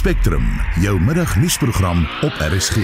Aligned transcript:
Spectrum, 0.00 0.44
jou 0.80 1.00
middagnuusprogram 1.00 2.06
op 2.22 2.32
RSG. 2.32 2.76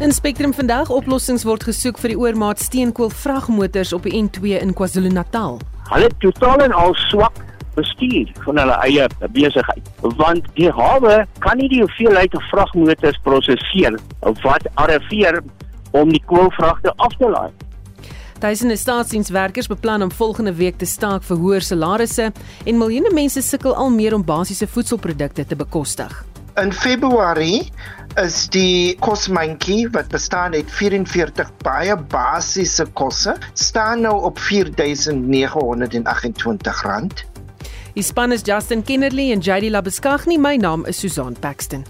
In 0.00 0.12
Spectrum 0.12 0.54
vandag 0.54 0.88
oplossings 0.88 1.44
word 1.44 1.66
gesoek 1.68 1.98
vir 2.00 2.14
die 2.14 2.16
oormaat 2.16 2.62
steenkool 2.64 3.10
vragmotors 3.12 3.92
op 3.92 4.08
die 4.08 4.14
N2 4.16 4.54
in 4.62 4.72
KwaZulu-Natal. 4.72 5.58
Hulle 5.90 6.08
totaal 6.24 6.64
en 6.64 6.72
al 6.72 6.96
swak 7.10 7.42
bestuur 7.76 8.32
van 8.46 8.62
hulle 8.62 8.78
eie 8.86 9.04
besigheid 9.36 9.92
want 10.22 10.48
die 10.56 10.72
hawe 10.72 11.18
kan 11.44 11.60
nie 11.60 11.68
die 11.74 11.82
hoeveelheid 11.84 12.38
vragmotors 12.48 13.20
prosesseer 13.28 14.00
wat 14.46 14.64
arriveer 14.80 15.42
om 15.92 16.08
die 16.08 16.24
koolvragte 16.32 16.96
af 16.96 17.20
te 17.20 17.28
laai. 17.28 17.52
Duisende 18.42 18.76
staatsdienswerkers 18.76 19.66
beplan 19.66 20.02
om 20.02 20.12
volgende 20.12 20.54
week 20.54 20.78
te 20.78 20.86
staak 20.86 21.22
vir 21.22 21.36
hoër 21.38 21.62
salarisse 21.62 22.32
en 22.66 22.78
miljoene 22.78 23.12
mense 23.14 23.38
sukkel 23.46 23.70
al 23.78 23.90
meer 23.94 24.14
om 24.16 24.24
basiese 24.26 24.66
voedselprodukte 24.66 25.44
te 25.46 25.56
bekostig. 25.56 26.24
In 26.58 26.72
Februarie 26.74 27.70
is 28.18 28.48
die 28.50 28.98
kosmandjie 28.98 29.86
wat 29.94 30.08
bestaan 30.10 30.54
uit 30.58 30.70
44 30.74 31.54
baie 31.62 31.96
basiese 32.10 32.86
kosse 32.98 33.36
staan 33.54 34.02
nou 34.08 34.18
op 34.26 34.38
R4928. 34.42 34.42
Die 37.94 38.02
span 38.02 38.32
is 38.34 38.42
Justin 38.42 38.82
Kennerly 38.82 39.30
en 39.30 39.38
JD 39.38 39.70
Labeskagni. 39.70 40.38
My 40.38 40.56
naam 40.56 40.84
is 40.90 40.98
Susan 40.98 41.36
Paxton. 41.38 41.86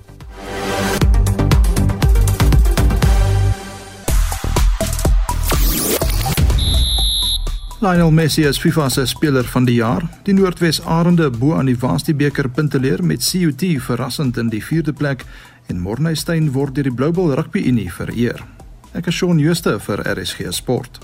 Lionel 7.82 8.12
Messi 8.14 8.44
is 8.46 8.60
FIFA 8.62 8.88
se 8.88 9.02
speler 9.10 9.44
van 9.50 9.64
die 9.66 9.74
jaar. 9.80 10.04
Die 10.22 10.34
Noordwes 10.34 10.78
Arende 10.86 11.26
bo 11.34 11.56
aan 11.58 11.66
die 11.66 11.74
Waasti 11.74 12.12
beker 12.14 12.46
punteleer 12.54 13.00
met 13.02 13.24
CUT 13.26 13.64
verrassend 13.82 14.36
in 14.38 14.52
die 14.52 14.60
4de 14.62 14.94
plek 14.94 15.24
en 15.66 15.80
Morneystein 15.82 16.52
word 16.54 16.76
deur 16.76 16.86
die 16.86 16.94
Blue 16.94 17.10
Bull 17.10 17.34
Rugby 17.34 17.64
Unie 17.66 17.90
vereer. 17.90 18.38
Ek 18.94 19.10
is 19.10 19.18
Shaun 19.18 19.42
Jooste 19.42 19.80
vir 19.82 20.04
RSG 20.14 20.52
Sport. 20.54 21.02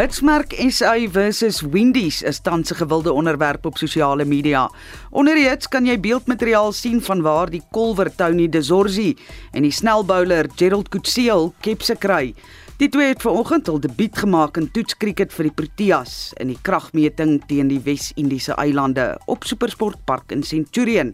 Hitsmerk 0.00 0.54
SA 0.72 0.94
versus 1.12 1.60
Windies 1.60 2.22
is 2.22 2.40
tans 2.40 2.72
'n 2.72 2.76
gewilde 2.80 3.12
onderwerp 3.12 3.66
op 3.66 3.76
sosiale 3.76 4.24
media. 4.24 4.70
Onder 5.10 5.34
die 5.34 5.48
hits 5.48 5.68
kan 5.68 5.84
jy 5.84 6.00
beeldmateriaal 6.00 6.72
sien 6.72 7.02
van 7.02 7.20
waar 7.20 7.50
die 7.50 7.62
kolwer 7.70 8.14
Tony 8.16 8.48
De 8.48 8.62
Zorzi 8.62 9.16
en 9.52 9.62
die 9.62 9.70
snelbouler 9.70 10.48
Gerald 10.56 10.88
Coetzee 10.88 11.52
kepse 11.60 11.96
kry. 11.98 12.34
Die 12.80 12.88
twee 12.88 13.10
het 13.10 13.20
vanoggend 13.20 13.66
hul 13.68 13.76
debuut 13.84 14.16
gemaak 14.16 14.56
in 14.56 14.70
toetskriket 14.72 15.34
vir 15.36 15.50
die 15.50 15.52
Proteas 15.52 16.12
in 16.40 16.48
die 16.48 16.56
kragmeting 16.64 17.34
teen 17.44 17.68
die 17.68 17.82
Wes-Indiese 17.84 18.54
eilande 18.56 19.18
op 19.28 19.44
Supersportpark 19.44 20.32
in 20.32 20.40
Centurion. 20.48 21.10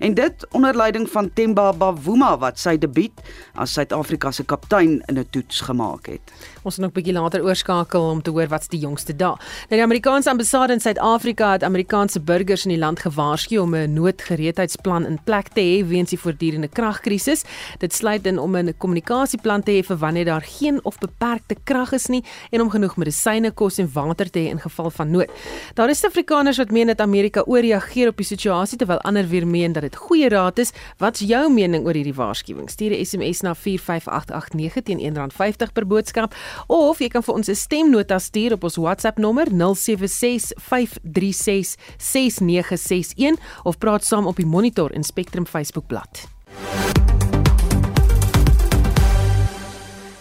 En 0.00 0.16
dit 0.16 0.46
onder 0.56 0.72
leiding 0.72 1.04
van 1.12 1.28
Themba 1.36 1.74
Bavuma 1.76 2.30
wat 2.40 2.56
sy 2.56 2.78
debuut 2.80 3.20
as 3.52 3.74
Suid-Afrika 3.76 4.32
se 4.32 4.46
kaptein 4.48 5.02
in 5.12 5.18
'n 5.18 5.26
toets 5.30 5.60
gemaak 5.60 6.06
het. 6.06 6.32
Ons 6.62 6.76
gaan 6.76 6.84
nog 6.84 6.92
'n 6.92 6.94
bietjie 6.94 7.12
later 7.12 7.44
oorskakel 7.44 8.00
om 8.00 8.22
te 8.22 8.30
hoor 8.30 8.48
wat's 8.48 8.68
die 8.68 8.80
jongste 8.80 9.12
dae. 9.12 9.36
Nou 9.68 9.76
die 9.76 9.82
Amerikaanse 9.82 10.30
ambassade 10.30 10.72
in 10.72 10.80
Suid-Afrika 10.80 11.52
het 11.52 11.62
Amerikaanse 11.62 12.20
burgers 12.20 12.64
in 12.64 12.70
die 12.70 12.78
land 12.78 12.98
gewaarsku 12.98 13.58
om 13.58 13.74
'n 13.74 13.92
noodgereedheidsplan 13.92 15.06
in 15.06 15.20
plek 15.24 15.48
te 15.48 15.60
hê 15.60 15.86
weens 15.86 16.10
die 16.10 16.18
voortdurende 16.18 16.68
kragkrisis. 16.68 17.44
Dit 17.78 17.92
sluit 17.92 18.26
in 18.26 18.38
om 18.38 18.56
'n 18.56 18.74
kommunikasieplan 18.78 19.62
te 19.62 19.72
hê 19.72 19.84
vir 19.84 19.96
wanneer 19.96 20.24
daar 20.24 20.42
geen 20.42 20.80
of 20.84 20.96
beperkte 21.10 21.56
krag 21.64 21.92
is 21.96 22.08
nie 22.12 22.22
en 22.50 22.60
om 22.64 22.70
genoeg 22.70 22.96
medisyne, 23.00 23.50
kos 23.50 23.78
en 23.82 23.88
water 23.92 24.30
te 24.30 24.38
hê 24.38 24.48
in 24.54 24.60
geval 24.62 24.90
van 24.94 25.10
nood. 25.10 25.30
Daar 25.74 25.90
is 25.90 26.04
Afrikaners 26.06 26.58
wat 26.62 26.70
meen 26.70 26.86
dat 26.86 27.00
Amerika 27.00 27.42
ooreageer 27.46 28.08
op 28.08 28.16
die 28.20 28.26
situasie 28.26 28.78
terwyl 28.78 29.00
ander 29.06 29.28
weer 29.28 29.46
meen 29.46 29.72
dat 29.72 29.82
dit 29.82 29.96
goeie 29.96 30.28
raad 30.28 30.58
is. 30.58 30.72
Wat's 30.98 31.20
jou 31.20 31.52
mening 31.52 31.86
oor 31.86 31.94
hierdie 31.94 32.14
waarskuwing? 32.14 32.70
Stuur 32.70 32.90
'n 32.94 33.04
SMS 33.04 33.40
na 33.40 33.54
45889 33.54 34.82
teen 34.82 35.00
R1.50 35.00 35.72
per 35.72 35.86
boodskap 35.86 36.34
of 36.66 36.98
jy 36.98 37.08
kan 37.08 37.22
vir 37.22 37.34
ons 37.34 37.48
'n 37.48 37.54
stemnota 37.54 38.18
stuur 38.18 38.52
op 38.52 38.64
ons 38.64 38.76
WhatsApp 38.76 39.18
nommer 39.18 39.46
0765366961 39.50 39.54
of 43.62 43.78
praat 43.78 44.04
saam 44.04 44.26
op 44.26 44.36
die 44.36 44.46
Monitor 44.46 44.90
en 44.90 45.02
Spectrum 45.02 45.46
Facebook 45.46 45.88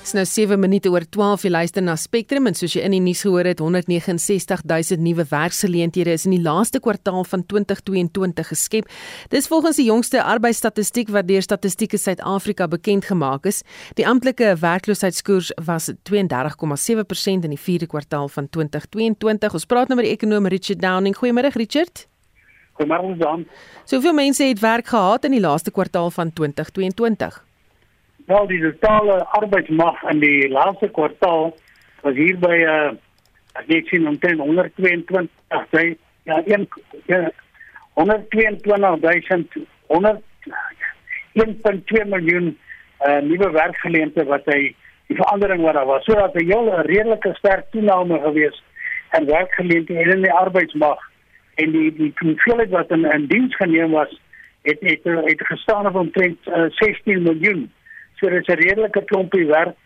Dis 0.10 0.16
nou 0.18 0.26
7 0.26 0.58
minute 0.58 0.90
oor 0.90 1.04
12 1.06 1.44
jy 1.46 1.50
luister 1.52 1.84
na 1.86 1.94
Spectrum 1.94 2.50
en 2.50 2.56
soos 2.58 2.74
jy 2.74 2.82
in 2.82 2.96
die 2.96 3.02
nuus 3.06 3.20
gehoor 3.22 3.46
het 3.46 3.60
169 3.62 4.64
000 4.66 5.04
nuwe 5.06 5.22
werksgeleenthede 5.30 6.16
is 6.18 6.24
in 6.26 6.32
die 6.34 6.40
laaste 6.42 6.80
kwartaal 6.82 7.28
van 7.30 7.44
2022 7.46 8.48
geskep. 8.50 8.88
Dis 9.30 9.46
volgens 9.52 9.78
die 9.78 9.86
jongste 9.86 10.24
arbeidsstatistiek 10.26 11.12
wat 11.14 11.28
deur 11.30 11.46
Statistiek 11.46 11.94
Suid-Afrika 11.94 12.66
bekend 12.66 13.06
gemaak 13.06 13.46
is. 13.46 13.60
Die 14.02 14.08
amptelike 14.10 14.56
werkloosheidskoers 14.58 15.52
was 15.68 15.92
32,7% 16.10 17.46
in 17.46 17.54
die 17.54 17.62
4de 17.62 17.86
kwartaal 17.92 18.32
van 18.34 18.48
2022. 18.50 19.60
Ons 19.60 19.68
praat 19.70 19.94
nou 19.94 20.00
met 20.00 20.08
die 20.08 20.16
ekonom 20.16 20.50
Richard 20.50 20.82
Downing. 20.82 21.14
Goeiemôre 21.22 21.54
Richard. 21.54 22.08
Goeiemôre 22.82 23.14
Jan. 23.22 23.46
Soveel 23.86 24.18
mense 24.18 24.50
het 24.50 24.66
werk 24.66 24.90
gehad 24.90 25.30
in 25.30 25.38
die 25.38 25.44
laaste 25.46 25.70
kwartaal 25.70 26.10
van 26.18 26.34
2022. 26.34 27.44
Wel 28.30 28.48
die 28.48 28.62
totale 28.62 29.26
arbeidsmag 29.26 30.04
in 30.12 30.20
die 30.22 30.50
laaste 30.50 30.88
kwartaal 30.94 31.48
was 32.04 32.14
hier 32.14 32.36
by 32.38 32.58
uh 32.62 32.92
ek 33.74 33.88
sien 33.90 34.06
omtrent 34.08 34.44
122 34.44 35.64
sy 35.72 35.86
ja 36.30 36.38
1 36.46 36.68
ja 37.10 37.24
122.000 37.98 39.58
100 39.90 40.22
1.2 41.42 42.06
miljoen 42.12 42.52
uh 43.08 43.18
nuwe 43.32 43.50
werkgeleenthede 43.56 44.28
wat 44.30 44.46
hy 44.54 44.60
die 45.10 45.18
verandering 45.18 45.66
wat 45.66 45.80
daar 45.80 45.90
was. 45.90 46.06
So 46.06 46.14
dat 46.14 46.38
'n 46.38 46.46
heel 46.52 46.70
redelike 46.92 47.34
sterk 47.42 47.66
toename 47.72 48.22
gewees 48.28 48.62
in 49.18 49.26
werkgeleenthede 49.26 50.14
in 50.20 50.22
die 50.28 50.38
arbeidsmag 50.44 51.02
en 51.56 51.72
die 51.72 51.90
die 51.98 52.14
hoeveelheid 52.20 52.70
wat 52.78 52.92
in, 52.92 53.10
in 53.10 53.26
diens 53.26 53.56
geneem 53.56 53.98
was 53.98 54.14
het 54.70 54.80
het 54.82 55.04
het 55.04 55.42
gestaan 55.48 55.88
op 55.88 55.96
omtrent 55.96 56.48
uh, 56.48 56.70
16 56.70 57.22
miljoen. 57.22 57.72
So 58.20 58.30
dit 58.30 58.48
is 58.48 58.54
'n 58.56 58.60
redelike 58.60 59.04
klompie 59.06 59.46
werk 59.46 59.78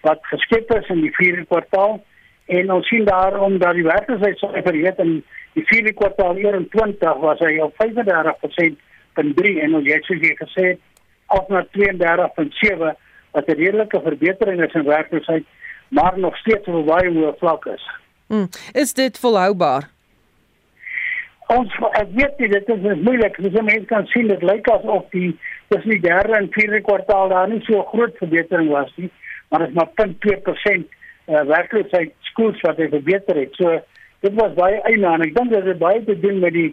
wat 0.00 0.20
geskep 0.22 0.72
is 0.72 0.88
in 0.88 1.00
die 1.00 1.14
4de 1.16 1.44
kwartaal 1.46 2.02
en 2.46 2.72
ons 2.72 2.88
sien 2.88 3.04
daarom 3.04 3.58
dat 3.58 3.72
die 3.72 3.84
werkloosheid 3.84 4.38
so 4.38 4.48
verheet 4.52 4.98
in 4.98 5.24
die 5.52 5.64
4de 5.64 5.94
kwartaal 5.94 6.36
21 6.36 7.16
was 7.20 7.38
hy 7.38 7.58
op 7.58 7.74
35% 7.82 8.76
van 9.14 9.34
3 9.34 9.60
en 9.60 9.74
ons 9.74 9.88
het 9.92 10.04
soos 10.04 10.20
jy 10.20 10.34
gesê 10.40 10.76
af 11.26 11.48
na 11.48 11.66
32.7 11.70 12.96
wat 13.32 13.48
'n 13.48 13.60
redelike 13.64 14.00
verbetering 14.00 14.62
is 14.62 14.74
in 14.74 14.84
werkloosheid 14.84 15.44
maar 15.88 16.18
nog 16.18 16.36
steeds 16.36 16.68
op 16.68 16.74
'n 16.74 16.84
baie 16.84 17.10
hoë 17.10 17.34
vlak 17.38 17.64
is. 17.66 17.84
Hmm. 18.26 18.48
Is 18.72 18.92
dit 18.92 19.18
volhoubaar? 19.18 19.88
Ons 21.46 21.74
ek 21.92 22.08
weet 22.14 22.38
nie, 22.38 22.48
dit 22.48 22.68
is 22.68 23.00
moeilik. 23.00 23.36
Dis 23.42 23.52
mense 23.52 23.84
kan 23.84 24.06
sien 24.06 24.28
dit 24.28 24.42
lyk 24.42 24.68
asof 24.68 25.04
die 25.10 25.38
tussen 25.74 25.90
die 25.90 26.04
derde 26.04 26.36
en 26.38 26.52
vierde 26.54 26.80
kwartaal 26.86 27.28
daar 27.28 27.48
nie 27.50 27.62
so 27.66 27.82
groot 27.90 28.14
verbetering 28.22 28.70
was 28.70 28.92
nie, 28.96 29.10
maar 29.50 29.66
dit 29.66 29.68
is 29.68 29.74
maar 29.74 29.90
0.2% 30.06 30.84
uh, 31.26 31.42
werkloosheid 31.50 32.12
skoors 32.30 32.60
wat 32.60 32.76
het 32.76 32.94
verbeter 32.94 33.36
het. 33.36 33.54
So 33.58 33.80
dit 34.20 34.34
was 34.38 34.54
baie 34.58 34.80
eina 34.86 35.16
en 35.16 35.26
ek 35.26 35.34
dink 35.34 35.50
dit 35.52 35.66
het 35.66 35.80
baie 35.82 36.02
te 36.04 36.16
doen 36.20 36.38
met 36.44 36.54
die 36.54 36.70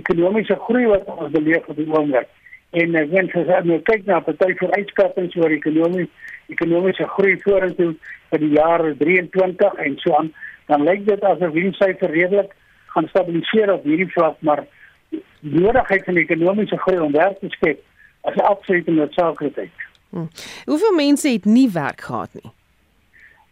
ekonomiese 0.00 0.56
groei 0.66 0.84
wat 0.90 1.08
ons 1.16 1.32
beleef 1.32 1.68
op 1.68 1.80
die 1.80 1.88
oomblik. 1.88 2.28
En 2.72 2.96
wens 3.12 3.34
as 3.36 3.52
ek 3.58 3.68
nou 3.68 3.78
kyk 3.88 4.04
na 4.08 4.20
party 4.24 4.54
vooruitskattinge 4.60 5.40
oor 5.40 5.52
ekonomie 5.52 6.08
ekonomiese 6.52 7.06
groei 7.16 7.38
vorentoe 7.44 7.92
vir 8.32 8.42
die 8.42 8.52
jaar 8.56 8.84
23 9.00 9.80
en 9.86 9.96
so 10.02 10.16
aan, 10.18 10.32
dan 10.68 10.84
lyk 10.88 11.06
dit 11.08 11.24
asof 11.24 11.54
hierdie 11.56 11.76
syfer 11.78 12.12
redelik 12.12 12.52
gaan 12.92 13.08
stabiliseer 13.08 13.72
op 13.72 13.84
hierdie 13.88 14.10
vlak, 14.12 14.36
maar 14.44 14.64
die 15.12 15.22
nodigheid 15.40 16.04
van 16.04 16.20
ekonomiese 16.20 16.80
groei 16.84 17.00
om 17.04 17.16
werk 17.16 17.40
te 17.40 17.48
skep 17.56 17.80
'n 18.22 18.40
absolute 18.40 18.90
noodsaaklikheid. 18.90 19.70
Hmm. 20.10 20.28
Hoeveel 20.64 20.92
mense 20.92 21.28
het 21.28 21.44
nie 21.44 21.70
werk 21.70 22.00
gehad 22.00 22.30
nie? 22.32 22.52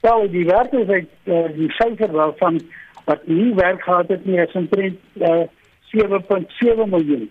Wel, 0.01 0.31
die 0.31 0.45
werkers 0.45 0.87
het 0.87 1.09
uh, 1.25 1.47
die 1.57 1.71
syfer 1.71 2.13
wel 2.13 2.35
van 2.37 2.61
wat 3.05 3.27
nie 3.27 3.55
werk 3.55 3.83
gehad 3.83 4.09
het 4.09 4.25
nie, 4.25 4.39
is 4.41 4.53
omtrent 4.53 4.99
uh, 5.15 5.43
7.7 5.97 6.89
miljoen. 6.89 7.31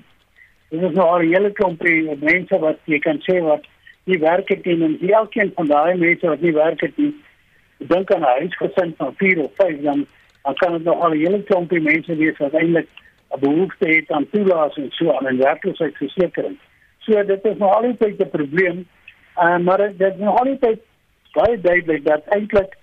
Dit 0.70 0.82
is 0.82 0.92
nou 0.94 1.08
al 1.08 1.20
'n 1.20 1.34
hele 1.34 1.52
klompie 1.52 2.18
mense 2.20 2.60
wat 2.60 2.78
jy 2.84 3.00
kan 3.00 3.22
sê 3.30 3.40
wat 3.42 3.64
nie 4.04 4.20
werk 4.20 4.50
het 4.50 4.66
nie 4.66 4.84
en 4.84 4.98
die 5.00 5.14
elkeen 5.14 5.52
van 5.56 5.68
daai 5.68 5.98
mense 5.98 6.28
wat 6.28 6.42
nie 6.42 6.54
werk 6.54 6.82
het 6.82 6.98
nie, 6.98 7.14
dink 7.78 8.12
aan 8.14 8.22
'n 8.22 8.38
huisgesin 8.40 8.94
van 8.98 9.14
4 9.18 9.44
of 9.44 9.52
5 9.56 9.82
dan 9.82 10.06
dan 10.44 10.56
kan 10.56 10.74
dit 10.74 10.84
nog 10.84 11.02
al 11.02 11.10
'n 11.14 11.18
hele 11.18 11.44
klompie 11.44 11.82
mense 11.82 12.16
wees 12.16 12.38
wat 12.38 12.54
eintlik 12.54 12.88
'n 13.30 13.40
behoefte 13.40 13.88
het 13.88 14.12
aan 14.12 14.30
toelaas 14.30 14.76
en 14.76 14.88
so 14.90 15.12
aan 15.12 15.28
'n 15.28 15.38
werkloosheidsversekering. 15.38 16.58
So 17.00 17.24
dit 17.24 17.46
is 17.46 17.58
nog 17.58 17.76
altyd 17.76 18.20
'n 18.20 18.30
probleem. 18.30 18.88
Uh, 19.38 19.58
maar 19.58 19.78
dit 19.78 20.14
is 20.14 20.18
nog 20.18 20.40
altyd 20.40 20.80
baie 21.32 21.62
duidelik 21.62 22.06
dat 22.06 22.26
eintlik 22.26 22.78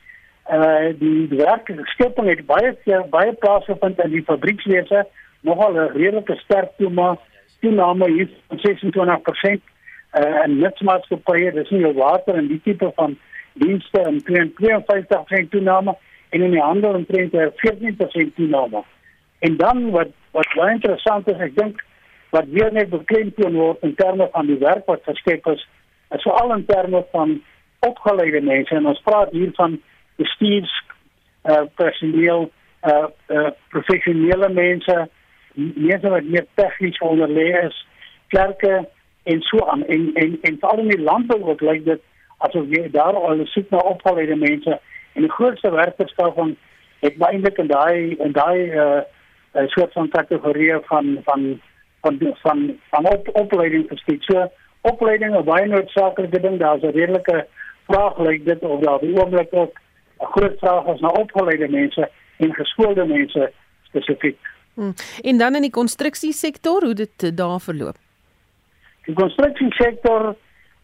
uh 0.50 0.94
die 0.98 1.28
werkskepping 1.28 2.28
het 2.28 2.46
baie 2.46 2.76
baie 3.10 3.32
plaasgevind 3.32 3.98
in 3.98 4.10
die 4.10 4.22
fabriekswese 4.22 5.06
nogal 5.40 5.72
'n 5.74 5.92
redelike 5.96 6.36
sterk 6.36 6.70
toename 6.76 7.18
toename 7.60 8.10
hier 8.10 8.28
van 8.48 8.58
26% 8.58 9.60
uh, 10.12 10.44
in 10.44 10.58
nutsmaatskappye 10.58 11.52
dis 11.52 11.70
nie 11.70 11.92
water 11.92 12.34
en 12.34 12.46
die 12.48 12.60
tipe 12.64 12.92
van 12.94 13.18
dienste 13.52 14.00
en 14.00 14.22
52% 14.22 15.50
toename 15.50 15.96
en 16.28 16.42
in 16.42 16.50
die 16.50 16.62
handel 16.62 16.94
omtrent 16.94 17.32
14% 17.32 18.34
toename. 18.34 18.84
En 19.38 19.56
dan 19.56 19.90
wat 19.90 20.08
wat 20.30 20.54
baie 20.54 20.74
interessant 20.74 21.28
is, 21.28 21.40
ek 21.40 21.54
dink 21.56 21.82
wat 22.30 22.48
weer 22.50 22.72
net 22.72 22.90
beklemtoon 22.90 23.54
word 23.54 23.82
in 23.86 23.94
terme 23.94 24.28
van 24.32 24.46
die 24.46 24.58
werk 24.58 24.86
wat 24.86 25.04
geskep 25.04 25.46
is, 25.46 25.62
is 26.14 26.22
veral 26.22 26.54
in 26.54 26.64
terme 26.66 27.04
van 27.12 27.42
opgeleide 27.86 28.40
mense. 28.40 28.74
En 28.74 28.86
ons 28.86 29.02
praat 29.04 29.30
hier 29.30 29.52
van 29.54 29.80
bestuurs 30.16 30.72
uh 31.46 31.62
personeel 31.78 32.50
uh, 32.82 33.06
uh 33.30 33.50
professionele 33.70 34.48
mense 34.48 35.08
mense 35.54 36.08
wat 36.08 36.24
meer 36.24 36.46
tegnies 36.54 36.98
onderlei 36.98 37.52
is 37.66 37.76
klerke 38.34 38.88
en 39.22 39.40
so 39.40 39.66
aan. 39.66 39.86
En 39.86 40.10
en 40.14 40.38
en 40.42 40.58
veral 40.60 40.84
in 40.84 40.88
die 40.94 41.02
landbou 41.02 41.38
wat 41.44 41.60
lyk 41.60 41.84
dit 41.84 42.02
asof 42.38 42.66
jy 42.68 42.88
daar 42.90 43.16
al 43.16 43.44
soek 43.52 43.70
na 43.70 43.78
opgeleide 43.78 44.36
mense. 44.36 44.80
En 45.14 45.24
die 45.24 45.32
grootste 45.32 45.70
werkerskou 45.70 46.32
van 46.34 46.56
het 47.00 47.16
maar 47.16 47.32
eintlik 47.32 47.58
in 47.58 47.70
daai 47.70 48.16
in 48.18 48.32
daai 48.32 48.70
uh, 48.72 49.00
soort 49.72 49.92
van 49.92 50.08
kategorie 50.08 50.74
van 50.90 51.18
van 51.24 51.60
van 52.06 52.36
van 52.42 52.78
van, 52.90 53.08
op, 53.12 53.28
opleiding 53.32 53.88
geskied 53.88 54.22
so 54.22 54.46
opleiding 54.80 55.36
is 55.38 55.44
baie 55.44 55.66
noodsaaklike 55.66 56.40
ding 56.40 56.58
daar's 56.58 56.82
'n 56.82 56.96
redelike 56.98 57.46
vraag 57.88 58.18
lyk 58.18 58.44
dit 58.44 58.60
of 58.62 58.80
daar 58.80 59.00
die 59.00 59.16
oomblik 59.20 59.48
ook 59.50 59.74
'n 60.20 60.30
groot 60.34 60.58
vraag 60.58 60.86
is 60.94 61.00
na 61.00 61.08
opgeleide 61.08 61.68
mense 61.68 62.10
en 62.36 62.54
geskoolde 62.54 63.04
mense 63.04 63.52
spesifiek. 63.82 64.38
Hmm. 64.74 64.94
En 65.20 65.38
dan 65.38 65.54
in 65.54 65.60
die 65.60 65.70
konstruksiesektor, 65.70 66.84
hoe 66.84 66.94
dit 66.94 67.22
eh, 67.22 67.30
daar 67.34 67.60
verloop. 67.60 67.96
Die 69.04 69.14
konstruksiesektor 69.14 70.36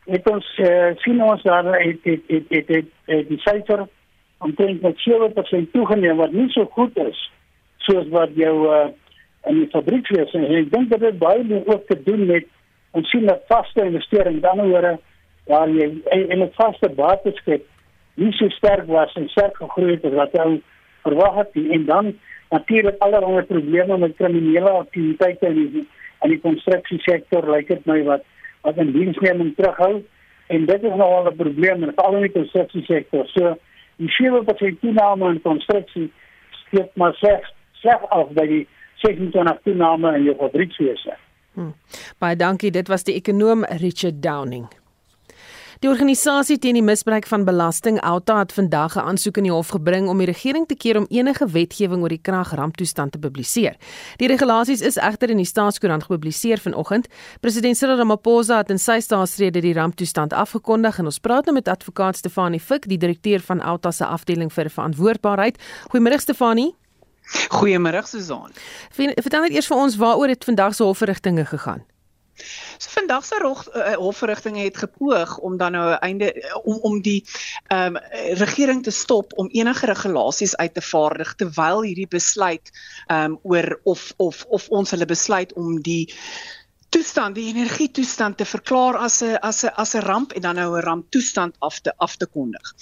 het 0.04 0.30
ons 0.30 0.58
uh, 0.58 0.90
sien 0.96 1.22
ons 1.22 1.42
daar 1.42 1.64
het 1.64 1.98
het 2.02 2.20
het, 2.26 2.44
het, 2.48 2.68
het, 2.68 2.84
het 3.04 3.28
die 3.28 3.38
syfer 3.38 3.86
omtrent 4.38 4.80
met 4.82 4.96
7% 4.98 5.70
toegeneem 5.72 6.16
wat 6.16 6.32
nie 6.32 6.48
so 6.50 6.64
goed 6.64 6.96
is 6.96 7.30
soos 7.76 8.08
wat 8.08 8.30
jou 8.34 8.54
uh, 8.66 8.86
in 9.50 9.58
die 9.60 9.70
fabriekwees 9.70 10.34
en 10.38 10.44
ek 10.44 10.70
dink 10.72 10.90
dit 10.90 11.00
het 11.00 11.18
baie 11.18 11.44
meer 11.44 11.66
ook 11.66 11.86
te 11.86 11.98
doen 12.02 12.26
met 12.26 12.46
ons 12.92 13.10
sien 13.10 13.26
dat 13.26 13.44
vaste 13.48 13.84
investering 13.84 14.40
dan 14.42 14.60
oor 14.60 14.98
waar 15.50 15.68
jy 15.68 15.88
in 16.10 16.42
'n 16.42 16.52
vaste 16.58 16.88
bates 16.88 17.36
skep 17.42 17.64
nie 18.14 18.32
so 18.32 18.48
sterk 18.48 18.86
was 18.86 19.14
en 19.14 19.28
sterk 19.28 19.56
gegroei 19.56 19.94
het 19.94 20.04
as 20.04 20.18
wat 20.20 20.32
jy 20.32 20.60
verwag 21.02 21.34
het 21.34 21.56
en 21.56 21.84
dan 21.86 22.14
natuurlik 22.50 22.98
allerlei 22.98 23.42
probleme 23.42 23.98
met 23.98 24.16
kriminele 24.16 24.70
aktiwiteite 24.70 25.46
in 25.46 25.70
die 25.72 25.86
in 26.22 26.30
die 26.30 26.40
konstruksiesektor 26.40 27.48
lyk 27.50 27.68
dit 27.68 27.86
my 27.86 28.02
wat 28.06 28.24
wat 28.62 28.76
in 28.76 28.92
diensneming 28.92 29.54
terughou 29.56 30.02
en 30.52 30.66
dit 30.66 30.82
is 30.82 30.96
nou 31.00 31.08
al 31.16 31.30
'n 31.30 31.36
probleem 31.36 31.82
in 31.82 31.92
veral 31.94 32.16
in 32.16 32.26
die 32.28 32.36
konstruksiesektor. 32.38 33.26
So 33.26 33.56
die 33.96 34.08
sewe 34.08 34.44
persent 34.44 34.80
toename 34.80 35.30
in 35.30 35.40
konstruksie 35.40 36.10
steek 36.50 36.90
maar 36.94 37.14
sleg 37.14 37.50
sleg 37.72 38.04
af 38.08 38.28
by 38.28 38.46
die 38.46 38.66
26 39.02 39.62
toename 39.66 40.16
in 40.16 40.30
jou 40.30 40.36
fabriekswese. 40.40 41.18
Hmm. 41.54 41.74
Baie 42.18 42.36
dankie. 42.36 42.70
Dit 42.72 42.88
was 42.88 43.04
die 43.04 43.18
ekonom 43.18 43.66
Richard 43.82 44.22
Downing. 44.22 44.70
Die 45.82 45.90
organisasie 45.90 46.60
teen 46.62 46.76
die 46.78 46.84
misbruik 46.86 47.24
van 47.26 47.42
belasting 47.42 47.96
Alta 48.06 48.36
het 48.38 48.52
vandag 48.54 48.94
'n 48.96 49.02
aansoek 49.02 49.36
in 49.36 49.42
die 49.42 49.52
hof 49.52 49.68
gebring 49.74 50.08
om 50.08 50.18
die 50.18 50.26
regering 50.26 50.66
te 50.66 50.76
keer 50.76 50.96
om 50.96 51.06
enige 51.10 51.46
wetgewing 51.46 52.02
oor 52.02 52.08
die 52.08 52.22
kragramptoestand 52.22 53.12
te 53.12 53.18
publiseer. 53.18 53.74
Die 54.16 54.28
regulasies 54.28 54.80
is 54.80 54.96
egter 54.96 55.30
in 55.30 55.36
die 55.36 55.44
staatskoerant 55.44 56.02
gepubliseer 56.02 56.58
vanoggend. 56.58 57.08
President 57.40 57.76
Cyril 57.76 57.96
Ramaphosa 57.96 58.56
het 58.56 58.70
in 58.70 58.78
sy 58.78 59.00
staatsrede 59.00 59.60
die 59.60 59.74
ramptoestand 59.74 60.32
afgekondig 60.32 60.98
en 60.98 61.04
ons 61.04 61.18
praat 61.18 61.44
nou 61.44 61.54
met 61.54 61.68
advokaat 61.68 62.16
Stefanie 62.16 62.60
Fik, 62.60 62.88
die 62.88 62.98
direkteur 62.98 63.40
van 63.40 63.60
Alta 63.60 63.90
se 63.90 64.04
afdeling 64.04 64.52
vir 64.52 64.70
verantwoordbaarheid. 64.70 65.58
Goeiemôre 65.90 66.20
Stefanie. 66.20 66.81
Goeiemôre 67.48 68.02
Susan. 68.06 68.52
Vertel 68.96 69.40
net 69.46 69.56
eers 69.56 69.66
vir 69.70 69.76
ons 69.76 69.96
waaroor 69.96 70.28
het 70.28 70.44
vandag 70.44 70.74
se 70.74 70.84
hofverrigtinge 70.84 71.44
gegaan? 71.44 71.84
So 72.78 72.90
vandag 72.90 73.24
se 73.24 73.36
uh, 73.42 73.92
hofverrigtinge 73.92 74.62
het 74.62 74.76
gepoog 74.76 75.38
om 75.38 75.56
dan 75.56 75.72
nou 75.72 75.90
'n 75.90 75.98
einde 75.98 76.60
om 76.62 76.78
om 76.82 77.02
die 77.02 77.24
ehm 77.66 77.96
um, 77.96 78.02
regering 78.38 78.82
te 78.82 78.90
stop 78.90 79.32
om 79.36 79.48
enige 79.52 79.86
regulasies 79.86 80.56
uit 80.56 80.74
te 80.74 80.82
vaardig 80.82 81.34
terwyl 81.34 81.82
hierdie 81.82 82.08
besluit 82.08 82.70
ehm 83.06 83.24
um, 83.24 83.38
oor 83.42 83.80
of 83.82 84.12
of 84.16 84.44
of 84.48 84.68
ons 84.68 84.90
hulle 84.90 85.06
besluit 85.06 85.52
om 85.52 85.80
die 85.82 86.14
toestand 86.92 87.36
die 87.38 87.48
energie 87.48 87.88
toestand 87.90 88.36
te 88.36 88.44
verklaar 88.44 88.98
as 89.00 89.22
'n 89.22 89.38
as 89.40 89.64
'n 89.64 89.72
as 89.82 89.94
'n 89.94 90.04
ramp 90.04 90.32
en 90.32 90.42
dan 90.42 90.54
nou 90.54 90.76
'n 90.76 90.84
ramptoestand 90.84 91.56
af 91.58 91.80
te 91.80 91.92
af 91.96 92.16
te 92.16 92.26
kondig. 92.26 92.74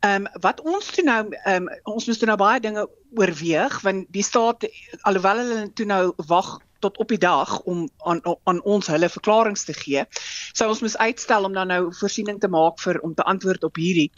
Ehm 0.00 0.26
um, 0.26 0.40
wat 0.40 0.60
ons 0.60 0.86
toe 0.86 1.04
nou 1.04 1.22
ehm 1.30 1.68
um, 1.68 1.94
ons 1.94 2.06
moes 2.06 2.18
toe 2.18 2.26
nou 2.26 2.36
baie 2.36 2.60
dinge 2.60 2.88
oorweeg 3.14 3.80
want 3.80 4.06
die 4.10 4.22
staat 4.22 4.66
alhoewel 5.02 5.38
hulle 5.38 5.72
toe 5.72 5.86
nou 5.86 6.12
wag 6.26 6.58
tot 6.82 6.98
op 6.98 7.08
die 7.08 7.18
dag 7.18 7.60
om 7.60 7.88
aan 7.98 8.20
aan 8.44 8.62
ons 8.62 8.86
hulle 8.86 9.08
verklaringe 9.08 9.64
te 9.64 9.72
gee. 9.72 10.04
Sou 10.52 10.68
ons 10.68 10.80
moet 10.80 10.98
uitstel 10.98 11.44
om 11.44 11.52
dan 11.52 11.66
nou 11.66 11.82
voorsiening 12.00 12.40
te 12.40 12.48
maak 12.48 12.80
vir 12.80 13.00
om 13.00 13.14
te 13.14 13.22
antwoord 13.22 13.64
op 13.64 13.76
hierdie. 13.76 14.10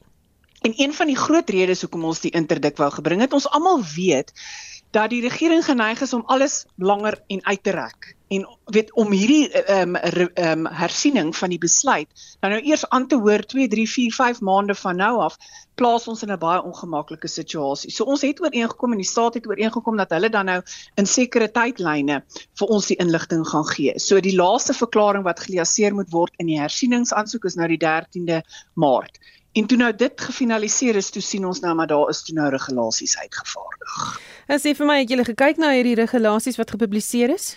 En 0.65 0.73
een 0.77 0.95
van 0.97 1.07
die 1.07 1.17
groot 1.17 1.51
redes 1.51 1.81
hoekom 1.85 2.05
ons 2.09 2.23
die 2.25 2.33
interdik 2.33 2.79
wou 2.81 2.91
gebring 2.91 3.21
het, 3.21 3.37
ons 3.37 3.49
almal 3.53 3.83
weet 3.95 4.33
dat 4.95 5.11
die 5.11 5.21
regering 5.21 5.65
geneig 5.65 6.01
is 6.01 6.15
om 6.17 6.23
alles 6.31 6.65
langer 6.77 7.19
en 7.27 7.45
uit 7.45 7.63
te 7.63 7.75
rek 7.75 8.15
en 8.35 8.45
weet 8.73 8.93
om 8.95 9.13
hierdie 9.13 9.51
ehm 9.51 9.95
um, 9.95 9.97
ehm 9.97 10.67
um, 10.67 10.69
hersiening 10.73 11.35
van 11.37 11.53
die 11.53 11.59
besluit 11.59 12.09
dan 12.41 12.55
nou 12.55 12.61
eers 12.63 12.87
aan 12.89 13.07
te 13.11 13.19
hoor 13.27 13.45
2 13.53 13.69
3 13.69 13.87
4 13.91 14.15
5 14.15 14.41
maande 14.41 14.75
van 14.75 14.97
nou 14.97 15.13
af 15.27 15.37
plaas 15.75 16.09
ons 16.09 16.23
in 16.23 16.33
'n 16.33 16.39
baie 16.39 16.63
ongemaklike 16.63 17.29
situasie. 17.29 17.91
So 17.91 18.05
ons 18.05 18.23
het 18.23 18.41
ooreengekom 18.41 18.93
en 18.93 19.03
die 19.03 19.11
staat 19.11 19.35
het 19.35 19.47
ooreengekom 19.47 19.97
dat 19.97 20.11
hulle 20.11 20.31
dan 20.31 20.47
nou 20.47 20.61
in 20.95 21.07
sekere 21.07 21.49
tydlyne 21.51 22.23
vir 22.59 22.69
ons 22.69 22.87
die 22.87 22.97
inligting 22.97 23.47
gaan 23.49 23.67
gee. 23.67 23.99
So 23.99 24.21
die 24.21 24.37
laaste 24.37 24.75
verklaring 24.75 25.25
wat 25.25 25.41
geliaseer 25.41 25.95
moet 25.95 26.11
word 26.11 26.33
in 26.39 26.47
die 26.47 26.61
hersieningsaansoek 26.61 27.45
is 27.45 27.55
nou 27.55 27.69
die 27.69 27.83
13de 27.87 28.43
Maart. 28.75 29.19
En 29.55 29.67
toe 29.71 29.77
nou 29.79 29.91
dit 29.95 30.21
gefinaliseer 30.21 30.97
is, 30.99 31.11
toe 31.15 31.23
sien 31.23 31.45
ons 31.47 31.61
nou 31.63 31.75
maar 31.79 31.87
daar 31.87 32.09
is 32.11 32.23
toe 32.27 32.35
nou 32.35 32.49
regulasies 32.51 33.15
uitgevaardig. 33.19 33.99
En 34.51 34.59
sê 34.59 34.75
vir 34.75 34.89
my, 34.89 34.97
het 35.05 35.13
julle 35.15 35.27
gekyk 35.29 35.61
na 35.63 35.71
hierdie 35.77 35.95
regulasies 36.01 36.59
wat 36.59 36.75
gepubliseer 36.75 37.31
is? 37.37 37.53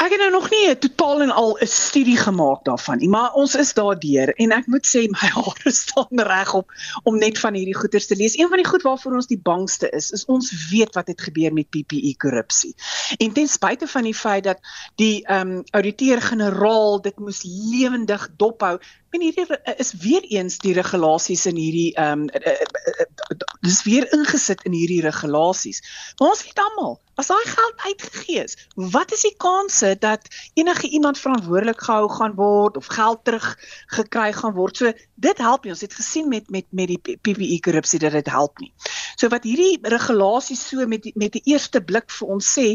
Ek 0.00 0.14
het 0.14 0.20
nou 0.22 0.30
nog 0.32 0.46
nie 0.48 0.78
totaal 0.80 1.22
en 1.26 1.30
al 1.30 1.50
'n 1.60 1.66
studie 1.66 2.16
gemaak 2.16 2.64
daarvan 2.64 2.98
nie, 2.98 3.08
maar 3.08 3.32
ons 3.32 3.54
is 3.54 3.72
daardeur 3.76 4.32
en 4.34 4.52
ek 4.56 4.66
moet 4.66 4.86
sê 4.86 5.02
my 5.12 5.28
hare 5.36 5.72
staan 5.76 6.20
reg 6.28 6.54
op 6.54 6.72
om 7.02 7.18
net 7.18 7.38
van 7.38 7.54
hierdie 7.54 7.76
goeters 7.76 8.06
te 8.06 8.16
lees. 8.16 8.38
Een 8.38 8.48
van 8.48 8.56
die 8.56 8.66
goed 8.66 8.82
waarvoor 8.82 9.14
ons 9.14 9.26
die 9.26 9.40
bangste 9.42 9.90
is, 9.90 10.10
is 10.10 10.24
ons 10.24 10.48
weet 10.70 10.94
wat 10.94 11.06
het 11.12 11.20
gebeur 11.20 11.52
met 11.52 11.68
PPE 11.68 12.14
korrupsie. 12.16 12.74
En 13.18 13.32
ten 13.32 13.48
spyte 13.48 13.86
van 13.86 14.08
die 14.08 14.14
feit 14.14 14.44
dat 14.44 14.58
die 14.94 15.26
ehm 15.26 15.50
um, 15.50 15.62
ouditeur-generaal 15.70 17.00
dit 17.00 17.18
moes 17.18 17.42
lewendig 17.44 18.28
dophou, 18.36 18.78
en 19.10 19.20
hierdie 19.20 19.46
is 19.76 19.92
weer 19.92 20.22
eens 20.22 20.58
die 20.62 20.72
regulasies 20.72 21.46
in 21.50 21.56
hierdie 21.58 21.94
ehm 21.94 22.26
um, 22.30 23.38
dis 23.60 23.82
weer 23.82 24.06
ingesit 24.14 24.62
in 24.64 24.72
hierdie 24.72 25.00
regulasies. 25.04 25.82
Maar 26.18 26.28
ons 26.28 26.44
weet 26.44 26.62
almal, 26.64 27.00
as 27.20 27.28
daai 27.28 27.46
geld 27.48 27.82
uitgegee 27.90 28.44
is, 28.44 28.56
wat 28.74 29.12
is 29.12 29.24
die 29.26 29.34
kanse 29.36 29.92
dat 30.00 30.28
enige 30.54 30.88
iemand 30.88 31.18
verantwoordelik 31.20 31.82
gehou 31.84 32.08
gaan 32.08 32.34
word 32.38 32.76
of 32.80 32.88
geld 32.88 33.24
terug 33.28 33.48
gekry 33.96 34.32
gaan 34.32 34.54
word? 34.56 34.76
So 34.80 34.92
dit 35.20 35.38
help 35.38 35.64
nie. 35.64 35.74
Ons 35.74 35.84
het 35.84 35.94
gesien 35.94 36.28
met 36.28 36.48
met 36.50 36.66
met 36.72 36.88
die 36.88 36.98
PPE 36.98 37.60
korrupsie 37.60 38.00
dat 38.00 38.16
dit 38.16 38.30
help 38.30 38.58
nie. 38.58 38.72
So 39.20 39.28
wat 39.28 39.44
hierdie 39.44 39.78
regulasies 39.92 40.62
so 40.70 40.86
met 40.88 41.02
die, 41.04 41.12
met 41.14 41.34
die 41.36 41.42
eerste 41.52 41.82
blik 41.84 42.08
vir 42.14 42.32
ons 42.36 42.46
sê, 42.56 42.66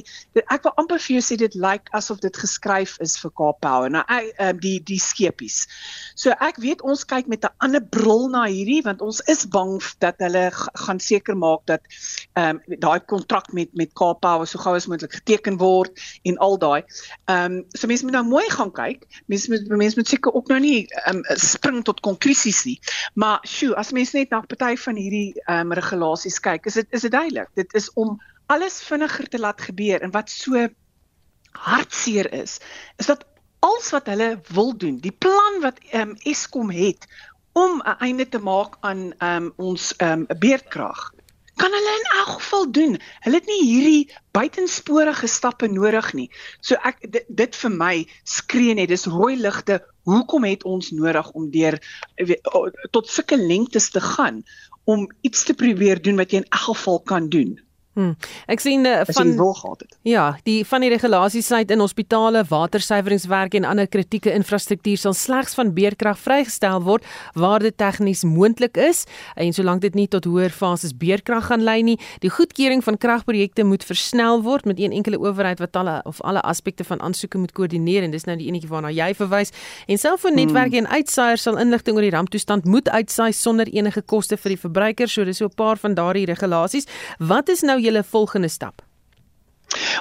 ek 0.43 0.67
wil 0.67 0.75
amper 0.81 1.01
vir 1.01 1.17
jou 1.17 1.23
sê 1.25 1.39
dit 1.41 1.55
lyk 1.55 1.63
like 1.65 1.95
asof 1.97 2.21
dit 2.21 2.37
geskryf 2.37 2.97
is 3.01 3.17
vir 3.21 3.33
Cape 3.33 3.61
Power. 3.65 3.89
Nou 3.89 4.03
ek 4.05 4.29
um, 4.45 4.61
die 4.61 4.77
die 4.85 4.99
skepies. 5.01 5.65
So 6.15 6.35
ek 6.37 6.61
weet 6.61 6.85
ons 6.85 7.05
kyk 7.09 7.31
met 7.31 7.45
'n 7.45 7.53
ander 7.65 7.81
bril 7.81 8.29
na 8.29 8.45
hierdie 8.45 8.83
want 8.85 9.01
ons 9.01 9.21
is 9.31 9.45
bang 9.49 9.81
dat 9.99 10.21
hulle 10.21 10.51
gaan 10.53 10.99
seker 10.99 11.35
maak 11.35 11.65
dat 11.65 11.81
ehm 12.35 12.61
um, 12.61 12.79
daai 12.79 12.99
kontrak 12.99 13.51
met 13.53 13.73
met 13.73 13.93
Cape 13.93 14.21
Power 14.35 14.47
so 14.49 14.59
gou 14.59 14.75
as 14.75 14.87
moontlik 14.91 15.13
geteken 15.21 15.57
word 15.61 15.95
en 16.27 16.37
al 16.43 16.57
daai. 16.59 16.83
Ehm 17.31 17.57
um, 17.57 17.59
so 17.71 17.87
mense 17.87 18.03
moet 18.03 18.17
nou 18.17 18.25
mooi 18.27 18.45
gaan 18.51 18.71
kyk. 18.75 19.05
Mense 19.31 19.51
moet 19.51 19.67
mense 19.79 19.99
moet 19.99 20.11
seker 20.11 20.33
ook 20.35 20.51
nou 20.51 20.59
nie 20.59 20.87
ehm 21.05 21.21
um, 21.23 21.37
spring 21.39 21.83
tot 21.87 22.01
konklusies 22.03 22.63
nie. 22.67 22.79
Maar 23.13 23.39
sjoe, 23.47 23.75
as 23.79 23.93
mense 23.95 24.17
net 24.17 24.33
na 24.35 24.41
party 24.41 24.73
van 24.87 24.99
hierdie 24.99 25.31
ehm 25.45 25.71
um, 25.71 25.77
regulasies 25.79 26.41
kyk, 26.43 26.67
is 26.67 26.81
dit 26.81 26.97
is 26.99 27.07
dit 27.07 27.15
duidelik. 27.15 27.53
Dit 27.55 27.77
is 27.79 27.87
om 27.93 28.17
alles 28.51 28.81
vinniger 28.83 29.29
te 29.31 29.39
laat 29.39 29.61
gebeur 29.61 30.03
en 30.03 30.11
wat 30.11 30.29
so 30.29 30.67
hartseer 31.55 32.27
is, 32.35 32.59
is 32.99 33.07
dat 33.07 33.23
als 33.63 33.89
wat 33.95 34.11
hulle 34.11 34.35
wil 34.51 34.75
doen, 34.77 34.99
die 34.99 35.15
plan 35.15 35.61
wat 35.63 35.79
ehm 35.89 36.11
um, 36.11 36.17
Eskom 36.27 36.69
het 36.75 37.07
om 37.55 37.79
'n 37.79 37.97
einde 38.03 38.27
te 38.29 38.39
maak 38.39 38.77
aan 38.81 39.13
ehm 39.17 39.43
um, 39.43 39.53
ons 39.55 39.95
ehm 39.95 40.25
um, 40.27 40.39
beerdkrag 40.39 41.14
kan 41.59 41.71
hulle 41.71 41.93
in 41.99 42.07
elk 42.19 42.31
geval 42.37 42.71
doen. 42.71 42.95
Hulle 43.25 43.39
het 43.39 43.49
nie 43.49 43.61
hierdie 43.63 44.13
buitensporige 44.35 45.27
stappe 45.31 45.67
nodig 45.71 46.11
nie. 46.13 46.29
So 46.59 46.79
ek 46.83 46.99
dit, 47.03 47.27
dit 47.27 47.59
vir 47.61 47.73
my 47.73 47.95
skree 48.23 48.75
net 48.75 48.91
dis 48.91 49.07
rooi 49.11 49.35
ligte. 49.39 49.79
Hoekom 50.05 50.45
het 50.45 50.65
ons 50.69 50.91
nodig 50.93 51.31
om 51.33 51.49
deur 51.51 51.79
tot 52.91 53.09
sulke 53.09 53.39
lengtes 53.39 53.89
te 53.95 54.03
gaan 54.03 54.43
om 54.85 55.07
iets 55.25 55.47
te 55.47 55.55
probeer 55.57 56.01
doen 56.01 56.19
wat 56.21 56.31
jy 56.31 56.43
in 56.43 56.51
elk 56.51 56.67
geval 56.75 56.99
kan 57.01 57.29
doen? 57.33 57.55
Hmm. 57.95 58.17
Ek 58.51 58.59
sien 58.59 58.83
uh, 58.83 59.05
van 59.07 59.29
Ja, 60.03 60.25
die 60.43 60.65
van 60.67 60.83
die 60.83 60.89
regulasies 60.91 61.47
sluit 61.47 61.69
in 61.71 61.79
hospitale, 61.79 62.41
watersuiweringswerk 62.49 63.53
en 63.55 63.63
ander 63.63 63.87
kritieke 63.87 64.33
infrastruktuur 64.35 64.99
sal 64.99 65.13
slegs 65.15 65.55
van 65.55 65.71
beerkrag 65.77 66.19
vrygestel 66.19 66.83
word 66.83 67.07
waar 67.39 67.63
dit 67.63 67.77
tegnies 67.79 68.25
moontlik 68.27 68.75
is 68.75 69.05
en 69.39 69.55
solank 69.55 69.79
dit 69.85 69.95
nie 69.95 70.09
tot 70.11 70.27
hoër 70.27 70.51
fases 70.51 70.91
beerkrag 70.91 71.47
gaan 71.47 71.63
lei 71.63 71.77
nie. 71.87 71.95
Die 72.19 72.33
goedkeuring 72.33 72.83
van 72.83 72.97
kragprojekte 72.99 73.63
moet 73.63 73.87
versnel 73.87 74.43
word 74.43 74.67
met 74.67 74.79
een 74.79 74.91
enkele 74.91 75.21
owerheid 75.23 75.63
wat 75.63 75.79
alle 75.79 76.01
of 76.03 76.19
alle 76.27 76.43
aspekte 76.43 76.83
van 76.83 76.99
aansoeke 76.99 77.39
moet 77.39 77.55
koördineer 77.55 78.03
en 78.03 78.11
dis 78.11 78.27
nou 78.27 78.35
die 78.35 78.49
enetjie 78.51 78.73
waarna 78.73 78.91
jy 78.91 79.13
verwys. 79.15 79.55
En 79.87 80.03
selfoonnetwerke 80.03 80.81
hmm. 80.81 80.91
en 80.91 80.99
uitsaaiers 80.99 81.47
sal 81.47 81.61
inligting 81.63 81.95
oor 81.95 82.09
die 82.09 82.11
ramptoestand 82.17 82.67
moet 82.67 82.91
uitsaai 82.91 83.31
sonder 83.31 83.71
enige 83.71 84.03
koste 84.03 84.35
vir 84.35 84.57
die 84.57 84.61
verbruiker. 84.67 85.07
So 85.07 85.23
dis 85.23 85.39
so 85.39 85.47
'n 85.47 85.55
paar 85.55 85.77
van 85.77 85.95
daardie 85.95 86.25
regulasies. 86.25 86.91
Wat 87.19 87.47
is 87.49 87.61
nou 87.61 87.79
julle 87.85 88.03
volgende 88.03 88.51
stap? 88.51 88.85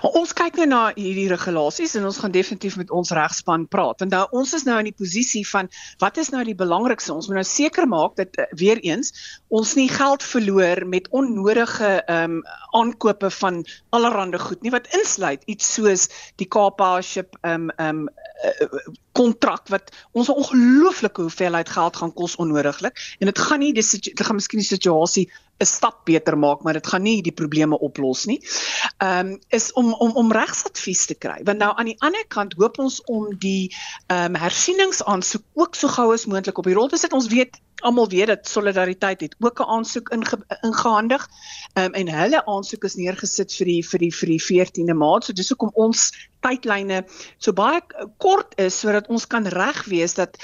Ons 0.04 0.34
kyk 0.36 0.58
nou 0.60 0.66
na 0.68 0.80
hierdie 0.96 1.26
regulasies 1.30 1.94
en 1.98 2.06
ons 2.08 2.18
gaan 2.20 2.32
definitief 2.34 2.76
met 2.78 2.90
ons 2.94 3.12
regspan 3.16 3.64
praat. 3.70 4.02
Want 4.02 4.12
nou 4.14 4.22
ons 4.40 4.52
is 4.56 4.66
nou 4.68 4.76
in 4.80 4.90
die 4.90 4.96
posisie 4.96 5.44
van 5.48 5.70
wat 6.02 6.18
is 6.20 6.30
nou 6.34 6.42
die 6.46 6.56
belangrikste? 6.58 7.14
Ons 7.14 7.30
moet 7.30 7.40
nou 7.40 7.46
seker 7.48 7.88
maak 7.90 8.18
dat 8.20 8.36
uh, 8.38 8.46
weer 8.60 8.82
eens 8.84 9.14
ons 9.48 9.74
nie 9.78 9.88
geld 9.92 10.22
verloor 10.22 10.84
met 10.86 11.08
onnodige 11.10 11.96
ehm 12.04 12.38
um, 12.38 12.42
aankope 12.74 13.30
van 13.30 13.62
allerlei 13.94 14.38
goed 14.42 14.62
nie 14.62 14.72
wat 14.74 14.88
insluit 14.96 15.42
iets 15.46 15.74
soos 15.76 16.08
die 16.42 16.48
Kapa 16.50 17.00
ship 17.02 17.38
ehm 17.42 17.70
um, 17.70 17.74
ehm 17.78 18.04
um, 18.04 18.94
kontrak 19.14 19.68
wat 19.70 19.92
ons 20.12 20.28
'n 20.28 20.38
ongelooflike 20.42 21.20
hoeveelheid 21.20 21.68
geld 21.68 21.96
gaan 21.96 22.12
kos 22.12 22.36
onnodiglik 22.36 22.98
en 23.18 23.26
dit 23.30 23.38
gaan 23.38 23.60
nie 23.62 23.72
dis 23.72 23.98
gaan 24.14 24.34
miskien 24.34 24.60
die 24.60 24.68
situasie 24.68 25.30
'n 25.60 25.66
stap 25.66 26.04
beter 26.04 26.38
maak 26.38 26.62
maar 26.62 26.72
dit 26.72 26.86
gaan 26.86 27.02
nie 27.02 27.22
die 27.22 27.32
probleme 27.32 27.78
oplos 27.78 28.24
nie. 28.26 28.40
Ehm 28.98 29.34
um, 29.34 29.40
is 29.48 29.72
om 29.72 29.92
om 29.92 30.10
om 30.22 30.32
regsadvies 30.32 31.06
te 31.06 31.14
kry. 31.14 31.40
Want 31.44 31.58
nou 31.58 31.72
aan 31.76 31.90
die 31.92 32.00
ander 32.00 32.24
kant 32.28 32.54
hoop 32.58 32.78
ons 32.78 33.00
om 33.04 33.36
die 33.38 33.74
ehm 34.06 34.34
um, 34.34 34.40
hersieningsaansoek 34.40 35.44
ook 35.54 35.74
so 35.74 35.88
gou 35.88 36.12
as 36.12 36.26
moontlik 36.26 36.58
op 36.58 36.64
die 36.64 36.74
rol 36.74 36.88
te 36.88 36.96
sit. 36.96 37.12
Ons 37.12 37.30
weet 37.30 37.60
almal 37.84 38.08
weet 38.08 38.26
dat 38.26 38.48
solidariteit 38.48 39.20
het 39.20 39.36
ook 39.38 39.60
'n 39.60 39.70
aansoek 39.76 40.08
inge, 40.08 40.38
ingehandig. 40.60 41.28
Ehm 41.72 41.84
um, 41.86 41.92
en 41.92 42.08
hulle 42.08 42.44
aansoek 42.46 42.84
is 42.84 42.94
neergesit 42.94 43.54
vir 43.54 43.66
die 43.66 43.82
vir 43.86 43.98
die 43.98 44.12
vir 44.12 44.28
die 44.28 44.42
14de 44.42 44.94
Maart. 44.94 45.24
So 45.24 45.32
dis 45.32 45.48
hoekom 45.48 45.70
ons 45.74 46.10
tydlyne 46.40 47.04
so 47.38 47.52
baie 47.52 47.80
kort 48.18 48.54
is 48.60 48.78
sodat 48.80 49.08
ons 49.08 49.26
kan 49.26 49.46
reg 49.46 49.84
wees 49.84 50.14
dat 50.14 50.36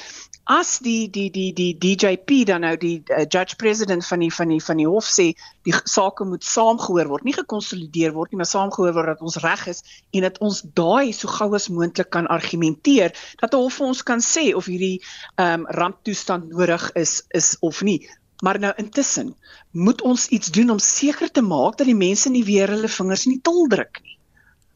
as 0.50 0.80
die 0.82 1.06
die 1.14 1.30
die 1.30 1.52
die 1.54 1.74
DJP 1.78 2.42
dan 2.48 2.64
nou 2.66 2.72
die 2.80 2.96
uh, 3.06 3.22
judge 3.22 3.54
president 3.56 4.02
van 4.06 4.18
die 4.24 4.30
van 4.34 4.50
die 4.50 4.58
van 4.64 4.80
die 4.80 4.86
hof 4.88 5.06
sê 5.06 5.28
die 5.68 5.74
sake 5.86 6.26
moet 6.26 6.44
saamgehoor 6.44 7.06
word, 7.12 7.26
nie 7.26 7.36
gekonsolideer 7.36 8.16
word 8.16 8.32
nie, 8.32 8.40
maar 8.40 8.50
saamgehoor 8.50 8.96
word 8.96 9.12
dat 9.12 9.22
ons 9.22 9.38
reg 9.44 9.62
is 9.70 9.84
en 10.10 10.26
dat 10.26 10.40
ons 10.42 10.62
daai 10.80 11.12
so 11.14 11.30
gou 11.30 11.52
as 11.54 11.68
moontlik 11.70 12.10
kan 12.16 12.26
argumenteer 12.26 13.14
dat 13.42 13.54
'n 13.54 13.62
hof 13.62 13.78
vir 13.78 13.86
ons 13.92 14.02
kan 14.02 14.24
sê 14.26 14.50
of 14.54 14.66
hierdie 14.66 14.98
ehm 15.36 15.60
um, 15.60 15.68
ramptoestand 15.78 16.50
nodig 16.50 16.90
is 16.98 17.22
is 17.30 17.54
of 17.60 17.82
nie. 17.82 18.00
Maar 18.42 18.58
nou 18.58 18.72
intussen 18.76 19.36
moet 19.70 20.02
ons 20.02 20.26
iets 20.28 20.50
doen 20.50 20.70
om 20.70 20.78
seker 20.78 21.30
te 21.30 21.42
maak 21.42 21.78
dat 21.78 21.86
die 21.86 21.94
mense 21.94 22.30
nie 22.30 22.44
weer 22.44 22.68
hulle 22.68 22.88
vingers 22.88 23.26
in 23.26 23.36
die 23.38 23.44
tol 23.44 23.68
druk 23.68 24.02
nie. 24.02 24.18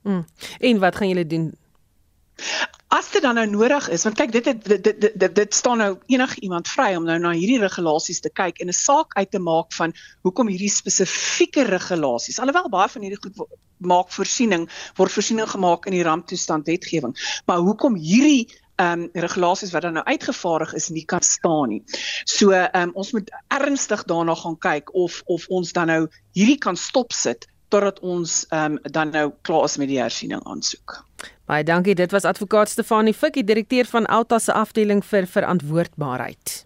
Mm. 0.03 0.25
En 0.61 0.79
wat 0.79 0.97
gaan 0.97 1.09
julle 1.09 1.27
doen? 1.27 1.53
As 2.95 3.11
dit 3.11 3.23
dan 3.23 3.35
nou 3.35 3.47
nodig 3.51 3.89
is, 3.91 4.05
want 4.07 4.17
kyk 4.19 4.33
dit 4.33 4.45
dit 4.45 4.65
dit 4.65 4.85
dit, 4.85 5.13
dit, 5.19 5.35
dit 5.35 5.55
staan 5.55 5.81
nou 5.83 5.91
enige 6.07 6.41
iemand 6.47 6.69
vry 6.69 6.95
om 6.99 7.07
nou 7.07 7.19
na 7.19 7.33
hierdie 7.35 7.61
regulasies 7.63 8.21
te 8.23 8.31
kyk 8.31 8.61
en 8.63 8.69
'n 8.69 8.77
saak 8.77 9.15
uit 9.19 9.31
te 9.31 9.39
maak 9.39 9.73
van 9.73 9.95
hoekom 10.23 10.49
hierdie 10.49 10.71
spesifieke 10.71 11.65
regulasies. 11.67 12.39
Alhoewel 12.39 12.69
baie 12.69 12.89
van 12.89 13.03
hierdie 13.03 13.23
goed 13.23 13.47
maak 13.79 14.13
voorsiening 14.15 14.69
word 14.97 15.13
voorsiening 15.13 15.49
gemaak 15.51 15.87
in 15.87 15.93
die 15.93 16.05
ramptoestand 16.07 16.67
wetgewing, 16.67 17.17
maar 17.47 17.59
hoekom 17.59 17.95
hierdie 17.95 18.47
ehm 18.77 19.03
um, 19.03 19.09
regulasies 19.13 19.71
wat 19.71 19.83
dan 19.83 19.93
nou 19.93 20.05
uitgevaardig 20.05 20.75
is 20.75 20.89
nie 20.89 21.05
kan 21.05 21.23
staan 21.23 21.69
nie. 21.69 21.83
So 22.25 22.51
ehm 22.51 22.89
um, 22.89 22.95
ons 22.95 23.13
moet 23.13 23.31
ernstig 23.49 24.05
daarna 24.05 24.35
gaan 24.35 24.59
kyk 24.59 24.95
of 24.95 25.23
of 25.25 25.47
ons 25.49 25.73
dan 25.73 25.87
nou 25.87 26.07
hierdie 26.33 26.59
kan 26.59 26.77
stopsit 26.77 27.47
totdat 27.69 28.01
ons 28.01 28.47
ehm 28.49 28.79
um, 28.79 28.79
dan 28.83 29.11
nou 29.11 29.33
klaar 29.43 29.65
is 29.65 29.77
met 29.77 29.89
die 29.89 30.01
hersiening 30.01 30.43
aansoek. 30.45 31.05
Baie 31.45 31.65
dankie. 31.65 31.95
Dit 31.95 32.13
was 32.13 32.25
advokaat 32.25 32.71
Stefanie 32.73 33.13
Fik, 33.13 33.35
die 33.37 33.45
direkteur 33.45 33.85
van 33.85 34.07
Alta 34.09 34.39
se 34.41 34.53
afdeling 34.53 35.03
vir 35.05 35.27
verantwoordbaarheid. 35.29 36.65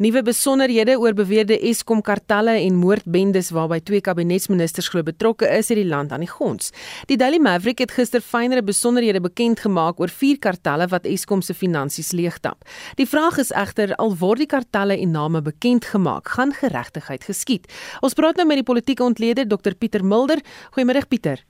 Nuwe 0.00 0.24
besonderhede 0.26 0.96
oor 0.98 1.12
beweerde 1.14 1.54
Eskom 1.68 2.00
kartelle 2.02 2.56
en 2.58 2.80
moordbendes 2.80 3.52
waarby 3.54 3.78
twee 3.84 4.00
kabinetsministers 4.02 4.88
glo 4.90 5.04
betrokke 5.06 5.46
is 5.58 5.70
in 5.70 5.82
die 5.82 5.86
land 5.86 6.10
aan 6.16 6.24
die 6.24 6.30
gons. 6.32 6.72
Die 7.06 7.20
Daily 7.20 7.38
Maverick 7.38 7.84
het 7.84 7.94
gister 7.94 8.24
fynere 8.24 8.64
besonderhede 8.64 9.20
bekend 9.22 9.60
gemaak 9.62 10.00
oor 10.00 10.10
vier 10.10 10.40
kartelle 10.42 10.88
wat 10.90 11.06
Eskom 11.06 11.44
se 11.44 11.54
finansies 11.54 12.10
leegtap. 12.16 12.64
Die 12.98 13.06
vraag 13.06 13.38
is 13.38 13.52
egter 13.52 13.94
al 14.00 14.16
word 14.18 14.42
die 14.42 14.50
kartelle 14.50 14.96
en 14.98 15.12
name 15.14 15.44
bekend 15.44 15.86
gemaak, 15.92 16.34
gaan 16.38 16.56
geregtigheid 16.56 17.30
geskied. 17.30 17.70
Ons 18.02 18.16
praat 18.18 18.40
nou 18.40 18.48
met 18.48 18.64
die 18.64 18.70
politieke 18.72 19.04
ontleder 19.04 19.46
Dr 19.46 19.76
Pieter 19.78 20.02
Mulder. 20.02 20.42
Goeiemôre 20.72 21.06
Pieter. 21.06 21.44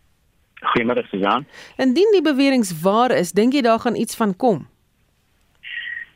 Goeiemôre 0.73 1.04
Susan. 1.11 1.47
Indien 1.76 2.12
die 2.12 2.23
beweringe 2.23 2.75
waar 2.83 3.11
is, 3.14 3.33
dink 3.33 3.52
jy 3.52 3.62
daar 3.62 3.80
gaan 3.85 3.97
iets 3.97 4.16
van 4.16 4.37
kom? 4.37 4.66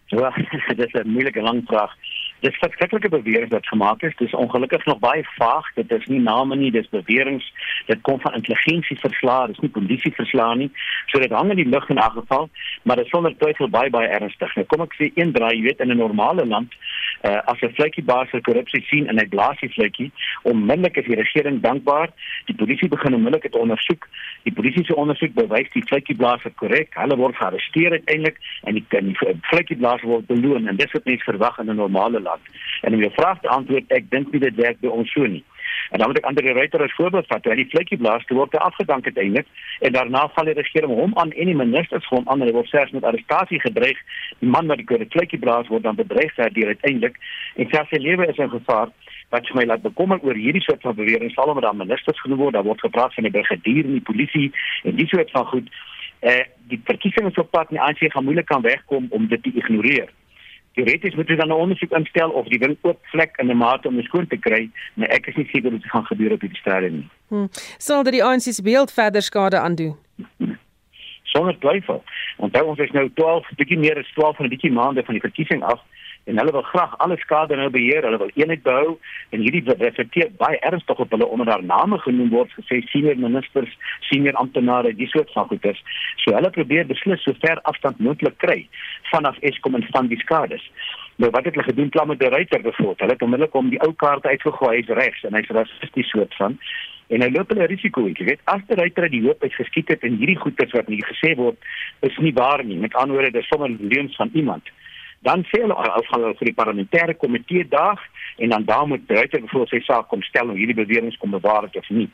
Ja, 0.09 0.31
dit 0.81 0.87
is 0.87 0.95
'n 1.03 1.09
moeilike 1.09 1.41
lang 1.41 1.63
vraag. 1.67 1.93
Dis 2.41 2.59
verskriklike 2.63 3.09
beweringe 3.09 3.51
wat 3.51 3.67
gemaak 3.67 4.03
is. 4.03 4.17
Dis 4.17 4.35
ongelukkig 4.35 4.85
nog 4.85 4.99
baie 4.99 5.25
vaag. 5.37 5.67
Dit 5.75 5.91
is 5.91 6.07
nie 6.07 6.21
name 6.21 6.57
nie, 6.57 6.71
dis 6.71 6.89
beweringe. 6.89 7.43
Dit 7.87 8.01
kom 8.07 8.21
van 8.21 8.35
intelligensieverslae, 8.39 9.49
dis 9.51 9.59
nie 9.65 9.71
kondisieverslae 9.75 10.57
nie. 10.57 10.71
So 11.11 11.19
dit 11.19 11.35
hang 11.35 11.51
in 11.51 11.63
die 11.63 11.69
lug 11.69 11.89
in 11.89 11.99
'n 11.99 12.11
geval, 12.19 12.49
maar 12.83 12.97
dit 12.97 13.05
is 13.05 13.11
sonder 13.11 13.37
twyfel 13.37 13.69
baie 13.69 13.91
baie 13.91 14.09
ernstig. 14.09 14.55
Nou 14.55 14.67
kom 14.67 14.83
ek 14.83 14.95
sê 14.95 15.11
een 15.15 15.33
draai, 15.33 15.57
jy 15.57 15.63
weet 15.63 15.81
in 15.81 15.91
'n 15.91 15.97
normale 15.97 16.47
land, 16.47 16.73
uh, 17.25 17.41
as 17.45 17.61
'n 17.61 17.75
vletjie 17.75 18.05
baas 18.05 18.31
vir 18.31 18.41
korrupsie 18.41 18.85
sien 18.87 19.09
en 19.09 19.19
hy 19.19 19.27
blaas 19.27 19.59
die 19.61 19.73
vletjie, 19.73 20.13
onmiddellik 20.43 20.97
is 20.97 21.07
die 21.07 21.17
regering 21.17 21.61
dankbaar. 21.61 22.09
Die 22.47 22.55
polisie 22.55 22.89
begin 22.89 23.15
onmiddellik 23.15 23.43
dit 23.43 23.57
ondersoek. 23.57 24.09
Die 24.43 24.53
polisie 24.53 24.85
se 24.85 24.97
ondersoek 24.97 25.35
bewys 25.35 25.71
die 25.73 25.83
vletjie 25.83 26.17
blaas 26.17 26.45
is 26.45 26.55
korrek. 26.55 26.95
Hulle 26.95 27.17
word 27.17 27.37
gearresteer 27.37 27.91
uiteindelik 27.91 28.37
en 28.63 28.75
die, 28.75 28.85
die 28.89 29.17
vletjie 29.41 29.77
blaas 29.77 30.03
word 30.03 30.27
beloon 30.27 30.69
en 30.69 30.77
dis 30.77 30.93
wat 30.93 31.05
mense 31.05 31.25
verwag 31.25 31.59
in 31.59 31.71
'n 31.71 31.77
normale 31.77 32.21
land. 32.21 32.28
En 32.83 32.95
om 32.95 33.01
jou 33.01 33.13
vraag 33.13 33.41
te 33.41 33.49
antwoord, 33.49 33.93
ek 33.93 34.11
dink 34.11 34.33
nie 34.33 34.41
dit 34.41 34.55
werk 34.55 34.81
by 34.81 34.89
ons 34.89 35.13
so 35.13 35.27
nie. 35.27 35.45
En 35.91 35.99
dan 35.99 36.09
moet 36.09 36.19
ek 36.19 36.29
ander 36.29 36.45
ryter 36.53 36.83
as 36.83 36.95
voorbeeld 36.95 37.27
vat. 37.27 37.45
Hy 37.49 37.57
die 37.61 37.69
vletjie 37.73 37.99
blaas 38.01 38.25
te 38.29 38.37
word 38.37 38.55
afgedank 38.59 39.07
uiteindelik 39.07 39.47
en 39.87 39.93
daarna 39.93 40.27
val 40.35 40.49
die 40.49 40.57
regering 40.59 40.93
hom 40.93 41.15
aan 41.21 41.33
en 41.33 41.51
die 41.51 41.57
ministers 41.57 42.09
hom 42.13 42.29
aan 42.29 42.43
en 42.43 42.51
hy 42.51 42.55
word 42.57 42.69
selfs 42.73 42.95
met 42.97 43.07
arrestasie 43.09 43.61
gedreig. 43.61 44.01
Die 44.43 44.51
man 44.53 44.69
wat 44.69 44.83
die 44.83 45.09
vletjie 45.15 45.41
blaas 45.41 45.71
word 45.73 45.87
dan 45.89 45.99
bedreig 45.99 46.35
daardeur 46.37 46.75
uiteindelik 46.75 47.17
en 47.57 47.71
selfs 47.73 47.95
sy 47.95 48.03
lewe 48.05 48.29
is 48.29 48.41
in 48.43 48.53
gevaar 48.53 48.93
wat 49.33 49.51
my 49.55 49.65
laat 49.69 49.85
bekommer 49.85 50.21
oor 50.25 50.37
hierdie 50.37 50.65
soort 50.65 50.85
van 50.85 50.97
bewering 50.97 51.33
sal 51.33 51.53
omdat 51.53 51.69
daar 51.69 51.77
ministers 51.77 52.21
genoem 52.25 52.39
word, 52.47 52.55
daar 52.57 52.65
word 52.69 52.81
gepraat 52.81 53.15
van 53.15 53.29
die 53.29 53.33
brigadier 53.33 53.85
en 53.85 53.99
die 53.99 54.09
polisie 54.13 54.49
en 54.89 54.97
die 54.97 55.09
soort 55.09 55.31
van 55.37 55.45
goed. 55.53 55.69
Eh 56.21 56.45
die 56.69 56.81
verkiesings 56.85 57.39
op 57.41 57.51
pad 57.51 57.71
in 57.71 57.79
die 57.79 57.85
ANC 57.85 58.13
gaan 58.13 58.25
moeilik 58.25 58.47
kan 58.49 58.61
wegkom 58.61 59.07
om 59.17 59.29
dit 59.29 59.43
te 59.43 59.53
ignoreer 59.57 60.11
teoreties 60.79 61.17
moet 61.19 61.29
jy 61.29 61.37
dan 61.37 61.49
'n 61.49 61.63
ondersoek 61.65 61.93
instel 61.99 62.31
of 62.31 62.47
die 62.49 62.59
ding 62.59 62.77
oop 62.83 62.99
vlek 63.13 63.37
in 63.43 63.51
'n 63.51 63.57
mate 63.57 63.89
om 63.89 63.97
dit 63.97 64.05
skoon 64.05 64.27
te 64.27 64.37
kry, 64.37 64.71
maar 64.95 65.09
ek 65.09 65.27
is 65.27 65.37
nie 65.37 65.49
seker 65.53 65.71
dit 65.71 65.91
gaan 65.91 66.07
gebeur 66.07 66.33
op 66.33 66.41
hierdie 66.41 66.61
stadium 66.61 66.95
nie. 66.95 67.09
Hmm. 67.29 67.49
Sal 67.79 68.03
dit 68.03 68.13
die 68.13 68.25
ANC 68.25 68.41
se 68.41 68.63
beeld 68.63 68.93
verder 68.93 69.23
skade 69.23 69.59
aandoen? 69.59 69.97
Sonder 71.23 71.59
twyfel. 71.59 72.03
Onthou 72.37 72.65
ons 72.67 72.79
is 72.79 72.91
nou 72.91 73.11
12, 73.15 73.49
bietjie 73.57 73.79
meer 73.79 73.99
as 73.99 74.13
12 74.15 74.37
van 74.37 74.47
'n 74.47 74.55
bietjie 74.55 74.73
maande 74.73 75.05
van 75.05 75.15
die 75.15 75.27
verkiesing 75.29 75.63
af 75.63 75.81
en 76.29 76.39
hulle 76.39 76.53
wil 76.53 76.63
graag 76.63 76.97
alle 76.99 77.17
skade 77.17 77.57
nou 77.57 77.71
beheer, 77.73 78.05
hulle 78.05 78.21
wil 78.21 78.31
eenheid 78.37 78.63
behou 78.67 78.97
en 79.33 79.45
hierdie 79.45 79.63
reflekteer 79.81 80.29
baie 80.41 80.59
ernstig 80.71 81.01
op 81.01 81.15
hulle 81.15 81.27
onder 81.27 81.49
haar 81.49 81.65
name 81.65 81.99
genoem 82.05 82.29
word 82.35 82.53
gesê 82.59 82.81
senior 82.93 83.17
ministers, 83.17 83.73
senior 84.11 84.37
amptenare, 84.43 84.93
die 84.99 85.09
soort 85.09 85.33
van 85.37 85.49
goeders. 85.49 85.81
So 86.25 86.35
hulle 86.37 86.51
probeer 86.53 86.89
beslis 86.91 87.25
so 87.25 87.37
ver 87.45 87.63
afstand 87.71 88.03
moontlik 88.05 88.37
kry 88.45 88.59
vanaf 89.13 89.41
Eskom 89.51 89.79
en 89.79 89.87
van 89.89 90.11
die 90.13 90.21
skades. 90.21 90.65
Nou 91.17 91.31
wat 91.35 91.49
het 91.49 91.57
hulle 91.57 91.71
gedoen 91.71 91.89
plan 91.95 92.13
met 92.13 92.21
die 92.21 92.29
ryter 92.35 92.61
bevoor? 92.63 92.95
Hulle 93.01 93.17
het 93.17 93.25
onmiddellik 93.25 93.57
om 93.57 93.73
die 93.73 93.81
ou 93.87 93.95
kaart 94.05 94.29
uitgegooi 94.29 94.77
hy's 94.77 94.93
regs 95.01 95.25
en 95.25 95.39
hy's 95.39 95.49
rassisties 95.57 96.13
soort 96.13 96.37
van 96.41 96.61
en 97.09 97.23
hy 97.25 97.31
loop 97.33 97.53
'n 97.53 97.65
risiko, 97.73 98.05
jy 98.05 98.25
weet, 98.25 98.41
as 98.45 98.61
die 98.69 98.77
ryter 98.77 99.09
die 99.09 99.23
hoop 99.25 99.43
uitgeskiet 99.43 99.89
het 99.89 100.03
en 100.05 100.19
hierdie 100.21 100.37
goeders 100.37 100.73
wat 100.77 100.89
nie 100.89 101.01
gesê 101.01 101.33
word 101.37 101.57
is 102.05 102.17
nie 102.19 102.35
waar 102.37 102.65
nie. 102.65 102.77
Met 102.77 102.95
ander 102.95 103.17
woorde, 103.17 103.31
dis 103.33 103.49
sommer 103.49 103.71
leuns 103.81 104.17
van 104.17 104.31
iemand 104.35 104.69
Dan 105.27 105.45
sê 105.51 105.61
hulle 105.63 105.75
afgaan 105.75 106.23
hulle 106.23 106.39
vir 106.39 106.51
die 106.51 106.59
parlementêre 106.61 107.15
komitee 107.19 107.67
daag 107.69 108.01
en 108.39 108.55
dan 108.55 108.65
daar 108.65 108.87
moet 108.87 109.11
Ruiter 109.11 109.41
byvoorbeeld 109.41 109.75
sy 109.75 109.81
saak 109.87 110.09
kom 110.09 110.23
stel 110.23 110.53
of 110.53 110.57
hierdie 110.61 110.79
beweringe 110.79 111.19
kom 111.19 111.35
bewaar 111.35 111.67
het 111.67 111.77
of 111.77 111.89
nie. 111.91 112.09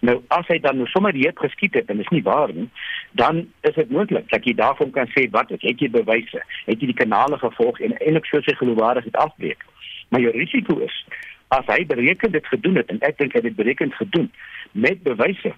Nou 0.00 0.18
as 0.34 0.46
hy 0.50 0.58
dan 0.60 0.76
nou 0.76 0.86
sommer 0.90 1.14
die 1.16 1.26
het 1.28 1.38
geskiet 1.38 1.74
het 1.78 1.90
en 1.90 2.00
dit 2.00 2.06
is 2.06 2.12
nie 2.12 2.22
waar 2.26 2.52
nie, 2.52 2.68
dan 3.18 3.44
is 3.68 3.74
dit 3.74 3.90
moontlik 3.90 4.28
dat 4.30 4.44
jy 4.44 4.54
daarvan 4.58 4.90
kan 4.90 5.10
sê 5.14 5.28
wat 5.30 5.52
het 5.54 5.64
jy 5.64 5.90
bewyse? 5.90 6.42
Het 6.66 6.80
jy 6.80 6.92
die 6.92 7.00
kanale 7.02 7.38
gevolg 7.38 7.80
en 7.80 7.96
eintlik 8.00 8.26
so 8.28 8.42
sy 8.42 8.56
geloofwaardigheid 8.58 9.16
afbreek? 9.24 9.64
Maar 10.10 10.26
jou 10.26 10.32
risiko 10.36 10.78
is 10.84 10.96
as 11.54 11.68
hy 11.68 11.84
bereken 11.86 12.32
dit 12.32 12.46
gedoen 12.46 12.80
het 12.80 12.90
en 12.92 13.00
ek 13.06 13.18
dink 13.20 13.32
hy 13.32 13.40
het 13.42 13.48
dit 13.50 13.56
bereken 13.56 13.92
gedoen 13.96 14.28
met 14.72 15.02
bewyse 15.06 15.52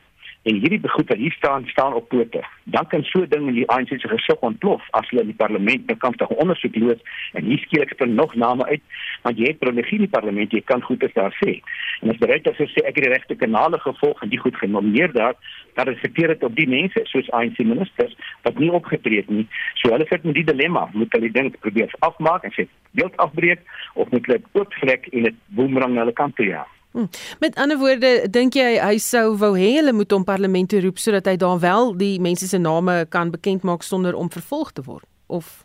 en 0.45 0.59
hierdie 0.61 0.81
begoed 0.81 1.09
wat 1.09 1.19
hier 1.19 1.33
staan 1.33 1.67
staan 1.73 1.95
op 1.95 2.09
pote. 2.09 2.43
Dan 2.65 2.87
kan 2.87 3.03
so 3.03 3.27
ding 3.27 3.49
in 3.49 3.55
die 3.55 3.69
ANC 3.73 3.89
se 3.89 4.09
gesig 4.09 4.41
ontplof 4.49 4.83
as 4.91 5.09
hulle 5.11 5.25
in 5.25 5.33
die 5.33 5.41
parlement 5.41 5.91
'n 5.91 5.97
kamptige 5.97 6.37
ondersoek 6.37 6.77
loods 6.77 7.03
en 7.33 7.45
hier 7.45 7.59
skielik 7.59 7.91
spring 7.91 8.15
nog 8.15 8.35
name 8.35 8.65
uit 8.67 8.83
want 9.23 9.39
jy 9.39 9.47
het 9.47 9.59
privilegie 9.59 9.99
in 9.99 10.07
die 10.07 10.17
parlement 10.19 10.53
jy 10.53 10.61
kan 10.61 10.83
goed 10.83 11.05
as 11.05 11.13
daar 11.13 11.37
sê. 11.45 11.61
En 12.01 12.11
as 12.11 12.19
bereid 12.19 12.49
as 12.49 12.59
jy 12.59 12.67
sê 12.67 12.85
ek 12.85 12.97
het 12.97 13.05
die 13.05 13.13
regte 13.13 13.37
kanale 13.37 13.79
gevolg 13.79 14.23
en 14.23 14.29
die 14.29 14.39
goed 14.39 14.57
genomineer 14.57 15.13
daar 15.13 15.35
dat 15.75 15.87
dit 15.87 16.45
op 16.45 16.57
die 16.57 16.69
mense 16.69 17.01
soos 17.03 17.31
ANC 17.31 17.59
ministers 17.59 18.17
wat 18.43 18.59
nie 18.59 18.71
opgetree 18.71 19.17
het 19.17 19.31
nie. 19.31 19.47
So 19.75 19.91
hulle 19.91 20.07
sit 20.09 20.25
met 20.25 20.35
die 20.35 20.45
dilemma, 20.45 20.89
moet 20.93 21.13
hulle 21.13 21.31
dink 21.31 21.59
probeer 21.61 21.91
afmaak 21.99 22.45
en 22.45 22.53
sê 22.53 22.69
beeld 22.91 23.17
afbreek 23.17 23.61
of 23.95 24.11
moet 24.11 24.27
hulle 24.27 24.43
oopvrek 24.53 25.07
en 25.13 25.23
dit 25.23 25.35
boemerang 25.47 25.95
na 25.95 26.05
hulle 26.05 26.13
kant 26.13 26.37
toe 26.37 26.47
jaag. 26.47 26.71
Hmm. 26.95 27.09
Met 27.41 27.57
ander 27.59 27.79
woorde, 27.79 28.11
dink 28.31 28.55
jy 28.55 28.77
hy 28.79 28.99
sou 29.03 29.33
wou 29.41 29.57
hê 29.59 29.73
hulle 29.81 29.93
moet 29.99 30.13
hom 30.15 30.23
parlement 30.23 30.69
toe 30.71 30.79
roep 30.85 31.01
sodat 31.03 31.27
hy 31.27 31.35
dan 31.43 31.59
wel 31.59 31.89
die 31.99 32.21
mense 32.23 32.47
se 32.47 32.59
name 32.63 33.01
kan 33.11 33.33
bekend 33.35 33.67
maak 33.67 33.83
sonder 33.83 34.15
om 34.15 34.31
vervolg 34.31 34.71
te 34.77 34.85
word? 34.87 35.03
Of 35.27 35.65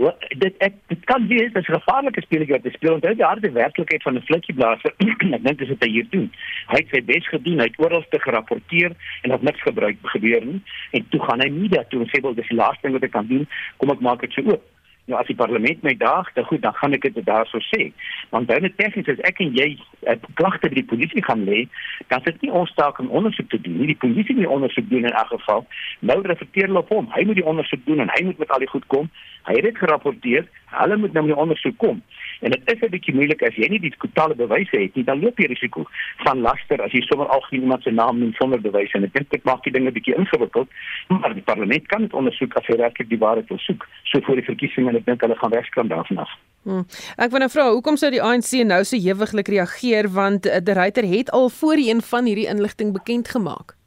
Wat 0.00 0.24
dit 0.40 0.56
ek 0.64 0.78
dit 0.88 1.04
kan 1.10 1.26
wees 1.28 1.52
dat 1.52 1.68
'n 1.68 1.74
gevaarlike 1.74 2.22
speletjie 2.24 2.54
wat 2.56 2.72
speel 2.72 2.94
onthou 2.94 3.12
die 3.14 3.28
harde 3.28 3.50
werklikheid 3.50 4.02
van 4.02 4.16
'n 4.16 4.24
flikkie 4.30 4.54
blaaser 4.54 4.94
ek 5.36 5.44
dink 5.44 5.58
dis 5.58 5.68
wat 5.68 5.84
hy 5.84 5.90
hier 5.90 6.08
doen. 6.16 6.30
Hy 6.72 6.80
het 6.80 6.88
sy 6.96 7.04
bes 7.04 7.28
gedoen 7.28 7.60
hy 7.60 7.68
het 7.68 7.78
oral 7.84 8.04
te 8.08 8.20
gerapporteer 8.20 8.96
en 9.22 9.30
het 9.30 9.42
niks 9.42 9.60
gebruik 9.68 9.96
gebeur 10.16 10.44
nie. 10.44 10.62
En 10.96 11.08
toe 11.08 11.20
gaan 11.20 11.44
hy 11.44 11.50
media 11.50 11.84
toe 11.90 12.00
en 12.00 12.08
sê 12.08 12.22
wel 12.24 12.34
dis 12.34 12.48
die 12.48 12.56
laaste 12.56 12.88
ding 12.88 12.96
wat 12.96 13.04
ek 13.04 13.12
kan 13.12 13.26
doen. 13.26 13.44
Kom 13.76 13.90
ek 13.90 14.00
maak 14.00 14.20
dit 14.24 14.32
so 14.32 14.48
oop 14.48 14.64
nou 15.08 15.18
as 15.20 15.28
die 15.30 15.36
parlement 15.36 15.82
my 15.82 15.94
daag, 15.98 16.28
dan 16.36 16.44
goed, 16.48 16.62
dan 16.62 16.76
gaan 16.76 16.96
ek 16.96 17.08
dit 17.08 17.24
daarso 17.26 17.60
sê. 17.70 17.90
Want 18.34 18.48
dan 18.48 18.62
net 18.62 18.76
tegnies 18.76 19.08
as 19.08 19.22
ek 19.28 19.40
en 19.44 19.54
jy 19.56 19.68
'n 19.74 20.12
uh, 20.12 20.16
klagte 20.40 20.68
by 20.68 20.76
die 20.80 20.90
polisie 20.92 21.24
gaan 21.24 21.44
lê, 21.48 21.66
dan 22.12 22.20
is 22.24 22.40
nie 22.40 22.52
ons 22.52 22.74
taak 22.74 22.98
om 22.98 23.10
ondersoek 23.10 23.48
te 23.50 23.60
doen 23.60 23.78
nie. 23.78 23.92
Die 23.94 24.02
polisie 24.04 24.36
moet 24.36 24.46
ondersoek 24.46 24.88
doen 24.90 25.08
in 25.08 25.16
elk 25.16 25.32
geval. 25.32 25.66
Nou 26.00 26.20
reflekteer 26.22 26.68
hulle 26.68 26.84
op 26.84 26.88
hom. 26.88 27.08
Hy 27.16 27.24
moet 27.24 27.40
die 27.40 27.48
ondersoek 27.52 27.84
doen 27.86 28.00
en 28.00 28.10
hy 28.14 28.24
moet 28.24 28.38
met 28.38 28.50
al 28.50 28.64
die 28.64 28.72
goed 28.74 28.86
kom. 28.86 29.10
Hy 29.48 29.54
het 29.54 29.64
dit 29.64 29.78
gerapporteer. 29.78 30.44
Hulle 30.70 30.96
moet 30.96 31.12
nou 31.12 31.26
met 31.26 31.34
die 31.34 31.42
ondersoek 31.42 31.76
kom. 31.76 32.02
En 32.40 32.50
dit 32.50 32.62
is 32.64 32.80
'n 32.80 32.90
bietjie 32.90 33.14
moeilik 33.14 33.42
as 33.42 33.54
jy 33.54 33.68
nie 33.68 33.80
die 33.80 33.94
totale 33.98 34.34
bewyse 34.34 34.76
het 34.76 34.94
nie, 34.94 35.04
dan 35.04 35.20
loop 35.20 35.38
jy 35.38 35.46
risiko 35.46 35.86
van 36.24 36.40
laster 36.40 36.82
as 36.82 36.92
jy 36.92 37.00
sommer 37.00 37.26
algemeen 37.26 37.62
iemand 37.62 37.82
se 37.82 37.90
naam 37.90 38.18
noem 38.18 38.32
sonder 38.32 38.60
bewyse 38.60 38.96
en 38.96 39.04
ek 39.04 39.12
dink 39.12 39.30
dit 39.30 39.44
maak 39.44 39.62
die 39.62 39.72
dinge 39.72 39.92
bietjie 39.92 40.14
ingewikkeld. 40.14 40.68
Maar 41.08 41.34
die 41.34 41.42
parlement 41.42 41.86
kan 41.86 42.00
dit 42.02 42.12
ondersoek 42.12 42.56
as 42.56 42.66
hy 42.66 42.74
regtig 42.74 43.08
die 43.08 43.18
waarheid 43.18 43.48
wil 43.48 43.58
soek. 43.58 43.88
So 44.02 44.20
voor 44.20 44.34
die 44.34 44.44
verkiesing 44.44 44.88
en 44.88 44.96
ek 44.96 45.06
dink 45.06 45.20
hulle 45.20 45.36
gaan 45.36 45.50
wegskram 45.50 45.88
daarvan 45.88 46.18
af. 46.18 46.30
Hmm. 46.62 46.84
Ek 47.16 47.30
wil 47.30 47.40
nou 47.40 47.50
vra, 47.50 47.70
hoekom 47.70 47.96
sou 47.96 48.10
die 48.10 48.22
ANC 48.22 48.52
nou 48.66 48.84
so 48.84 48.96
hewiglik 48.96 49.48
reageer 49.48 50.10
want 50.12 50.46
uh, 50.46 50.60
die 50.60 50.74
ryter 50.74 51.06
het 51.08 51.30
al 51.30 51.48
voor 51.48 51.76
die 51.76 51.90
een 51.90 52.02
van 52.02 52.24
hierdie 52.24 52.48
inligting 52.50 52.92
bekend 52.92 53.28
gemaak? 53.28 53.77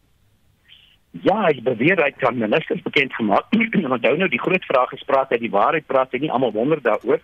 Ja, 1.12 1.42
hy 1.44 1.60
beweer 1.60 2.00
hy 2.00 2.12
kan 2.16 2.38
ministers 2.40 2.82
bekend 2.82 3.14
gemaak. 3.14 3.50
Want 3.92 4.02
nou 4.02 4.28
die 4.32 4.40
groot 4.40 4.64
vraag 4.66 4.94
is 4.96 5.04
praat 5.04 5.34
hy 5.36 5.42
die 5.44 5.52
waarheid 5.52 5.86
praat 5.86 6.14
hy 6.16 6.22
nie 6.24 6.32
almal 6.32 6.54
wonder 6.56 6.80
daaroor. 6.82 7.20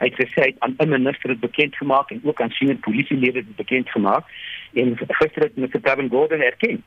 Hy 0.00 0.08
het 0.10 0.18
gesê 0.20 0.42
hy 0.42 0.48
het 0.50 0.58
aan 0.60 0.76
'n 0.76 0.92
minister 0.92 1.32
dit 1.32 1.40
bekend 1.40 1.76
gemaak 1.76 2.10
en 2.10 2.20
ook 2.24 2.40
aan 2.40 2.52
senior 2.52 2.76
polisielede 2.84 3.40
dit 3.40 3.56
bekend 3.56 3.88
gemaak 3.90 4.28
en 4.74 4.96
gister 4.96 5.42
het 5.42 5.56
met 5.56 5.72
Kevin 5.72 6.08
Gordon 6.08 6.40
erken. 6.40 6.82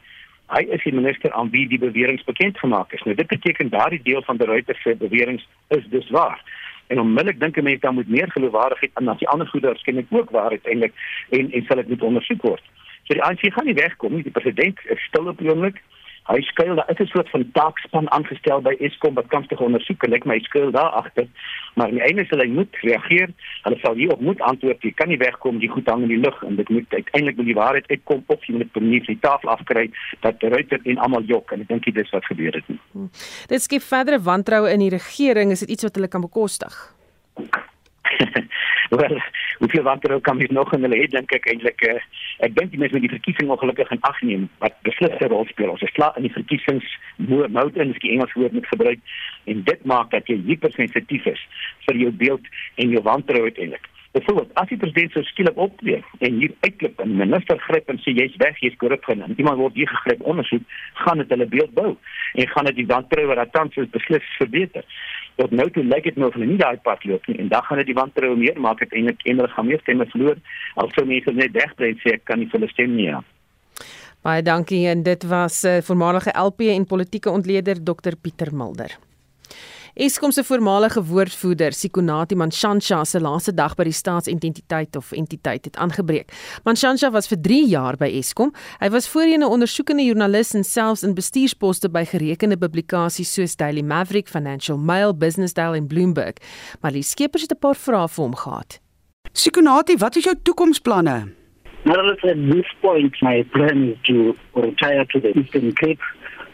Hy 0.54 0.62
is 0.70 0.84
die 0.84 0.94
minister 0.94 1.32
aan 1.32 1.50
wie 1.50 1.68
die 1.68 1.80
beweringe 1.80 2.22
bekend 2.26 2.60
gemaak 2.60 2.94
is. 2.94 3.02
Nou 3.02 3.16
dit 3.16 3.28
beteken 3.28 3.70
daardie 3.70 4.02
deel 4.04 4.22
van 4.22 4.38
die 4.38 4.48
Reuters 4.48 4.82
se 4.82 4.96
beweringe 4.96 5.42
is 5.68 5.86
dus 5.90 6.10
waar. 6.10 6.44
En 6.88 7.00
onmiddellik 7.00 7.40
dink 7.40 7.58
ek 7.58 7.64
mense 7.64 7.82
dan 7.82 7.94
moet 7.94 8.08
meer 8.08 8.32
geloofwaardigheid 8.32 8.92
aan 8.94 9.08
as 9.08 9.18
die 9.18 9.30
ander 9.30 9.48
goeie 9.48 9.66
waarskynlik 9.66 10.06
ook 10.10 10.30
waar 10.30 10.50
uiteindelik 10.50 10.94
en 11.30 11.52
en 11.52 11.66
sal 11.66 11.82
dit 11.82 11.90
moet 11.90 12.02
ondersoek 12.02 12.42
word. 12.42 12.64
So 13.04 13.14
die 13.14 13.24
ANC 13.24 13.42
gaan 13.54 13.66
nie 13.66 13.74
wegkom 13.74 14.14
nie. 14.14 14.24
Die 14.24 14.32
president 14.32 14.80
is 14.86 15.02
stil 15.10 15.28
op 15.28 15.38
die 15.38 15.50
oomblik. 15.50 15.82
Hy 16.24 16.40
skuil 16.42 16.76
daar 16.76 16.90
is 16.90 17.00
'n 17.00 17.06
soort 17.12 17.30
van 17.30 17.52
taakspan 17.52 18.12
aangestel 18.12 18.62
by 18.62 18.76
Eskom 18.80 19.14
wat 19.14 19.28
kan 19.28 19.48
te 19.48 19.58
ondersoek 19.60 20.04
en 20.04 20.14
ek 20.14 20.26
my 20.26 20.40
skuil 20.40 20.72
daar 20.72 20.94
agter. 21.02 21.28
Maar 21.76 21.92
die 21.92 22.02
einde 22.02 22.26
sal 22.26 22.40
hy 22.40 22.48
moet 22.48 22.76
reageer. 22.82 23.30
Hulle 23.64 23.78
sal 23.80 23.96
hierop 23.96 24.22
moet 24.22 24.42
antwoord. 24.42 24.82
Jy 24.82 24.92
kan 24.92 25.08
nie 25.08 25.18
wegkom 25.18 25.60
die 25.60 25.70
goed 25.70 25.88
hang 25.88 26.02
in 26.02 26.08
die 26.08 26.24
lug 26.24 26.44
en 26.44 26.56
dit 26.56 26.70
moet 26.70 26.94
uiteindelik 26.94 27.38
met 27.38 27.46
die 27.46 27.56
waarheid 27.56 27.88
uitkom 27.88 28.24
of 28.26 28.46
jy 28.46 28.54
moet 28.54 28.74
dit 28.74 28.84
nie 28.84 29.04
van 29.04 29.14
die 29.14 29.20
tafel 29.20 29.50
afkry 29.50 29.92
dat 30.20 30.42
Ruiter 30.42 30.80
en 30.84 30.98
almal 30.98 31.24
jok 31.24 31.52
en 31.52 31.62
ek 31.62 31.68
dink 31.68 31.84
dit 31.84 31.98
is 31.98 32.10
wat 32.10 32.26
gebeur 32.26 32.54
het. 32.54 32.64
Hmm. 32.92 33.10
Dit 33.48 33.62
skep 33.62 33.82
verdere 33.82 34.22
wantroue 34.22 34.72
in 34.72 34.80
die 34.80 34.90
regering. 34.90 35.52
Is 35.52 35.60
dit 35.60 35.70
iets 35.70 35.84
wat 35.84 35.96
hulle 35.96 36.08
kan 36.08 36.22
bekostig? 36.22 36.96
wel, 39.02 39.22
hoeveel 39.58 39.84
wantroue 39.84 40.22
kan 40.22 40.38
mens 40.38 40.52
nog 40.52 40.74
in 40.74 40.86
hulle 40.86 41.00
hê 41.02 41.08
dink 41.12 41.32
ek 41.36 41.48
eintlik 41.52 41.86
uh, 41.88 42.00
ek 42.46 42.56
dink 42.58 42.72
die 42.74 42.82
mense 42.82 42.98
met 42.98 43.06
die 43.06 43.14
verkiesing 43.14 43.52
ongelukkig 43.54 43.92
in 43.96 44.04
ag 44.10 44.22
neem 44.22 44.50
wat 44.64 44.76
beslis 44.88 45.16
'n 45.20 45.32
rol 45.34 45.48
speel. 45.52 45.74
Ons 45.76 45.86
is 45.88 45.96
klaar 45.98 46.18
in 46.18 46.28
die 46.28 46.36
verkiesings 46.36 46.88
mode 47.18 47.80
in 47.80 47.96
die 48.00 48.14
Engels 48.16 48.34
woord 48.34 48.54
met 48.54 48.68
gebruik 48.68 49.00
en 49.46 49.64
dit 49.64 49.86
maak 49.86 50.12
dat 50.12 50.28
jy 50.28 50.40
hypersensitief 50.48 51.26
is 51.26 51.42
vir 51.88 51.96
jou 52.06 52.12
beeld 52.12 52.54
en 52.76 52.90
jou 52.90 53.04
wantroue 53.04 53.52
eintlik. 53.52 53.90
Byvoorbeeld, 54.14 54.52
as 54.62 54.70
die 54.70 54.78
president 54.78 55.16
so 55.16 55.26
skielik 55.26 55.58
optree 55.58 56.04
en 56.22 56.36
hier 56.38 56.52
uitklip 56.62 57.00
en 57.02 57.16
minister 57.18 57.58
gryp 57.66 57.88
en 57.90 57.98
sê 58.04 58.14
jy's 58.14 58.36
weg, 58.42 58.60
jy's 58.62 58.78
korrup 58.82 59.08
en 59.10 59.24
iemand 59.38 59.58
word 59.58 59.74
hier 59.80 59.90
gegryp 59.90 60.22
ondersoek, 60.30 60.66
gaan 61.02 61.24
dit 61.24 61.34
hulle 61.34 61.48
beeld 61.50 61.74
bou 61.74 61.96
en 62.34 62.52
gaan 62.52 62.70
dit 62.70 62.82
die 62.82 62.90
wantroue 62.92 63.30
wat 63.32 63.54
tans 63.56 63.80
beslis 63.96 64.28
verbeter 64.38 64.86
tot 65.42 65.54
nou 65.58 65.66
toe 65.74 65.84
lyk 65.86 66.06
dit 66.10 66.20
nou 66.20 66.30
of 66.30 66.36
hulle 66.38 66.50
nie 66.50 66.60
daai 66.62 66.78
pad 66.86 67.06
loop 67.10 67.26
nie 67.30 67.40
en 67.42 67.50
dan 67.50 67.66
gaan 67.66 67.82
dit 67.82 67.90
die 67.90 67.98
wantroue 67.98 68.38
meer 68.38 68.60
maak 68.62 68.84
en 68.86 69.10
en 69.10 69.16
hulle 69.26 69.50
gaan 69.56 69.70
meer 69.70 69.82
stemme 69.82 70.06
verloor 70.12 70.38
al 70.82 70.92
sou 70.94 71.06
mense 71.10 71.34
net 71.40 71.56
wegbly 71.58 71.94
sê 72.04 72.18
ek 72.18 72.28
kan 72.30 72.42
nie 72.42 72.50
vir 72.52 72.60
hulle 72.60 72.74
stem 72.74 72.94
nie 72.98 73.08
ja. 73.10 73.24
Baie 74.24 74.44
dankie 74.46 74.86
en 74.88 75.02
dit 75.04 75.26
was 75.28 75.64
uh, 75.68 75.80
voormalige 75.84 76.32
LP 76.40 76.70
en 76.76 76.86
politieke 76.88 77.34
ontleder 77.34 77.82
Dr 77.84 78.16
Pieter 78.22 78.54
Mulder. 78.56 78.94
Eskom 79.94 80.32
se 80.32 80.42
voormalige 80.44 81.04
woordvoerder, 81.06 81.72
Sikonati 81.72 82.36
Manshansha 82.36 83.04
se 83.06 83.20
laaste 83.22 83.52
dag 83.54 83.76
by 83.78 83.86
die 83.86 83.94
staatsidentiteit 83.94 84.98
of 84.98 85.12
entiteit 85.14 85.68
het 85.70 85.76
aangebreek. 85.78 86.32
Manshansha 86.66 87.12
was 87.14 87.30
vir 87.30 87.38
3 87.46 87.60
jaar 87.70 88.00
by 88.02 88.10
Eskom. 88.18 88.50
Hy 88.82 88.90
was 88.90 89.06
voorheen 89.08 89.44
'n 89.46 89.52
ondersoekende 89.54 90.02
joernalis 90.04 90.56
en 90.56 90.64
selfs 90.64 91.04
in 91.04 91.14
bestuursposte 91.14 91.90
by 91.90 92.06
gerekende 92.06 92.58
publikasies 92.58 93.34
soos 93.34 93.56
Daily 93.56 93.82
Maverick, 93.82 94.28
Financial 94.28 94.78
Mail, 94.78 95.14
Business 95.14 95.54
Daily 95.54 95.78
en 95.78 95.88
Bloomberg. 95.88 96.42
Maar 96.82 96.92
die 96.92 97.04
skepers 97.04 97.42
het 97.42 97.52
'n 97.52 97.60
paar 97.60 97.76
vrae 97.76 98.08
vir 98.08 98.24
hom 98.24 98.36
gehad. 98.36 98.80
Sikonati, 99.34 99.98
wat 99.98 100.16
is 100.16 100.24
jou 100.24 100.36
toekomsplanne? 100.44 101.30
Well, 101.86 102.10
at 102.10 102.22
this 102.22 102.74
point, 102.82 103.22
my 103.22 103.44
plan 103.44 103.90
is 103.92 103.98
to 104.04 104.36
retire 104.54 105.06
to 105.06 105.20
the 105.20 105.38
Eastern 105.38 105.74
Cape 105.74 106.02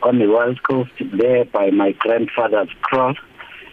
on 0.01 0.17
the 0.17 0.27
West 0.27 0.61
Coast 0.63 0.91
there 1.17 1.45
by 1.45 1.71
my 1.71 1.95
grandfather's 1.99 2.75
cross 2.81 3.17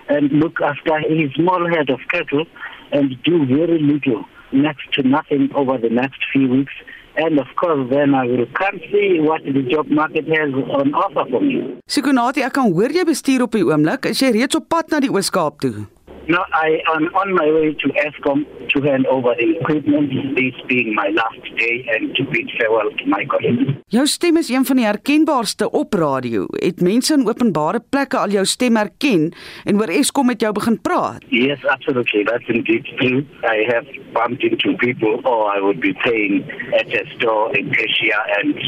and 0.09 0.31
look 0.33 0.61
after 0.61 0.99
his 1.01 1.33
small 1.35 1.67
herd 1.67 1.91
of 1.91 2.01
cattle 2.11 2.45
and 2.93 3.17
do 3.25 3.45
very 3.47 3.79
little, 3.79 4.25
next 4.53 4.93
to 4.95 5.03
nothing 5.03 5.51
over 5.55 5.79
the 5.79 5.91
next 5.91 6.21
few 6.33 6.49
weeks. 6.49 6.73
And 7.17 7.41
of 7.41 7.47
course, 7.57 7.89
then 7.91 8.15
I 8.15 8.27
will 8.27 8.47
come 8.53 8.79
see 8.93 9.21
what 9.21 9.43
the 9.43 9.63
job 9.73 9.89
market 9.89 10.29
has 10.29 10.53
on 10.53 10.93
offer 10.95 11.25
for 11.31 11.41
me. 11.41 11.81
Sikonati, 11.89 12.45
ek 12.45 12.53
kan 12.59 12.69
hoor 12.69 12.93
jy 12.93 13.07
bestuur 13.09 13.47
op 13.47 13.57
die 13.57 13.65
oomblik. 13.65 14.11
Is 14.13 14.21
jy 14.21 14.35
reeds 14.37 14.59
op 14.59 14.69
pad 14.69 14.93
na 14.93 15.01
die 15.01 15.09
Oos-Kaap 15.09 15.63
toe? 15.65 15.87
No, 16.29 16.43
I 16.53 16.83
am 16.95 17.05
on 17.15 17.35
my 17.35 17.47
way 17.53 17.73
to 17.73 17.89
ESCOM 18.03 18.69
to 18.71 18.81
hand 18.83 19.07
over 19.07 19.33
the 19.39 19.59
equipment, 19.61 20.11
this 20.35 20.55
being 20.67 20.93
my 20.93 21.09
last 21.15 21.43
day 21.57 21.87
and 21.95 22.17
to 22.17 22.25
bid 22.25 22.51
farewell 22.59 22.91
to 22.99 23.07
my 23.07 23.25
colleagues. 23.27 23.71
Jou 23.89 24.07
stem 24.07 24.37
is 24.37 24.49
een 24.51 24.65
van 24.65 24.77
die 24.77 24.85
herkenbaarste 24.85 25.71
op 25.71 25.95
radio. 25.95 26.47
Het 26.51 26.81
mense 26.81 27.15
in 27.15 27.23
openbare 27.29 27.81
plekke 27.89 28.19
al 28.19 28.35
jou 28.35 28.45
stem 28.45 28.77
herken 28.77 29.29
en 29.65 29.79
oor 29.79 29.93
ESCOM 29.95 30.27
met 30.27 30.41
jou 30.43 30.51
begin 30.53 30.81
praat? 30.81 31.23
Yes, 31.29 31.63
absolutely. 31.65 32.25
That's 32.25 32.49
indeed 32.49 32.91
true. 32.99 33.23
I 33.47 33.63
have 33.71 33.87
bumped 34.13 34.43
into 34.43 34.75
people 34.83 35.21
or 35.23 35.55
I 35.55 35.61
would 35.61 35.79
be 35.81 35.95
paying 36.03 36.43
at 36.75 36.91
a 36.91 37.05
store 37.15 37.55
in 37.55 37.71
Asia 37.71 38.19
and 38.41 38.59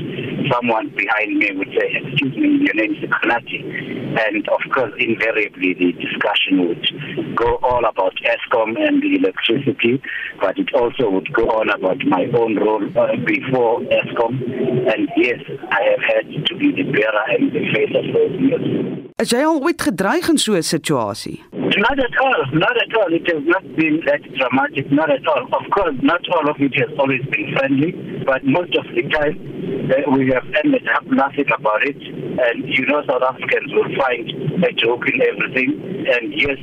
someone 0.53 0.93
behind 0.95 1.39
me 1.43 1.51
would 1.59 1.75
say, 1.75 1.89
excuse 1.99 2.37
me, 2.37 2.63
your 2.63 2.75
name 2.75 2.95
is 2.95 3.11
Kanati. 3.11 3.61
And 4.29 4.49
of 4.49 4.63
course, 4.73 4.95
invariably 4.99 5.75
the 5.75 5.91
discussion 5.99 6.69
would 6.69 6.87
go 7.35 7.48
all 7.57 7.85
about 7.85 8.15
ESCOM 8.25 8.77
and 8.77 9.03
the 9.03 9.17
electricity, 9.17 10.03
but 10.41 10.59
it 10.59 10.73
also 10.75 11.11
would 11.11 11.33
go 11.33 11.45
on 11.49 11.71
about 11.71 11.99
my 12.07 12.27
own 12.39 12.57
role 12.57 12.85
uh, 12.99 13.17
before 13.25 13.81
ESCOM. 13.81 14.35
And 14.93 15.09
yes, 15.17 15.41
I 15.71 15.83
have 15.91 16.03
had 16.03 16.47
to 16.47 16.55
be 16.57 16.73
the 16.73 16.91
bearer 16.91 17.25
and 17.29 17.53
the 17.53 17.65
face 17.73 17.95
of 17.95 18.05
those 18.15 18.41
years. 18.41 18.99
As 19.19 19.33
jy 19.33 19.41
al 19.43 19.59
ooit 19.59 19.81
gedreig 19.83 20.29
in 20.31 20.39
so 20.39 20.55
'n 20.55 20.63
situasie? 20.63 21.43
Not 21.53 21.99
at 21.99 22.15
all. 22.23 22.43
Not 22.53 22.77
at 22.79 22.95
all. 22.95 23.11
It 23.13 23.27
has 23.27 23.43
not 23.45 23.65
been 23.75 23.99
that 24.07 24.23
dramatic. 24.39 24.93
Not 24.93 25.11
at 25.11 25.27
all. 25.27 25.43
Of 25.59 25.65
course, 25.75 25.97
not 26.03 26.23
all 26.35 26.49
of 26.49 26.57
it 26.61 26.75
has 26.79 26.91
always 26.99 27.25
been 27.35 27.51
friendly, 27.59 27.91
but 28.25 28.45
most 28.45 28.75
of 28.79 28.87
the 28.95 29.03
time 29.11 29.35
uh, 29.91 30.07
we 30.15 30.31
have 30.31 30.47
ended 30.63 30.87
up 30.95 31.03
laughing 31.11 31.51
about 31.51 31.83
it. 31.83 31.99
And 31.99 32.63
you 32.71 32.87
know, 32.87 33.03
South 33.11 33.23
Africans 33.23 33.73
will 33.75 33.91
find 33.99 34.25
a 34.63 34.73
joke 34.73 35.03
in 35.11 35.19
everything. 35.19 35.71
And 36.15 36.25
yes, 36.39 36.59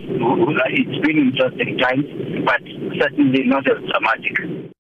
it's 0.79 0.99
been 1.05 1.17
interesting 1.27 1.77
times, 1.79 2.07
but 2.47 2.61
certainly 2.99 3.43
not 3.47 3.67
as 3.71 3.79
dramatic. 3.89 4.35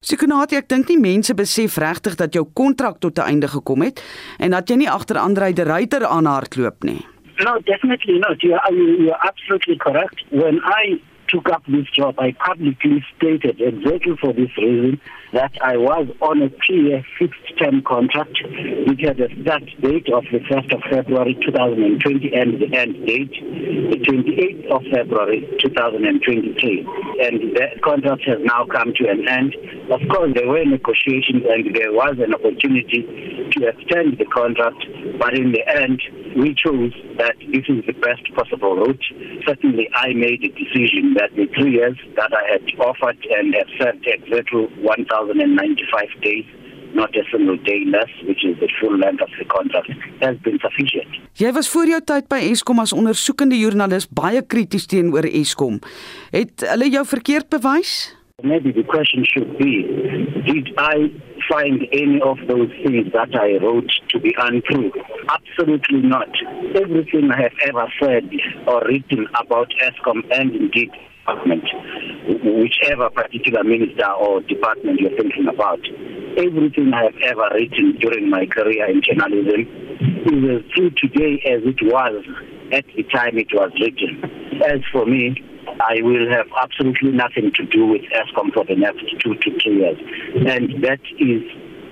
Sekonati, 0.05 0.59
ek 0.59 0.67
dink 0.69 0.91
nie 0.91 0.99
mense 1.01 1.33
besef 1.33 1.79
regtig 1.81 2.17
dat 2.19 2.35
jou 2.37 2.45
kontrak 2.53 2.99
tot 2.99 3.17
'n 3.17 3.27
einde 3.31 3.47
gekom 3.47 3.81
het 3.81 4.03
en 4.39 4.51
dat 4.51 4.69
jy 4.69 4.75
nie 4.75 4.89
agter 4.89 5.17
Andre 5.17 5.53
de 5.53 5.63
Ruyter 5.63 6.05
aanhardloop 6.05 6.83
nie. 6.83 7.01
No, 7.43 7.59
definitely 7.65 8.19
not. 8.19 8.41
You 8.41 8.53
are, 8.53 8.73
you 8.73 9.11
are 9.11 9.27
absolutely 9.27 9.75
correct. 9.75 10.23
When 10.29 10.61
I 10.63 11.01
took 11.27 11.49
up 11.49 11.63
this 11.67 11.89
job, 11.91 12.15
I 12.19 12.31
publicly 12.33 13.03
stated 13.17 13.61
exactly 13.61 14.15
for 14.19 14.33
this 14.33 14.49
reason 14.57 14.99
that 15.33 15.51
I 15.61 15.75
was 15.75 16.07
on 16.21 16.41
a 16.41 16.49
three-year 16.65 17.03
fixed-term 17.19 17.83
contract, 17.83 18.37
which 18.87 19.01
had 19.01 19.19
a 19.19 19.27
start 19.41 19.63
date 19.81 20.07
of 20.13 20.23
the 20.31 20.39
1st 20.39 20.73
of 20.73 20.81
February 20.89 21.35
2020 21.45 22.33
and 22.33 22.61
the 22.61 22.71
end 22.71 23.05
date, 23.05 23.35
the 23.91 23.99
28th 23.99 24.71
of 24.71 24.81
February 24.93 25.43
2023. 25.59 26.87
And 27.19 27.51
the 27.51 27.67
contract 27.83 28.23
has 28.27 28.39
now 28.43 28.65
come 28.65 28.93
to 28.95 29.09
an 29.09 29.27
end. 29.27 29.55
Of 29.91 30.01
course, 30.09 30.31
there 30.35 30.47
were 30.47 30.63
negotiations 30.63 31.43
and 31.49 31.75
there 31.75 31.91
was 31.91 32.15
an 32.19 32.33
opportunity 32.33 33.03
to 33.51 33.67
extend 33.67 34.17
the 34.17 34.25
contract, 34.31 34.79
but 35.19 35.33
in 35.35 35.51
the 35.51 35.67
end, 35.67 36.01
we 36.37 36.53
chose 36.53 36.93
that 37.17 37.35
this 37.51 37.63
is 37.67 37.83
the 37.87 37.93
best 37.99 38.23
possible 38.35 38.75
route. 38.75 39.03
Certainly, 39.45 39.89
I 39.95 40.13
made 40.13 40.43
a 40.43 40.51
decision 40.51 41.14
that 41.15 41.31
the 41.35 41.47
three 41.55 41.73
years 41.79 41.97
that 42.15 42.31
I 42.31 42.43
had 42.53 42.63
offered 42.79 43.19
and 43.37 43.55
have 43.55 43.71
served 43.79 44.05
exactly 44.05 44.67
1,095 44.83 46.21
days, 46.21 46.45
not 46.93 47.15
a 47.15 47.23
single 47.31 47.57
day 47.57 47.83
less, 47.87 48.11
which 48.27 48.43
is 48.45 48.55
the 48.59 48.69
full 48.79 48.97
length 48.97 49.21
of 49.21 49.31
the 49.39 49.45
contract, 49.45 49.91
has 50.21 50.37
been 50.47 50.59
sufficient. 50.59 51.11
Jy 51.35 51.51
was 51.55 51.67
voor 51.71 51.89
jou 51.91 52.01
tyd 52.11 52.29
by 52.31 52.39
Eskom 52.51 52.79
as 52.83 52.93
ondersoekende 52.95 53.57
joernalis 53.59 54.07
baie 54.07 54.43
krities 54.43 54.87
teenoor 54.91 55.27
Eskom. 55.27 55.81
Het 56.31 56.67
hulle 56.71 56.91
jou 56.93 57.03
verkeerd 57.15 57.49
bewys? 57.51 57.95
Maybe 58.43 58.71
the 58.71 58.83
question 58.83 59.23
should 59.23 59.57
be 59.57 59.87
Did 60.43 60.71
I 60.77 61.11
find 61.49 61.87
any 61.91 62.21
of 62.21 62.37
those 62.47 62.69
things 62.83 63.11
that 63.13 63.35
I 63.35 63.63
wrote 63.63 63.91
to 64.09 64.19
be 64.19 64.35
untrue? 64.37 64.91
Absolutely 65.29 66.01
not. 66.01 66.29
Everything 66.75 67.31
I 67.31 67.43
have 67.43 67.57
ever 67.67 67.87
said 68.01 68.29
or 68.67 68.83
written 68.87 69.27
about 69.39 69.71
ESCOM 69.81 70.23
and 70.31 70.55
indeed 70.55 70.91
department, 71.25 71.63
whichever 72.43 73.09
particular 73.09 73.63
minister 73.63 74.09
or 74.11 74.41
department 74.41 74.99
you're 74.99 75.17
thinking 75.17 75.47
about, 75.47 75.79
everything 76.37 76.93
I 76.93 77.05
have 77.05 77.17
ever 77.23 77.49
written 77.53 77.97
during 77.99 78.29
my 78.29 78.45
career 78.45 78.89
in 78.89 79.01
journalism 79.01 79.67
is 80.25 80.65
as 80.65 80.71
true 80.71 80.91
today 80.91 81.41
as 81.45 81.61
it 81.63 81.81
was 81.81 82.23
at 82.71 82.85
the 82.95 83.03
time 83.03 83.37
it 83.37 83.47
was 83.53 83.71
written. 83.79 84.21
As 84.65 84.81
for 84.91 85.05
me, 85.05 85.35
I 85.81 86.01
will 86.01 86.29
have 86.29 86.47
absolutely 86.61 87.11
nothing 87.11 87.51
to 87.55 87.65
do 87.65 87.85
with 87.85 88.01
ESCOM 88.01 88.53
for 88.53 88.65
the 88.65 88.75
next 88.75 89.03
two 89.21 89.35
to 89.35 89.49
three 89.61 89.77
years. 89.77 89.99
And 90.47 90.83
that 90.83 91.01
is 91.19 91.43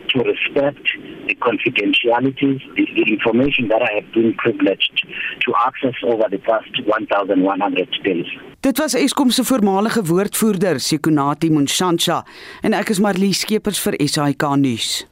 to 0.10 0.20
respect 0.24 0.86
the 1.28 1.36
confidentialities, 1.36 2.62
the, 2.76 2.86
the 2.96 3.06
information 3.14 3.68
that 3.70 3.82
I 3.82 3.92
have 4.00 4.14
been 4.14 4.34
privileged 4.36 5.08
to 5.42 5.54
access 5.66 5.96
over 6.04 6.26
the 6.30 6.38
past 6.38 6.70
1,100 6.86 7.90
days. 8.04 8.28
Dit 8.60 8.78
was 8.78 8.94
Eskom 8.96 9.30
se 9.30 9.44
voormalige 9.44 10.04
woordvoerder, 10.04 10.80
Sekonati 10.80 11.50
Monshantsha, 11.52 12.24
en 12.62 12.74
ek 12.74 12.94
is 12.96 13.02
Marlie 13.04 13.34
Skeepers 13.36 13.82
vir 13.84 14.00
SAK 14.08 14.46
nuus. 14.56 15.04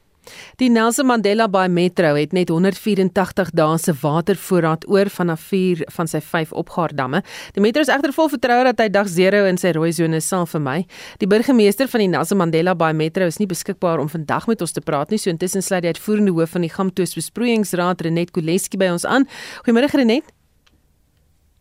Die 0.60 0.68
Nelson 0.70 1.06
Mandela 1.06 1.48
Bay 1.48 1.68
Metro 1.68 2.14
het 2.14 2.32
net 2.32 2.50
184 2.52 3.50
dae 3.56 3.78
se 3.78 3.94
watervoorraad 4.00 4.86
oor 4.88 5.10
vanaf 5.10 5.40
4 5.50 5.84
van 5.96 6.10
sy 6.10 6.20
5 6.20 6.52
opgaardamme. 6.62 7.22
Die 7.56 7.62
metro 7.64 7.82
is 7.82 7.90
egter 7.92 8.14
vol 8.14 8.30
vertroue 8.32 8.66
dat 8.70 8.80
hy 8.82 8.88
dag 8.92 9.10
0 9.10 9.48
in 9.50 9.58
sy 9.60 9.72
rooi 9.76 9.92
sone 9.92 10.20
sal 10.20 10.46
vermy. 10.46 10.82
Die 11.18 11.28
burgemeester 11.30 11.90
van 11.90 12.04
die 12.04 12.10
Nelson 12.12 12.38
Mandela 12.38 12.74
Bay 12.78 12.92
Metro 12.92 13.26
is 13.26 13.40
nie 13.42 13.48
beskikbaar 13.50 14.02
om 14.02 14.10
vandag 14.12 14.46
met 14.50 14.62
ons 14.62 14.72
te 14.72 14.80
praat 14.84 15.10
nie, 15.10 15.18
so 15.18 15.30
intussen 15.32 15.62
sluit 15.62 15.82
die 15.86 15.92
uitvoerende 15.94 16.34
hoof 16.36 16.54
van 16.56 16.66
die 16.66 16.72
Gamtoos 16.72 17.16
Besproeiingsraad, 17.18 18.06
Renet 18.06 18.32
Koleski 18.32 18.78
by 18.78 18.92
ons 18.94 19.08
aan. 19.08 19.28
Goeiemôre 19.66 19.90
Renet. 19.92 20.30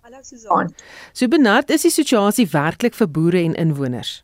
Hallo 0.02 0.18
Susan. 0.24 0.74
So 1.14 1.28
benard 1.28 1.70
is 1.72 1.86
die 1.88 1.94
situasie 1.94 2.48
werklik 2.52 2.98
vir 2.98 3.08
boere 3.08 3.42
en 3.46 3.56
inwoners. 3.56 4.22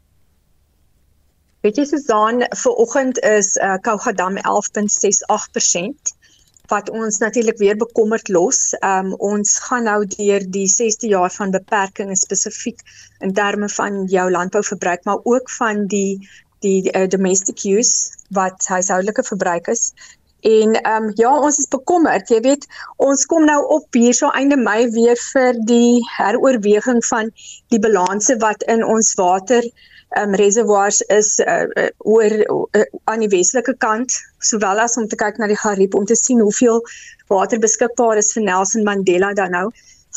Weet 1.65 1.79
jy 1.79 1.85
Susan, 1.89 2.43
vir 2.61 2.73
oggend 2.83 3.17
is 3.25 3.55
uh, 3.57 3.77
Kougadam 3.81 4.35
11.68% 4.37 6.13
wat 6.69 6.89
ons 6.89 7.17
natuurlik 7.23 7.57
weer 7.57 7.77
bekommerd 7.79 8.27
los. 8.29 8.75
Um 8.85 9.13
ons 9.23 9.53
gaan 9.65 9.87
nou 9.87 10.01
deur 10.11 10.45
die 10.57 10.67
6de 10.69 11.09
jaar 11.13 11.31
van 11.33 11.53
beperking 11.55 12.11
spesifiek 12.19 12.83
in 13.25 13.33
terme 13.33 13.69
van 13.77 14.03
jou 14.11 14.27
landbouverbruik, 14.31 15.03
maar 15.07 15.23
ook 15.23 15.49
van 15.57 15.87
die 15.87 16.19
die 16.65 16.89
uh, 16.91 17.07
domestic 17.07 17.63
use 17.63 18.13
wat 18.33 18.65
huishoudelike 18.67 19.23
verbruik 19.23 19.67
is. 19.73 19.93
En 20.41 20.73
ehm 20.81 21.03
um, 21.03 21.11
ja, 21.15 21.33
ons 21.39 21.57
is 21.57 21.67
bekommerd. 21.73 22.29
Jy 22.29 22.39
weet, 22.45 22.65
ons 22.97 23.25
kom 23.25 23.45
nou 23.45 23.59
op 23.79 23.93
hierso 23.97 24.29
einde 24.29 24.57
Mei 24.57 24.89
weer 24.93 25.17
vir 25.33 25.57
die 25.69 26.01
heroorweging 26.17 27.05
van 27.05 27.31
die 27.73 27.79
balanse 27.79 28.37
wat 28.45 28.63
in 28.63 28.85
ons 28.85 29.13
water 29.17 29.65
um, 30.15 30.35
reservoirs 30.35 31.01
is 31.01 31.39
uh, 31.39 31.65
uh, 31.75 31.89
oor 31.97 32.31
uh, 32.31 32.85
aan 33.03 33.19
die 33.25 33.31
westelike 33.33 33.75
kant 33.83 34.13
sowel 34.39 34.79
as 34.79 34.97
om 34.97 35.07
te 35.07 35.19
kyk 35.19 35.37
na 35.37 35.49
die 35.51 35.59
Gariep 35.59 35.95
om 35.95 36.05
te 36.05 36.15
sien 36.15 36.39
hoeveel 36.39 36.81
water 37.31 37.59
beskikbaar 37.59 38.17
is 38.21 38.31
vir 38.35 38.45
Nelson 38.47 38.87
Mandela 38.87 39.33
dan 39.33 39.51
nou 39.51 39.67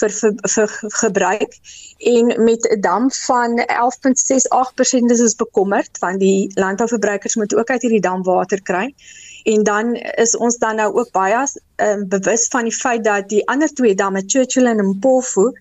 vir 0.00 0.12
vir, 0.14 0.37
vir 0.55 0.68
gebruik. 1.00 1.57
En 1.98 2.31
met 2.44 2.68
'n 2.70 2.81
dam 2.81 3.11
van 3.11 3.59
11.68% 3.66 5.11
is 5.11 5.20
ons 5.20 5.35
bekommerd 5.35 5.98
want 5.98 6.20
die 6.20 6.50
landbouverbruikers 6.55 7.37
moet 7.37 7.55
ook 7.55 7.70
uit 7.70 7.83
hierdie 7.83 8.00
dam 8.00 8.22
water 8.22 8.62
kry. 8.62 8.94
En 9.44 9.62
dan 9.62 9.94
is 9.94 10.37
ons 10.37 10.59
dan 10.59 10.76
nou 10.76 10.92
ook 10.94 11.11
baie 11.12 11.46
um, 11.76 12.09
bewus 12.09 12.46
van 12.48 12.64
die 12.64 12.76
feit 12.76 13.05
dat 13.05 13.29
die 13.29 13.46
ander 13.48 13.72
twee 13.74 13.94
damme 13.94 14.22
Churchill 14.26 14.66
en 14.66 14.87
Mpofu 14.87 15.53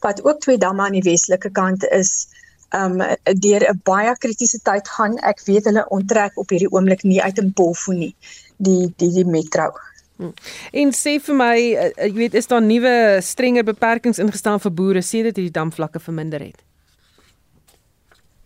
wat 0.00 0.24
ook 0.24 0.40
twee 0.40 0.58
damme 0.58 0.82
aan 0.82 0.92
die 0.92 1.10
westelike 1.10 1.50
kant 1.50 1.86
is 1.88 2.28
um 2.72 2.98
deur 3.40 3.62
'n 3.68 3.80
baie 3.84 4.16
kritiese 4.18 4.60
tyd 4.62 4.88
gaan. 4.88 5.18
Ek 5.18 5.40
weet 5.44 5.64
hulle 5.64 5.88
onttrek 5.88 6.38
op 6.38 6.48
hierdie 6.50 6.70
oomblik 6.70 7.02
nie 7.02 7.22
uit 7.22 7.38
in 7.38 7.52
Polfo 7.52 7.92
nie. 7.92 8.14
Die 8.56 8.92
die 8.96 9.12
die 9.12 9.24
metro. 9.24 9.72
Hm. 10.16 10.30
En 10.72 10.92
sê 10.92 11.18
vir 11.18 11.34
my, 11.34 11.56
uh, 11.74 11.90
jy 12.06 12.12
weet, 12.14 12.34
is 12.34 12.46
daar 12.46 12.62
nuwe 12.62 13.18
strenger 13.20 13.64
beperkings 13.64 14.18
ingestel 14.18 14.58
vir 14.58 14.72
boere 14.72 15.02
sedert 15.02 15.36
hierdie 15.36 15.54
damvlakke 15.54 16.00
verminder 16.00 16.40
het? 16.40 16.62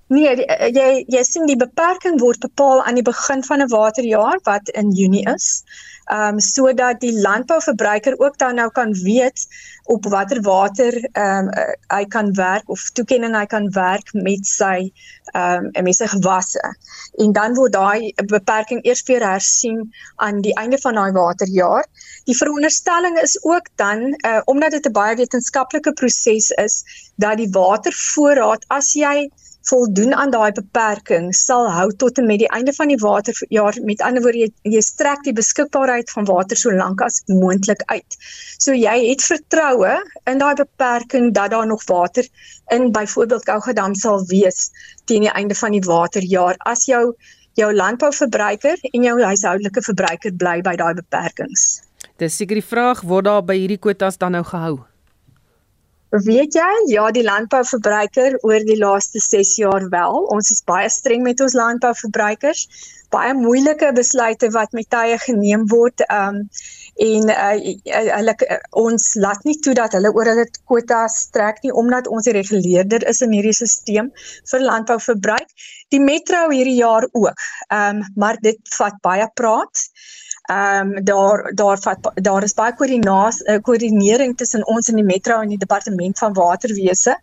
Nee, 0.08 0.36
die, 0.36 0.46
eh, 0.46 0.70
jy 0.72 1.04
jy 1.16 1.22
sien 1.22 1.46
die 1.46 1.58
beperking 1.60 2.20
word 2.20 2.40
bepaal 2.40 2.82
aan 2.82 2.96
die 2.96 3.04
begin 3.04 3.44
van 3.44 3.62
'n 3.62 3.68
waterjaar 3.68 4.38
wat 4.44 4.68
in 4.68 4.90
Junie 4.90 5.26
is 5.34 5.62
ehm 6.08 6.34
um, 6.34 6.40
sodat 6.40 7.00
die 7.00 7.12
landbouverbruiker 7.20 8.14
ook 8.18 8.38
dan 8.38 8.54
nou 8.54 8.70
kan 8.72 8.92
weet 9.02 9.46
op 9.84 10.04
watter 10.04 10.40
water 10.42 10.94
ehm 11.12 11.48
um, 11.48 11.74
hy 11.92 12.04
kan 12.14 12.32
werk 12.38 12.68
of 12.74 12.84
toekenning 12.96 13.36
hy 13.36 13.44
kan 13.46 13.68
werk 13.76 14.12
met 14.12 14.46
sy 14.46 14.92
ehm 15.32 15.68
um, 15.76 15.84
met 15.84 15.96
sy 15.98 16.08
gewasse. 16.12 16.64
En 17.24 17.32
dan 17.32 17.56
word 17.58 17.72
daai 17.76 18.12
beperking 18.32 18.80
eers 18.84 19.04
weer 19.10 19.26
hersien 19.30 19.82
aan 20.16 20.40
die 20.40 20.54
einde 20.62 20.78
van 20.84 20.96
daai 21.00 21.12
waterjaar. 21.12 21.84
Die 22.24 22.36
veronderstelling 22.36 23.20
is 23.22 23.36
ook 23.44 23.68
dan 23.74 24.06
uh, 24.08 24.40
omdat 24.44 24.70
dit 24.70 24.88
'n 24.88 24.92
baie 24.92 25.16
wetenskaplike 25.16 25.92
proses 25.92 26.50
is 26.64 26.84
dat 27.16 27.36
die 27.36 27.50
watervoorraad 27.52 28.64
as 28.68 28.92
jy 28.92 29.28
voldoen 29.68 30.14
aan 30.14 30.30
daai 30.32 30.52
beperking 30.56 31.30
sal 31.36 31.68
hou 31.72 31.88
tot 32.02 32.18
en 32.18 32.26
met 32.26 32.40
die 32.42 32.50
einde 32.56 32.72
van 32.76 32.88
die 32.92 32.98
waterjaar 33.02 33.78
met 33.84 34.02
ander 34.06 34.24
woorde 34.24 34.44
jy, 34.46 34.50
jy 34.74 34.82
strek 34.84 35.24
die 35.26 35.34
beskikbaarheid 35.36 36.10
van 36.14 36.28
water 36.28 36.56
so 36.56 36.72
lank 36.72 37.02
as 37.04 37.20
moontlik 37.26 37.82
uit. 37.92 38.18
So 38.58 38.76
jy 38.76 38.96
het 39.10 39.24
vertroue 39.24 39.96
in 40.30 40.40
daai 40.42 40.54
beperking 40.60 41.32
dat 41.36 41.52
daar 41.54 41.66
nog 41.66 41.84
water 41.90 42.28
in 42.74 42.92
byvoorbeeld 42.92 43.44
Kougadam 43.48 43.94
sal 43.94 44.24
wees 44.32 44.70
teen 45.04 45.26
die 45.26 45.34
einde 45.34 45.56
van 45.58 45.76
die 45.76 45.84
waterjaar 45.84 46.56
as 46.72 46.86
jou 46.88 47.12
jou 47.58 47.72
landbouverbruiker 47.74 48.78
en 48.92 49.02
jou 49.02 49.16
huishoudelike 49.18 49.82
verbruiker 49.82 50.34
bly 50.38 50.60
by 50.62 50.76
daai 50.78 50.94
beperkings. 50.94 51.80
Dis 52.18 52.36
seker 52.38 52.58
die 52.58 52.66
vraag 52.66 53.02
word 53.02 53.26
daar 53.26 53.42
by 53.46 53.58
hierdie 53.58 53.80
kwotas 53.82 54.18
dan 54.18 54.36
nou 54.38 54.44
gehou? 54.46 54.78
Weet 56.08 56.54
jy, 56.56 56.68
ja, 56.88 57.10
die 57.12 57.22
landbouverbruiker 57.24 58.38
oor 58.40 58.62
die 58.64 58.78
laaste 58.80 59.20
6 59.20 59.56
jaar 59.60 59.88
wel. 59.92 60.22
Ons 60.32 60.48
is 60.54 60.62
baie 60.64 60.88
streng 60.88 61.20
met 61.22 61.40
ons 61.44 61.52
landbouverbruikers. 61.52 62.62
Baie 63.12 63.34
moeilike 63.36 63.90
besluite 63.96 64.48
wat 64.54 64.72
met 64.76 64.88
tye 64.88 65.18
geneem 65.20 65.66
word. 65.68 66.00
Um 66.08 66.46
en 66.98 67.28
uh, 67.30 67.52
hulle 67.94 68.32
uh, 68.42 68.56
ons 68.80 69.04
laat 69.22 69.44
nie 69.46 69.54
toe 69.62 69.74
dat 69.76 69.92
hulle 69.94 70.10
oor 70.16 70.26
hulle 70.32 70.46
kwotas 70.66 71.28
trek 71.30 71.60
nie 71.62 71.70
omdat 71.70 72.08
ons 72.10 72.26
die 72.26 72.34
reguleerder 72.34 73.04
is 73.06 73.20
in 73.22 73.36
hierdie 73.36 73.54
stelsel 73.54 74.08
vir 74.50 74.64
landbouverbruik. 74.64 75.52
Die 75.94 76.00
metro 76.02 76.48
hierdie 76.48 76.80
jaar 76.80 77.04
ook. 77.12 77.44
Ehm 77.68 78.00
um, 78.00 78.08
maar 78.16 78.40
dit 78.40 78.74
vat 78.80 78.96
baie 79.04 79.28
praat. 79.36 79.84
Ehm 79.84 80.17
um, 80.50 81.04
daar 81.04 81.50
daar 81.54 81.78
vat 81.78 82.10
daar 82.14 82.42
is 82.42 82.54
baie 82.54 82.74
koördinasie 82.74 83.46
uh, 83.48 83.58
koördinering 83.62 84.36
tussen 84.36 84.66
ons 84.66 84.88
en 84.88 84.96
die 84.96 85.04
metro 85.04 85.40
en 85.40 85.48
die 85.48 85.60
departement 85.60 86.18
van 86.18 86.32
waterwese 86.32 87.16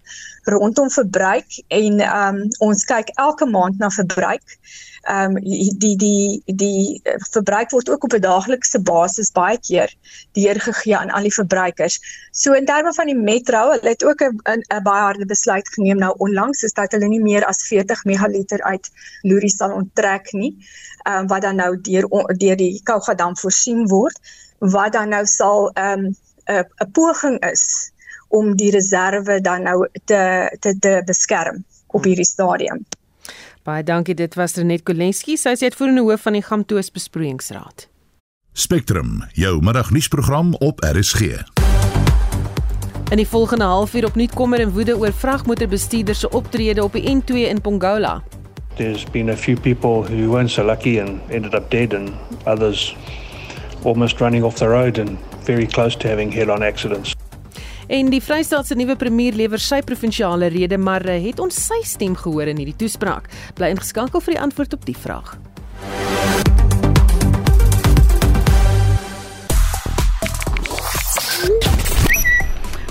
rondom 0.44 0.90
verbruik 0.90 1.64
en 1.68 2.00
ehm 2.00 2.42
um, 2.42 2.48
ons 2.68 2.86
kyk 2.86 3.10
elke 3.16 3.46
maand 3.46 3.78
na 3.82 3.90
verbruik. 3.90 4.46
ehm 4.46 4.95
um, 5.10 5.36
die 5.80 5.96
die 5.98 6.42
die 6.46 7.00
eh, 7.04 7.16
verbruik 7.32 7.72
word 7.72 7.90
ook 7.90 8.04
op 8.04 8.14
'n 8.14 8.22
daaglikse 8.22 8.80
basis 8.82 9.32
baie 9.32 9.58
keer 9.60 9.94
deurgegee 10.32 10.98
aan 10.98 11.12
al 11.12 11.22
die 11.22 11.34
verbruikers. 11.34 12.00
So 12.32 12.54
in 12.54 12.66
terme 12.66 12.94
van 12.94 13.06
die 13.06 13.18
metro, 13.18 13.70
hulle 13.72 13.90
het 13.90 14.04
ook 14.04 14.22
'n 14.22 14.62
'n 14.74 14.84
baie 14.84 15.04
harde 15.04 15.26
besluit 15.26 15.70
geneem 15.74 15.98
nou 15.98 16.14
onlangs 16.18 16.64
is 16.64 16.74
dat 16.74 16.92
hulle 16.92 17.08
nie 17.08 17.22
meer 17.22 17.46
as 17.46 17.68
40 17.68 18.04
megaliter 18.04 18.64
uit 18.64 18.92
Luri 19.22 19.50
sal 19.50 19.72
onttrek 19.72 20.32
nie. 20.34 20.56
Ehm 21.04 21.20
um, 21.20 21.28
wat 21.28 21.42
dan 21.42 21.56
nou 21.56 21.82
deur 21.82 22.08
deur 22.38 22.56
die 22.56 22.82
Kougadam 22.84 23.38
voorsien 23.38 23.88
word 23.88 24.20
wat 24.60 24.94
dan 24.94 25.10
nou 25.10 25.26
sal 25.26 25.72
ehm 25.74 26.06
um, 26.06 26.16
'n 26.46 26.66
'n 26.84 26.92
poging 26.92 27.40
is 27.52 27.92
om 28.28 28.56
die 28.56 28.72
reserve 28.72 29.42
dan 29.42 29.62
nou 29.62 29.88
te 30.06 30.22
te 30.60 30.80
te 30.80 31.02
beskerm 31.06 31.64
op 31.88 32.04
hierdie 32.04 32.26
stadium. 32.26 32.86
Baie 33.66 33.82
dankie. 33.84 34.14
Dit 34.14 34.36
was 34.38 34.54
Renet 34.60 34.84
Kolenski, 34.86 35.40
sy 35.42 35.56
is 35.56 35.64
uitvoerende 35.66 36.04
hoof 36.06 36.28
van 36.28 36.36
die 36.38 36.44
Gamtoos 36.46 36.92
Besproeiingsraad. 36.94 37.88
Spectrum, 38.54 39.24
jou 39.34 39.56
middagnuusprogram 39.66 40.54
op 40.62 40.84
RSG. 40.86 41.40
In 43.10 43.18
die 43.18 43.26
volgende 43.26 43.66
halfuur 43.66 44.06
opnuut 44.06 44.38
kommer 44.38 44.62
en 44.62 44.70
woede 44.76 44.94
oor 44.94 45.14
vragmotorbestuurders 45.14 46.22
se 46.28 46.30
optrede 46.30 46.84
op 46.84 46.94
die 46.94 47.10
N2 47.10 47.42
in 47.50 47.62
Pongola. 47.62 48.20
There's 48.78 49.10
been 49.10 49.34
a 49.34 49.38
few 49.38 49.58
people 49.58 50.06
who 50.06 50.30
weren't 50.30 50.52
so 50.52 50.62
lucky 50.62 51.00
and 51.02 51.22
ended 51.34 51.58
up 51.58 51.72
dead 51.72 51.94
and 51.94 52.14
others 52.46 52.94
almost 53.84 54.22
running 54.22 54.46
off 54.46 54.62
the 54.62 54.70
road 54.70 55.00
and 55.00 55.18
very 55.46 55.66
close 55.66 55.98
to 55.98 56.08
having 56.08 56.34
head-on 56.34 56.62
accidents. 56.62 57.15
En 57.88 58.10
die 58.10 58.22
Vrystaat 58.22 58.68
se 58.68 58.76
nuwe 58.78 58.96
premier 58.98 59.36
lewer 59.38 59.62
sy 59.62 59.82
provinsiale 59.86 60.50
rede, 60.50 60.80
maar 60.82 61.06
eh, 61.06 61.22
het 61.28 61.40
ons 61.44 61.60
sy 61.68 61.82
stem 61.86 62.16
gehoor 62.18 62.50
in 62.50 62.64
hierdie 62.64 62.78
toespraak? 62.82 63.30
Bly 63.60 63.76
ingeskakel 63.76 64.24
vir 64.26 64.38
die 64.38 64.44
antwoord 64.48 64.80
op 64.80 64.90
die 64.90 64.98
vraag. 64.98 65.36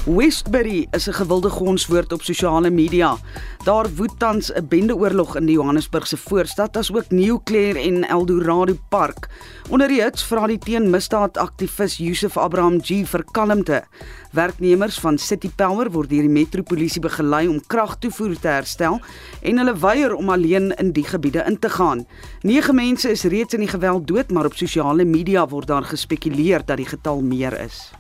Westbury 0.07 0.87
is 0.91 1.09
'n 1.09 1.13
gewilde 1.13 1.49
gonswoord 1.49 2.13
op 2.13 2.23
sosiale 2.23 2.71
media. 2.71 3.17
Daar 3.65 3.87
woed 3.97 4.19
tans 4.19 4.53
'n 4.53 4.67
bendeoorlog 4.69 5.37
in 5.37 5.47
die 5.47 5.55
Johannesburgse 5.55 6.17
voorstad 6.17 6.77
asook 6.77 7.11
New 7.11 7.39
Clare 7.45 7.79
en 7.79 8.09
Eldorado 8.09 8.77
Park. 8.89 9.29
Onder 9.71 9.89
die 9.89 10.03
hits 10.03 10.25
vra 10.25 10.47
die 10.47 10.59
teenmisdaadaktivis 10.59 11.97
Yusuf 11.97 12.37
Abraham 12.37 12.83
G 12.83 13.07
vir 13.07 13.25
kalmte. 13.33 13.85
Werknemers 14.33 14.99
van 14.99 15.19
City 15.19 15.51
Power 15.57 15.91
word 15.91 16.11
deur 16.11 16.21
die 16.21 16.29
metropolisie 16.29 17.01
begelei 17.01 17.49
om 17.49 17.67
kragtoevoer 17.67 18.39
te 18.41 18.49
herstel 18.49 19.01
en 19.41 19.59
hulle 19.59 19.79
weier 19.79 20.15
om 20.15 20.29
alleen 20.29 20.77
in 20.77 20.93
die 20.93 21.05
gebiede 21.05 21.45
in 21.47 21.59
te 21.59 21.71
gaan. 21.71 22.07
9 22.43 22.75
mense 22.75 23.11
is 23.11 23.23
reeds 23.23 23.55
in 23.55 23.61
die 23.61 23.69
geweld 23.69 24.07
dood, 24.07 24.31
maar 24.31 24.45
op 24.45 24.55
sosiale 24.55 25.05
media 25.05 25.49
word 25.49 25.67
daar 25.67 25.85
gespekuleer 25.85 26.63
dat 26.65 26.77
die 26.77 26.87
getal 26.87 27.21
meer 27.21 27.61
is. 27.61 27.91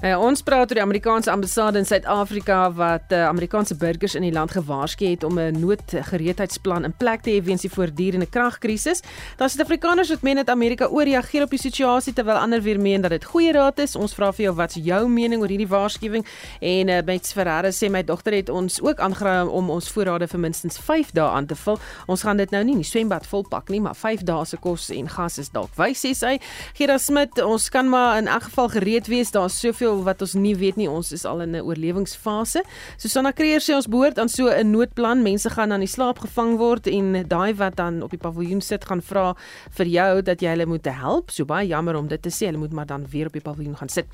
Uh, 0.00 0.14
ons 0.16 0.40
praat 0.40 0.64
oor 0.64 0.78
die 0.78 0.80
Amerikaanse 0.80 1.28
ambassade 1.28 1.76
in 1.76 1.84
Suid-Afrika 1.84 2.70
wat 2.72 3.10
uh, 3.12 3.26
Amerikaanse 3.28 3.74
burgers 3.76 4.14
in 4.16 4.24
die 4.24 4.32
land 4.32 4.54
gewaarsku 4.56 5.04
het 5.04 5.24
om 5.28 5.36
'n 5.38 5.60
noodgereedheidsplan 5.60 6.84
in 6.88 6.94
plek 6.96 7.20
te 7.20 7.30
hê 7.30 7.42
weens 7.44 7.60
die 7.60 7.70
voortdurende 7.70 8.26
kragkrisis. 8.26 9.02
Daar 9.36 9.50
Suid-Afrikaners 9.50 10.08
wat 10.08 10.22
meen 10.22 10.36
dat 10.36 10.48
Amerika 10.48 10.86
ooreageer 10.86 11.42
op 11.42 11.50
die 11.50 11.60
situasie 11.60 12.12
terwyl 12.12 12.40
ander 12.40 12.62
weer 12.62 12.80
meen 12.80 13.00
dat 13.00 13.10
dit 13.10 13.24
goeie 13.24 13.52
raad 13.52 13.78
is. 13.78 13.96
Ons 13.96 14.14
vra 14.14 14.32
vir 14.32 14.44
jou 14.44 14.54
wat 14.54 14.76
is 14.76 14.84
jou 14.84 15.08
mening 15.08 15.42
oor 15.42 15.48
hierdie 15.48 15.68
waarskuwing? 15.68 16.24
En 16.60 16.88
uh, 16.88 17.02
Bets 17.02 17.32
Ferreira 17.32 17.70
sê 17.70 17.90
my 17.90 18.02
dogter 18.02 18.32
het 18.32 18.48
ons 18.48 18.80
ook 18.80 18.98
aangeraai 19.00 19.48
om 19.48 19.70
ons 19.70 19.88
voorrade 19.90 20.28
vir 20.28 20.40
minstens 20.40 20.78
5 20.78 21.12
dae 21.12 21.28
aan 21.28 21.46
te 21.46 21.54
vul. 21.54 21.78
Ons 22.06 22.22
gaan 22.22 22.36
dit 22.36 22.50
nou 22.50 22.64
nie 22.64 22.72
in 22.72 22.80
die 22.80 22.88
swembad 22.88 23.26
volpak 23.26 23.68
nie, 23.68 23.80
maar 23.80 23.94
5 23.94 24.22
dae 24.22 24.44
se 24.44 24.56
kos 24.56 24.90
en 24.90 25.08
gas 25.08 25.38
is 25.38 25.50
dalk 25.50 25.76
wys 25.76 26.00
sê 26.06 26.14
sy. 26.14 26.40
Gerard 26.72 27.00
Smit, 27.00 27.42
ons 27.42 27.68
kan 27.68 27.88
maar 27.88 28.16
in 28.16 28.28
elk 28.28 28.42
geval 28.42 28.68
gereed 28.68 29.06
wees. 29.06 29.30
Daar's 29.30 29.60
soveel 29.60 29.89
soveel 29.90 30.04
wat 30.06 30.22
ons 30.22 30.34
nie 30.38 30.54
weet 30.56 30.78
nie. 30.78 30.88
Ons 30.88 31.12
is 31.12 31.24
al 31.24 31.42
in 31.42 31.56
'n 31.56 31.62
oorlewingsfase. 31.62 32.62
Susanna 32.96 33.32
Kreer 33.32 33.60
sê 33.60 33.74
ons 33.74 33.86
behoort 33.86 34.18
aan 34.18 34.28
so 34.28 34.48
'n 34.48 34.70
noodplan. 34.70 35.22
Mense 35.22 35.50
gaan 35.50 35.72
aan 35.72 35.80
die 35.80 35.88
slaap 35.88 36.18
gevang 36.18 36.58
word 36.58 36.86
en 36.86 37.24
daai 37.28 37.54
wat 37.54 37.76
dan 37.76 38.02
op 38.02 38.10
die 38.10 38.18
paviljoen 38.18 38.60
sit 38.60 38.84
gaan 38.84 39.02
vra 39.02 39.34
vir 39.70 39.86
jou 39.86 40.22
dat 40.22 40.40
jy 40.40 40.48
hulle 40.48 40.66
moet 40.66 40.84
help. 40.84 41.30
So 41.30 41.44
baie 41.44 41.66
jammer 41.66 41.96
om 41.96 42.08
dit 42.08 42.22
te 42.22 42.30
sê. 42.30 42.46
Hulle 42.46 42.58
moet 42.58 42.72
maar 42.72 42.86
dan 42.86 43.06
weer 43.10 43.26
op 43.26 43.32
die 43.32 43.40
paviljoen 43.40 43.76
gaan 43.76 43.88
sit. 43.88 44.06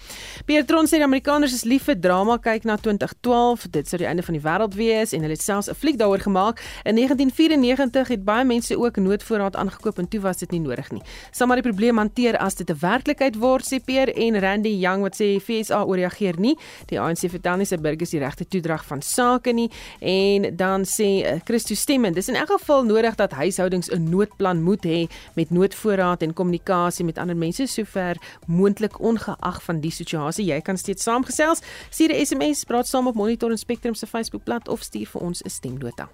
Pietron 0.46 0.86
sê 0.86 0.96
die 0.96 1.04
Amerikaners 1.04 1.52
is 1.52 1.64
lief 1.64 1.84
vir 1.84 2.00
drama. 2.00 2.38
Kyk 2.38 2.64
na 2.64 2.76
2012. 2.76 3.70
Dit 3.70 3.88
sou 3.88 3.98
die 3.98 4.06
einde 4.06 4.22
van 4.22 4.34
die 4.34 4.42
wêreld 4.42 4.74
wees 4.74 5.12
en 5.12 5.20
hulle 5.20 5.32
het 5.32 5.42
selfs 5.42 5.68
'n 5.68 5.74
fliek 5.74 5.98
daaroor 5.98 6.20
gemaak. 6.20 6.60
In 6.84 6.94
1994 6.94 8.08
het 8.08 8.24
baie 8.24 8.44
mense 8.44 8.78
ook 8.78 8.96
noodvoorraad 8.96 9.56
aangekoop 9.56 9.98
en 9.98 10.08
toe 10.08 10.20
was 10.20 10.36
dit 10.36 10.50
nie 10.50 10.60
nodig 10.60 10.90
nie. 10.90 11.02
Sal 11.30 11.46
maar 11.46 11.60
die 11.60 11.70
probleem 11.70 11.98
hanteer 11.98 12.36
as 12.38 12.54
dit 12.54 12.70
'n 12.70 12.78
werklikheid 12.80 13.36
word, 13.36 13.64
sê 13.64 13.84
Pierre 13.84 14.12
en 14.12 14.40
Randy 14.40 14.68
Young 14.68 15.02
wat 15.02 15.16
sê 15.16 15.40
FSA 15.66 15.82
ooreageer 15.84 16.38
nie. 16.40 16.54
Die 16.90 16.98
ANC 17.00 17.26
vertel 17.30 17.60
nie 17.60 17.68
sy 17.68 17.78
burgers 17.82 18.14
die 18.14 18.20
regte 18.22 18.46
toedrag 18.48 18.84
van 18.86 19.02
sake 19.02 19.52
nie 19.56 19.68
en 20.00 20.48
dan 20.56 20.86
sê 20.88 21.08
uh, 21.22 21.36
Christo 21.46 21.74
stemme. 21.78 22.12
Dis 22.14 22.30
in 22.30 22.38
elk 22.38 22.54
geval 22.56 22.86
nodig 22.86 23.18
dat 23.18 23.34
huishoudings 23.36 23.90
'n 23.90 24.08
noodplan 24.10 24.62
moet 24.62 24.84
hê 24.84 25.06
met 25.34 25.50
noodvoorraad 25.50 26.22
en 26.22 26.32
kommunikasie 26.32 27.04
met 27.04 27.18
ander 27.18 27.36
mense 27.36 27.66
sover 27.66 28.16
moontlik 28.46 29.00
ongeag 29.00 29.62
van 29.62 29.80
die 29.80 29.90
situasie. 29.90 30.46
Jy 30.46 30.60
kan 30.60 30.78
steeds 30.78 31.02
saamgesels. 31.02 31.62
Stuur 31.90 32.12
'n 32.12 32.26
SMS, 32.26 32.64
praat 32.64 32.86
saam 32.86 33.06
op 33.06 33.14
Monitor 33.14 33.50
en 33.50 33.58
Spectrum 33.58 33.94
se 33.94 34.06
Facebookblad 34.06 34.68
of 34.68 34.82
stuur 34.82 35.06
vir 35.06 35.20
ons 35.20 35.42
'n 35.42 35.50
stemnota. 35.50 36.08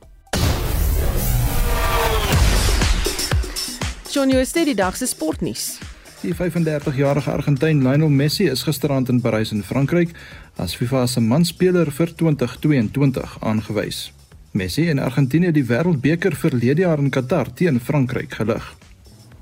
Jonio 4.11 4.45
Steady 4.45 4.75
dag 4.75 4.97
se 4.97 5.07
sportnuus. 5.07 5.92
Die 6.23 6.35
35-jarige 6.35 7.33
Argentyn 7.33 7.81
Lionel 7.83 8.09
Messi 8.09 8.45
is 8.47 8.63
gisterand 8.63 9.09
in 9.09 9.21
Parys 9.21 9.51
in 9.51 9.65
Frankryk 9.67 10.13
as 10.57 10.77
FIFA 10.79 11.07
se 11.11 11.21
manspeler 11.21 11.89
vir 11.91 12.13
2022 12.15 13.33
aangewys. 13.41 14.13
Messi 14.55 14.85
en 14.93 15.01
Argentinië 15.03 15.51
die 15.57 15.65
Wêreldbeker 15.67 16.37
verlede 16.39 16.85
jaar 16.85 17.03
in 17.03 17.11
Qatar 17.11 17.51
teen 17.59 17.81
Frankryk 17.81 18.37
gelig. 18.39 18.69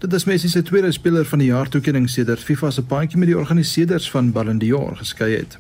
Dit 0.01 0.17
is 0.17 0.25
Messi 0.25 0.49
se 0.49 0.63
tweede 0.63 0.93
speler 0.97 1.29
van 1.29 1.45
die 1.45 1.51
jaar 1.51 1.69
toekenning 1.69 2.09
sedert 2.09 2.41
FIFA 2.41 2.71
se 2.71 2.85
paadjie 2.95 3.21
met 3.21 3.29
die 3.29 3.37
organiseerders 3.37 4.09
van 4.11 4.33
Ballon 4.33 4.63
d'Or 4.63 4.97
geskei 5.03 5.35
het. 5.35 5.59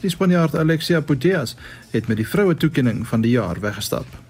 Die 0.00 0.08
Spanjaard 0.08 0.56
Alexia 0.56 1.00
Putellas 1.00 1.58
het 1.92 2.08
met 2.08 2.16
die 2.16 2.28
vroue 2.28 2.56
toekenning 2.56 3.04
van 3.06 3.20
die 3.20 3.36
jaar 3.36 3.60
weggestap. 3.60 4.27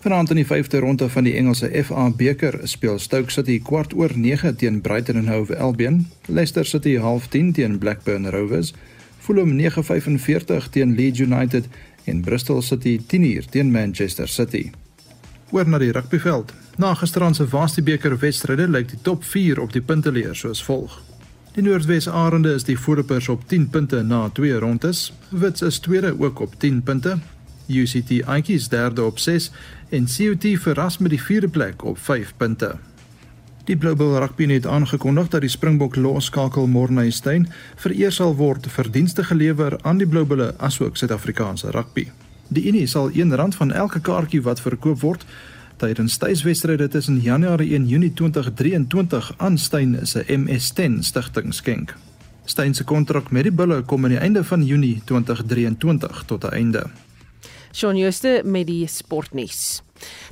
Vanaand 0.00 0.30
in 0.30 0.36
die 0.36 0.46
5de 0.46 0.78
ronde 0.78 1.08
van 1.08 1.24
die 1.24 1.34
Engelse 1.34 1.70
FA 1.84 2.10
beker 2.10 2.60
speel 2.68 2.98
Stoke 2.98 3.30
City 3.32 3.58
kwart 3.62 3.94
oor 3.94 4.12
9 4.14 4.56
teen 4.56 4.80
Brighton 4.80 5.16
and 5.16 5.28
Hove 5.28 5.56
Albion, 5.56 6.06
Leicester 6.26 6.64
City 6.64 6.98
half 7.00 7.28
10 7.28 7.52
teen 7.52 7.78
Blackburn 7.78 8.30
Rovers, 8.30 8.74
Fulham 9.18 9.56
9:45 9.56 10.68
teen 10.70 10.94
Leeds 10.94 11.18
United 11.18 11.68
en 12.04 12.20
Bristol 12.20 12.62
City 12.62 13.00
10:00 13.06 13.48
teen 13.50 13.70
Manchester 13.70 14.28
City. 14.28 14.70
Oor 15.50 15.68
na 15.68 15.78
die 15.78 15.92
rugbyveld. 15.92 16.52
Na 16.76 16.94
gisterand 16.94 17.36
se 17.36 17.48
Vastie 17.48 17.82
beker 17.82 18.18
wedstryde 18.18 18.68
lyk 18.68 18.88
die 18.88 18.98
top 19.02 19.24
4 19.24 19.60
op 19.60 19.72
die 19.72 19.82
punteleer 19.82 20.34
soos 20.34 20.64
volg. 20.64 21.02
Die 21.54 21.62
Noordwes 21.62 22.08
Arende 22.08 22.52
is 22.54 22.64
die 22.64 22.78
voorlopers 22.78 23.28
op 23.28 23.48
10 23.48 23.68
punte 23.68 24.02
na 24.02 24.28
twee 24.28 24.58
rondes. 24.58 25.12
Wits 25.30 25.62
is 25.62 25.78
tweede 25.78 26.14
ook 26.20 26.40
op 26.40 26.54
10 26.58 26.82
punte. 26.82 27.18
UCT 27.68 28.22
Aunties 28.24 28.68
derde 28.68 29.04
op 29.04 29.18
6 29.18 29.50
en 29.88 30.06
CUT 30.06 30.46
verras 30.60 30.98
met 30.98 31.10
die 31.10 31.22
vierde 31.22 31.48
plek 31.48 31.84
op 31.84 31.98
5 31.98 32.32
punte. 32.36 32.76
Die 33.66 33.76
Global 33.78 34.18
Rugby 34.18 34.46
het 34.46 34.66
aangekondig 34.66 35.28
dat 35.28 35.40
die 35.40 35.50
Springbok 35.50 35.96
loskakel 35.96 36.66
Morneystein 36.66 37.48
vereer 37.76 38.12
sal 38.12 38.36
word 38.38 38.68
vir 38.70 38.90
dienste 38.90 39.24
gelewer 39.24 39.74
aan 39.82 39.98
die 39.98 40.06
Globale 40.06 40.52
asook 40.58 40.96
Suid-Afrikaanse 40.96 41.70
rugby. 41.74 42.06
Die 42.48 42.68
Unie 42.68 42.86
sal 42.86 43.10
R1 43.10 43.56
van 43.58 43.72
elke 43.72 44.00
kaartjie 44.00 44.42
wat 44.46 44.62
verkoop 44.62 45.00
word 45.02 45.26
tydens 45.76 46.16
tuiswedstryde 46.16 46.88
tussen 46.88 47.18
Januarie 47.20 47.74
en 47.74 47.88
Junie 47.88 48.12
2023 48.14 49.34
aan 49.36 49.58
Steyn 49.58 49.98
se 50.06 50.22
MS10 50.28 51.00
stigting 51.00 51.54
skenk. 51.54 51.96
Steyn 52.44 52.74
se 52.74 52.84
kontrak 52.84 53.30
met 53.30 53.42
die 53.42 53.52
Bulle 53.52 53.82
kom 53.82 54.04
aan 54.04 54.14
die 54.14 54.22
einde 54.22 54.44
van 54.44 54.64
Junie 54.64 55.02
2023 55.04 56.22
tot 56.26 56.44
'n 56.44 56.54
einde. 56.54 56.86
Shaun 57.76 57.98
Jooste 58.00 58.40
met 58.44 58.70
die 58.70 58.86
sportnuus. 58.88 59.82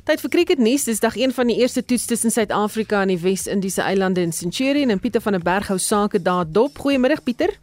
Tyd 0.05 0.21
vir 0.23 0.31
cricketnuus. 0.33 0.87
Dis 0.89 1.01
dag 1.03 1.13
1 1.17 1.33
van 1.37 1.49
die 1.49 1.59
eerste 1.61 1.83
toets 1.85 2.07
tussen 2.09 2.33
Suid-Afrika 2.33 3.03
en 3.05 3.13
die 3.13 3.19
Wes-Indiese 3.21 3.85
eilande 3.85 4.23
in 4.25 4.33
Centurion 4.33 4.89
en 4.89 4.99
Pieter 4.99 5.21
van 5.21 5.37
der 5.37 5.45
Berg 5.45 5.69
hou 5.69 5.77
sake 5.77 6.21
daar 6.21 6.45
dop. 6.49 6.81
Goeiemôre 6.81 7.21
Pieter. 7.23 7.53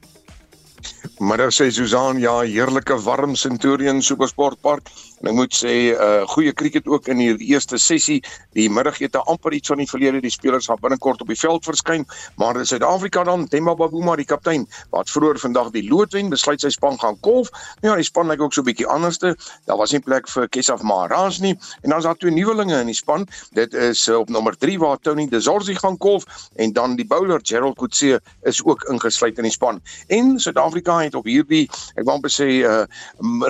Middag 1.18 1.52
sê 1.54 1.68
Susan, 1.70 2.18
ja, 2.18 2.40
heerlike 2.42 2.94
warm 3.04 3.34
Centurion 3.38 4.02
Supersportpark. 4.02 4.90
En 5.22 5.30
ek 5.30 5.36
moet 5.38 5.54
sê 5.54 5.72
uh, 5.94 6.24
goeie 6.34 6.52
cricket 6.52 6.88
ook 6.90 7.06
in 7.12 7.20
die 7.22 7.34
eerste 7.52 7.78
sessie. 7.78 8.18
Die 8.58 8.66
middagete 8.70 9.22
amper 9.30 9.54
iets 9.54 9.70
van 9.70 9.78
die 9.78 9.86
verlede. 9.86 10.20
Die 10.24 10.32
spelers 10.34 10.66
gaan 10.66 10.80
binnekort 10.82 11.22
op 11.22 11.30
die 11.30 11.38
veld 11.38 11.64
verskyn, 11.64 12.06
maar 12.40 12.58
in 12.58 12.66
Suid-Afrika 12.66 13.22
dan 13.28 13.46
Themba 13.48 13.76
Bavuma, 13.78 14.16
die 14.18 14.26
kaptein, 14.26 14.66
wat 14.90 15.10
vroeër 15.10 15.38
vandag 15.38 15.70
die 15.76 15.84
loodwen 15.86 16.32
besluit 16.32 16.60
sy 16.62 16.72
span 16.74 16.98
gaan 16.98 17.18
kolf. 17.22 17.52
Nou 17.82 17.92
ja, 17.92 17.96
die 18.00 18.06
span 18.08 18.26
lyk 18.30 18.42
ook 18.42 18.54
so 18.54 18.62
'n 18.62 18.70
bietjie 18.70 18.86
anderste. 18.86 19.36
Daar 19.70 19.78
was 19.78 19.92
nie 19.92 20.00
plek 20.00 20.28
vir 20.28 20.48
Kesaf 20.48 20.82
Maharaj 20.82 21.38
nie 21.40 21.54
en 21.82 21.90
dan 21.90 21.98
is 21.98 22.04
daar 22.04 22.16
twee 22.16 22.32
nuwelinge 22.32 22.80
in 22.80 22.86
die 22.86 22.98
span. 22.98 23.26
Dit 23.52 23.74
is 23.74 24.08
uh, 24.08 24.18
op 24.18 24.28
nommer 24.28 24.56
3 24.58 24.78
waar 24.78 24.98
Tony 24.98 25.28
De 25.28 25.40
Zorzi 25.40 25.74
gaan 25.74 25.96
kolf 25.98 26.24
en 26.56 26.72
dan 26.72 26.96
die 26.96 27.06
bowler 27.06 27.40
Gerald 27.42 27.76
Coetzee 27.76 28.18
is 28.42 28.64
ook 28.64 28.82
ingesluit 28.90 29.36
in 29.36 29.44
die 29.44 29.52
span. 29.52 29.80
En 30.06 30.38
Suid-Afrika 30.38 30.98
het 30.98 31.14
op 31.14 31.24
hierdie, 31.24 31.68
ek 31.94 32.04
wou 32.04 32.16
amper 32.16 32.30
sê 32.30 32.48
uh, 32.66 32.84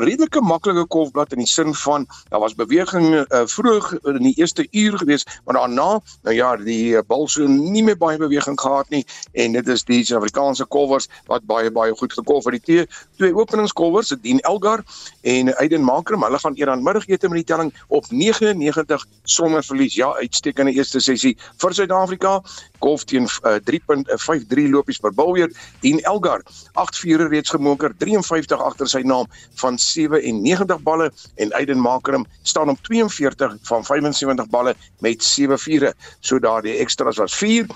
redelike 0.04 0.40
maklike 0.40 0.86
kolfblad 0.86 1.32
in 1.32 1.38
die 1.38 1.48
sin 1.62 1.74
van 1.74 2.06
daar 2.28 2.40
was 2.40 2.54
beweging 2.54 3.14
uh, 3.14 3.42
vroeg 3.44 3.92
in 4.02 4.22
die 4.22 4.34
eerste 4.34 4.66
uur 4.70 4.98
gewees, 4.98 5.26
maar 5.44 5.54
daarna, 5.54 6.00
nou 6.22 6.34
ja, 6.34 6.56
die 6.56 6.94
uh, 6.94 7.00
bal 7.06 7.28
so 7.28 7.46
nie 7.46 7.82
meer 7.82 7.96
baie 7.96 8.18
beweging 8.18 8.60
gehad 8.60 8.88
nie 8.90 9.04
en 9.32 9.52
dit 9.52 9.68
is 9.68 9.84
die 9.84 10.02
Suid-Afrikaanse 10.04 10.66
kolwers 10.66 11.08
wat 11.30 11.46
baie 11.46 11.70
baie 11.70 11.94
goed 11.96 12.12
gekolf 12.12 12.44
het. 12.44 12.58
Die 12.58 12.62
twee, 12.62 12.86
twee 13.16 13.34
openingskolwers, 13.34 14.14
Dean 14.22 14.40
Elgar 14.48 14.82
en 15.20 15.52
Aiden 15.56 15.84
Makram, 15.84 16.24
hulle 16.26 16.38
gaan 16.38 16.56
eers 16.58 16.70
aan 16.74 16.82
middagete 16.82 17.28
met 17.28 17.42
die 17.42 17.48
telling 17.54 17.72
op 17.88 18.08
99 18.10 19.06
sonder 19.22 19.64
verlies. 19.64 19.94
Ja, 19.94 20.12
uitstekende 20.18 20.72
eerste 20.72 21.00
sessie 21.00 21.36
vir 21.62 21.74
Suid-Afrika. 21.74 22.40
Golf 22.82 23.04
teen 23.06 23.28
uh, 23.46 23.58
3.53 23.70 24.70
lopies 24.72 24.98
per 24.98 25.14
bal 25.14 25.32
weer. 25.36 25.52
Dean 25.84 26.00
Elgar, 26.08 26.42
8 26.80 26.98
vure 27.04 27.28
reeds 27.30 27.52
gemoker, 27.54 27.94
53 28.02 28.62
agter 28.62 28.90
sy 28.90 29.04
naam 29.06 29.28
van 29.62 29.78
97 29.78 30.82
balle 30.82 31.12
en 31.36 31.51
Aiden 31.52 31.80
Makram 31.80 32.26
staan 32.42 32.68
op 32.68 32.78
42 32.82 33.56
van 33.62 33.84
75 33.84 34.48
balle 34.48 34.74
met 34.98 35.24
7 35.24 35.58
vure. 35.58 35.94
So 36.20 36.38
daardie 36.38 36.76
extras 36.76 37.16
was 37.16 37.34
4 37.34 37.66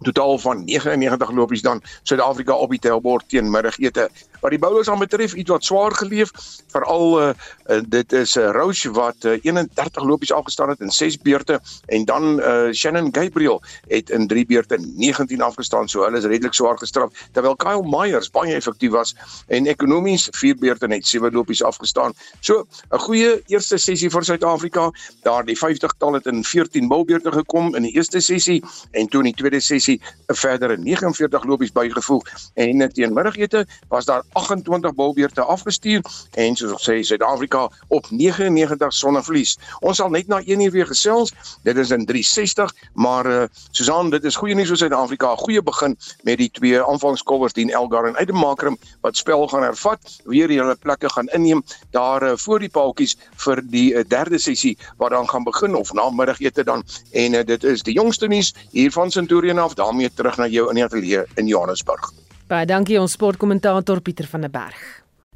totaal 0.00 0.38
van 0.38 0.64
99 0.64 1.30
lopies 1.30 1.62
dan 1.62 1.82
Suid-Afrika 2.02 2.54
op 2.54 2.70
die 2.70 2.78
tellbord 2.78 3.28
teen 3.28 3.50
middagete. 3.50 4.10
Wat 4.40 4.50
die 4.50 4.58
bowlers 4.58 4.88
aan 4.88 4.98
betref, 4.98 5.34
iets 5.34 5.50
wat 5.50 5.64
swaar 5.64 5.92
geleef, 5.92 6.30
veral 6.72 7.20
uh, 7.20 7.28
uh, 7.68 7.80
dit 7.88 8.12
is 8.12 8.34
'n 8.36 8.40
uh, 8.40 8.50
Roche 8.56 8.90
wat 8.90 9.24
uh, 9.24 9.36
31 9.42 10.04
lopies 10.04 10.32
afgestaan 10.32 10.68
het 10.68 10.80
in 10.80 10.90
6 10.90 11.18
beurte 11.18 11.60
en 11.86 12.04
dan 12.04 12.40
uh, 12.40 12.72
Shannon 12.72 13.08
Gabriel 13.12 13.62
het 13.88 14.10
in 14.10 14.26
3 14.26 14.46
beurte 14.46 14.78
19 14.96 15.42
afgestaan, 15.42 15.88
so 15.88 16.04
hulle 16.04 16.16
is 16.16 16.24
redelik 16.24 16.54
swaar 16.54 16.78
gestraf, 16.78 17.10
terwyl 17.32 17.56
Kyle 17.56 17.82
Myers 17.84 18.30
baie 18.30 18.54
effektief 18.54 18.90
was 18.90 19.14
en 19.46 19.66
ekonomies 19.66 20.28
4 20.30 20.56
beurte 20.56 20.86
net 20.86 21.06
7 21.06 21.32
lopies 21.32 21.62
afgestaan. 21.62 22.12
So 22.40 22.66
'n 22.90 22.98
goeie 22.98 23.42
eerste 23.46 23.78
sessie 23.78 24.10
vir 24.10 24.24
Suid-Afrika. 24.24 24.90
Daar 25.22 25.44
die 25.44 25.58
50-tal 25.58 26.12
het 26.12 26.26
in 26.26 26.44
14 26.44 26.88
bilbeurte 26.88 27.32
gekom 27.32 27.74
in 27.74 27.82
die 27.82 27.92
eerste 27.92 28.20
sessie 28.20 28.64
en 28.90 29.08
toe 29.08 29.20
in 29.20 29.32
die 29.32 29.36
tweede 29.36 29.60
sessie 29.60 30.00
'n 30.28 30.34
verdere 30.34 30.76
49 30.76 31.44
lopies 31.44 31.72
bygevoeg 31.72 32.24
en 32.54 32.92
teen 32.92 33.12
middagete 33.12 33.66
was 33.88 34.04
daar 34.04 34.22
28 34.32 34.94
bilbeurte 34.94 35.42
afgestuur 35.42 36.02
en 36.38 36.56
soos 36.56 36.72
ons 36.76 36.88
sê 36.88 37.00
Suid-Afrika 37.06 37.68
op 37.88 38.06
99 38.10 38.92
sonder 38.94 39.24
verlies. 39.24 39.56
Ons 39.80 40.00
sal 40.00 40.10
net 40.10 40.28
na 40.28 40.40
1 40.44 40.60
uur 40.60 40.74
weer 40.74 40.86
gesels. 40.86 41.32
Dit 41.66 41.76
is 41.76 41.90
in 41.90 42.06
360, 42.06 42.74
maar 42.94 43.26
uh, 43.26 43.42
Susan, 43.70 44.10
dit 44.10 44.24
is 44.24 44.36
goeie 44.36 44.54
nuus 44.54 44.70
vir 44.72 44.82
Suid-Afrika. 44.84 45.34
Goeie 45.40 45.62
begin 45.62 45.96
met 46.28 46.38
die 46.38 46.50
twee 46.50 46.82
aanvangskolwers 46.82 47.56
Dien 47.56 47.70
Elgar 47.70 48.08
en 48.08 48.16
Aidemakerum 48.16 48.78
wat 49.00 49.16
spel 49.16 49.48
gaan 49.48 49.66
hervat, 49.66 50.20
weer 50.24 50.48
hulle 50.50 50.76
plekke 50.76 51.10
gaan 51.10 51.28
inneem 51.36 51.62
daar 51.90 52.22
uh, 52.22 52.36
voor 52.36 52.62
die 52.62 52.70
paaltjies 52.72 53.16
vir 53.44 53.62
die 53.72 53.88
uh, 53.94 54.04
derde 54.08 54.38
sessie 54.38 54.76
wat 55.02 55.14
dan 55.16 55.28
gaan 55.28 55.44
begin 55.44 55.74
of 55.74 55.92
na 55.92 56.08
middagete 56.10 56.64
dan 56.64 56.84
en 57.12 57.34
uh, 57.34 57.44
dit 57.46 57.64
is 57.64 57.84
die 57.86 57.94
jongste 57.94 58.28
nuus 58.28 58.54
hier 58.70 58.92
van 58.92 59.10
Centurion 59.10 59.58
af 59.58 59.74
daarmee 59.74 60.10
terug 60.14 60.36
na 60.36 60.48
jou 60.50 60.68
in 60.68 60.80
die 60.80 60.84
ateljee 60.84 61.24
in 61.36 61.46
Johannesburg. 61.46 62.19
Baie 62.50 62.66
dankie 62.66 62.96
ons 62.98 63.12
sportkommentator 63.14 64.00
Pieter 64.02 64.26
van 64.26 64.42
der 64.42 64.50
Berg. 64.50 64.78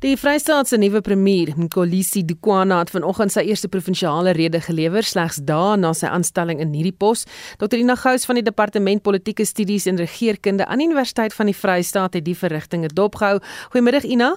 Die 0.03 0.17
Vrystaat 0.19 0.67
se 0.67 0.77
nuwe 0.83 0.99
premier, 1.01 1.53
Nkolisi 1.55 2.25
Dukwana, 2.27 2.81
het 2.83 2.91
vanoggend 2.91 3.31
sy 3.31 3.45
eerste 3.47 3.69
provinsiale 3.71 4.33
rede 4.35 4.59
gelewer 4.61 5.07
slegs 5.07 5.39
dae 5.47 5.77
na 5.79 5.93
sy 5.95 6.11
aanstelling 6.11 6.59
in 6.65 6.73
hierdie 6.75 6.97
pos. 6.99 7.23
Dr. 7.61 7.79
Ina 7.79 7.95
Gous 8.03 8.27
van 8.27 8.41
die 8.41 8.43
Departement 8.43 9.05
Politieke 9.07 9.47
Studies 9.47 9.87
en 9.87 10.03
Regeringskunde 10.03 10.67
aan 10.67 10.83
die 10.83 10.89
Universiteit 10.91 11.37
van 11.39 11.53
die 11.53 11.55
Vrystaat 11.55 12.19
het 12.19 12.27
die 12.27 12.35
verrigtinge 12.35 12.91
dopgehou. 12.91 13.39
Goeiemiddag 13.71 14.11
Ina. 14.11 14.33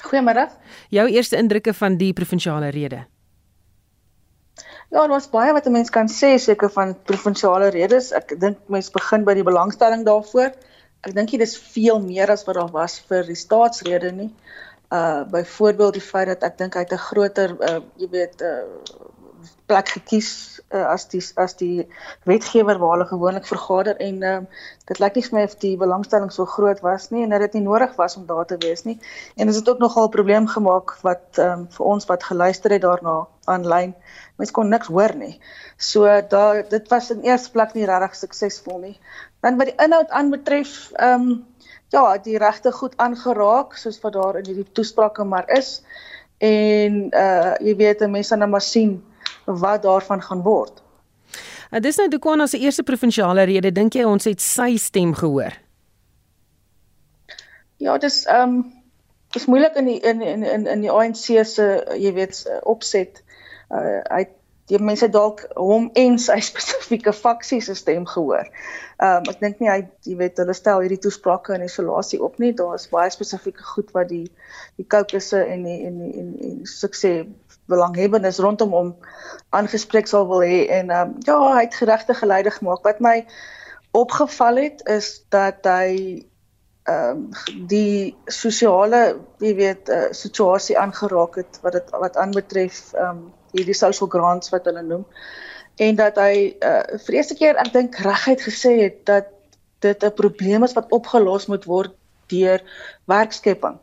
Goeiemiddag. 0.00 0.56
Jou 0.88 1.06
eerste 1.12 1.36
indrukke 1.36 1.76
van 1.76 2.00
die 2.00 2.14
provinsiale 2.16 2.72
rede? 2.72 3.04
Ja, 4.88 4.96
daar 5.02 5.12
was 5.12 5.28
baie 5.28 5.52
wat 5.52 5.68
'n 5.68 5.76
mens 5.76 5.92
kan 5.92 6.08
sê 6.08 6.40
seker 6.40 6.72
van 6.72 6.96
provinsiale 7.04 7.68
redes. 7.68 8.12
Ek 8.12 8.40
dink 8.40 8.56
mense 8.66 8.90
begin 8.90 9.24
by 9.24 9.34
die 9.34 9.44
belangstelling 9.44 10.08
daarvoor 10.08 10.56
ek 11.06 11.14
dink 11.14 11.30
dit 11.30 11.40
is 11.40 11.56
veel 11.58 12.00
meer 12.00 12.30
as 12.30 12.44
wat 12.44 12.58
daar 12.60 12.72
was 12.72 12.98
vir 13.08 13.24
die 13.26 13.38
staatsrede 13.38 14.12
nie. 14.12 14.30
Uh 14.90 15.22
byvoorbeeld 15.30 15.98
die 15.98 16.04
feit 16.04 16.26
dat 16.26 16.42
ek 16.42 16.58
dink 16.58 16.74
hy 16.74 16.84
het 16.84 16.92
'n 16.92 17.06
groter 17.08 17.56
uh 17.60 17.80
jy 17.96 18.08
weet 18.10 18.42
uh 18.42 18.64
plek 19.66 19.88
gekies 19.88 20.59
uh, 20.70 20.86
as 20.86 21.06
die 21.10 21.22
as 21.36 21.56
die 21.58 21.86
wetgewer 22.28 22.78
waar 22.78 22.96
hulle 22.96 23.06
gewoonlik 23.08 23.46
vergader 23.46 23.98
en 23.98 24.22
uh 24.22 24.38
dit 24.90 24.98
lyk 24.98 25.14
nie 25.14 25.24
vir 25.26 25.36
my 25.36 25.42
of 25.46 25.56
die 25.62 25.76
belangstelling 25.78 26.32
so 26.34 26.46
groot 26.50 26.80
was 26.82 27.10
nie 27.14 27.22
en 27.22 27.34
dat 27.34 27.44
dit 27.46 27.58
nie 27.58 27.66
nodig 27.66 27.92
was 27.98 28.16
om 28.18 28.26
daar 28.26 28.46
te 28.46 28.58
wees 28.62 28.82
nie. 28.84 28.98
En 29.36 29.46
dit 29.46 29.56
het 29.56 29.68
ook 29.68 29.78
nogal 29.78 30.08
'n 30.08 30.14
probleem 30.16 30.46
gemaak 30.46 30.96
wat 31.02 31.38
um 31.38 31.68
vir 31.70 31.86
ons 31.86 32.06
wat 32.06 32.24
geluister 32.24 32.70
het 32.70 32.82
daarna 32.82 33.26
aanlyn. 33.44 33.94
Mense 34.36 34.52
kon 34.52 34.68
niks 34.68 34.88
hoor 34.88 35.14
nie. 35.14 35.40
So 35.76 36.06
daar 36.28 36.68
dit 36.68 36.88
was 36.88 37.10
in 37.10 37.22
eerste 37.22 37.50
plek 37.50 37.74
nie 37.74 37.86
regtig 37.86 38.16
suksesvol 38.16 38.78
nie. 38.78 38.98
Dan 39.40 39.56
wat 39.56 39.66
die 39.66 39.84
inhoud 39.84 40.10
aanbetref, 40.10 40.90
ehm 40.92 41.30
um, 41.30 41.46
ja, 41.90 42.18
die 42.18 42.38
regte 42.38 42.72
goed 42.72 42.94
aangeraak 42.96 43.74
soos 43.74 44.00
wat 44.00 44.12
daar 44.12 44.38
in 44.38 44.46
hierdie 44.46 44.72
toesprake 44.72 45.24
maar 45.24 45.48
is. 45.50 45.82
En 46.38 47.08
uh 47.14 47.54
jy 47.60 47.76
weet 47.76 48.06
mense 48.08 48.36
nou 48.36 48.50
maar 48.50 48.62
sien 48.62 49.00
wat 49.58 49.82
daarvan 49.82 50.22
gaan 50.22 50.42
word. 50.42 50.82
Uh, 51.70 51.80
dis 51.80 51.96
nou 51.96 52.08
Dukwana 52.08 52.46
se 52.46 52.58
eerste 52.58 52.82
provinsiale 52.82 53.42
rede. 53.42 53.72
Dink 53.72 53.94
jy 53.94 54.04
ons 54.04 54.26
het 54.26 54.42
sy 54.42 54.74
stem 54.76 55.14
gehoor? 55.14 55.54
Ja, 57.80 57.96
dis 57.98 58.24
ehm 58.26 58.58
um, 58.58 58.60
dis 59.30 59.46
moeilik 59.46 59.76
in 59.78 59.86
die 59.86 60.00
in 60.00 60.22
in 60.22 60.42
in 60.42 60.66
in 60.66 60.80
die 60.84 60.90
ANC 60.90 61.46
se 61.46 61.66
jy 61.96 62.12
weet 62.14 62.42
opset. 62.62 63.22
Uh 63.70 64.02
hy 64.10 64.26
die 64.70 64.78
mense 64.78 65.08
dalk 65.10 65.44
hom 65.58 65.88
en 65.98 66.18
sy 66.22 66.38
spesifieke 66.50 67.12
faksie 67.16 67.60
se 67.64 67.74
stem 67.78 68.06
gehoor. 68.06 68.50
Ehm 68.98 69.22
um, 69.22 69.30
ek 69.32 69.40
dink 69.44 69.62
nie 69.62 69.70
hy 69.70 69.78
jy 70.06 70.16
weet 70.20 70.42
hulle 70.42 70.56
stel 70.58 70.82
hierdie 70.84 71.00
toesprake 71.06 71.54
in 71.56 71.66
isolasie 71.66 72.20
op 72.22 72.38
nie. 72.42 72.52
Daar 72.56 72.76
is 72.78 72.90
baie 72.90 73.10
spesifieke 73.14 73.66
goed 73.74 73.94
wat 73.96 74.10
die 74.10 74.26
die 74.76 74.86
kokusse 74.86 75.44
en 75.46 75.64
die 75.68 75.78
en 75.86 76.02
die 76.02 76.12
en 76.20 76.34
die 76.42 76.56
sukses 76.68 77.30
belanghebbendes 77.70 78.40
rondom 78.42 78.74
hom 78.76 78.90
aangespreek 79.56 80.10
sal 80.10 80.26
wil 80.30 80.42
hê 80.46 80.66
en 80.80 80.90
um, 80.94 81.14
ja, 81.26 81.38
hy 81.54 81.64
het 81.66 81.78
geregte 81.78 82.16
geleide 82.18 82.52
gemaak. 82.54 82.82
Wat 82.86 83.00
my 83.00 83.24
opgeval 83.96 84.62
het 84.62 84.84
is 84.86 85.20
dat 85.34 85.66
hy 85.66 86.26
ehm 86.90 87.10
um, 87.16 87.66
die 87.68 88.16
sosiale 88.26 89.00
jy 89.38 89.50
weet 89.58 89.90
uh, 89.92 90.06
situasie 90.16 90.78
aangeraak 90.80 91.36
het 91.36 91.58
wat 91.62 91.76
dit 91.76 91.90
wat 91.92 92.16
aanbetref 92.16 92.80
ehm 92.94 93.10
um, 93.10 93.20
hierdie 93.52 93.76
social 93.76 94.08
grants 94.08 94.52
wat 94.54 94.64
hulle 94.70 94.82
noem 94.82 95.04
en 95.86 95.98
dat 95.98 96.16
hy 96.22 96.56
uh, 96.56 96.82
vir 97.04 97.18
eerste 97.18 97.36
keer 97.36 97.60
ek 97.60 97.72
dink 97.74 97.98
reguit 98.06 98.42
gesê 98.46 98.72
het 98.80 99.04
dat 99.10 99.28
dit 99.84 100.04
'n 100.04 100.12
probleem 100.22 100.64
is 100.64 100.76
wat 100.78 100.92
opgelos 100.92 101.46
moet 101.46 101.64
word 101.64 101.92
deur 102.26 102.62
werkskepping. 103.04 103.78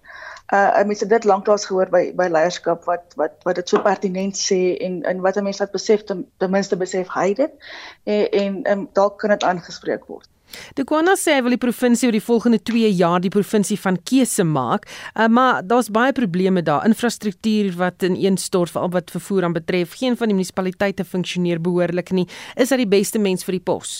Uh 0.53 0.83
mense 0.87 1.07
dit 1.07 1.23
lanklaas 1.27 1.65
gehoor 1.67 1.89
by 1.91 2.13
by 2.15 2.29
leierskap 2.31 2.85
wat 2.87 3.17
wat 3.19 3.35
wat 3.43 3.59
dit 3.59 3.69
so 3.69 3.81
pertinent 3.83 4.37
sê 4.39 4.77
en 4.79 5.01
en 5.03 5.19
wat 5.25 5.41
mense 5.43 5.59
wat 5.59 5.75
besef 5.75 6.05
ten, 6.07 6.23
ten 6.39 6.51
minste 6.51 6.79
besef 6.79 7.11
hy 7.15 7.33
dit 7.33 7.69
en 8.05 8.25
en, 8.31 8.63
en 8.63 8.87
dalk 8.93 9.19
kan 9.19 9.35
dit 9.35 9.43
aangespreek 9.43 10.07
word. 10.07 10.29
Die 10.77 10.85
Kwana 10.87 11.15
sê 11.19 11.35
hy 11.35 11.43
wil 11.45 11.55
die 11.55 11.61
provinsie 11.61 12.07
oor 12.07 12.15
die 12.15 12.23
volgende 12.23 12.59
2 12.63 12.91
jaar 12.95 13.19
die 13.23 13.31
provinsie 13.33 13.77
van 13.79 13.99
keuse 14.07 14.45
maak, 14.47 14.87
uh, 15.15 15.27
maar 15.27 15.59
daar's 15.67 15.91
baie 15.93 16.15
probleme 16.15 16.63
daar. 16.63 16.85
Infrastruktuur 16.87 17.73
wat 17.79 18.05
ineenstort 18.07 18.71
veral 18.71 18.93
wat 18.95 19.11
vervoer 19.11 19.49
aan 19.49 19.57
betref. 19.57 19.97
Geen 19.99 20.17
van 20.17 20.31
die 20.31 20.37
munisipaliteite 20.37 21.05
funksioneer 21.05 21.61
behoorlik 21.61 22.13
nie. 22.15 22.27
Is 22.55 22.71
hy 22.71 22.81
die 22.85 22.91
beste 22.95 23.19
mens 23.19 23.43
vir 23.47 23.59
die 23.59 23.65
pos? 23.71 23.99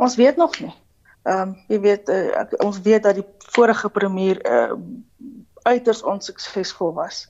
Ons 0.00 0.16
weet 0.16 0.40
nog 0.40 0.56
nie. 0.60 0.72
Ehm 1.26 1.48
um, 1.48 1.54
jy 1.66 1.80
weet 1.82 2.08
uh, 2.08 2.44
ons 2.62 2.80
weet 2.80 3.02
dat 3.02 3.18
die 3.18 3.26
vorige 3.50 3.88
premier 3.90 4.38
uh, 4.46 4.76
uiters 5.66 6.02
onsuksesvol 6.02 6.92
was 6.94 7.24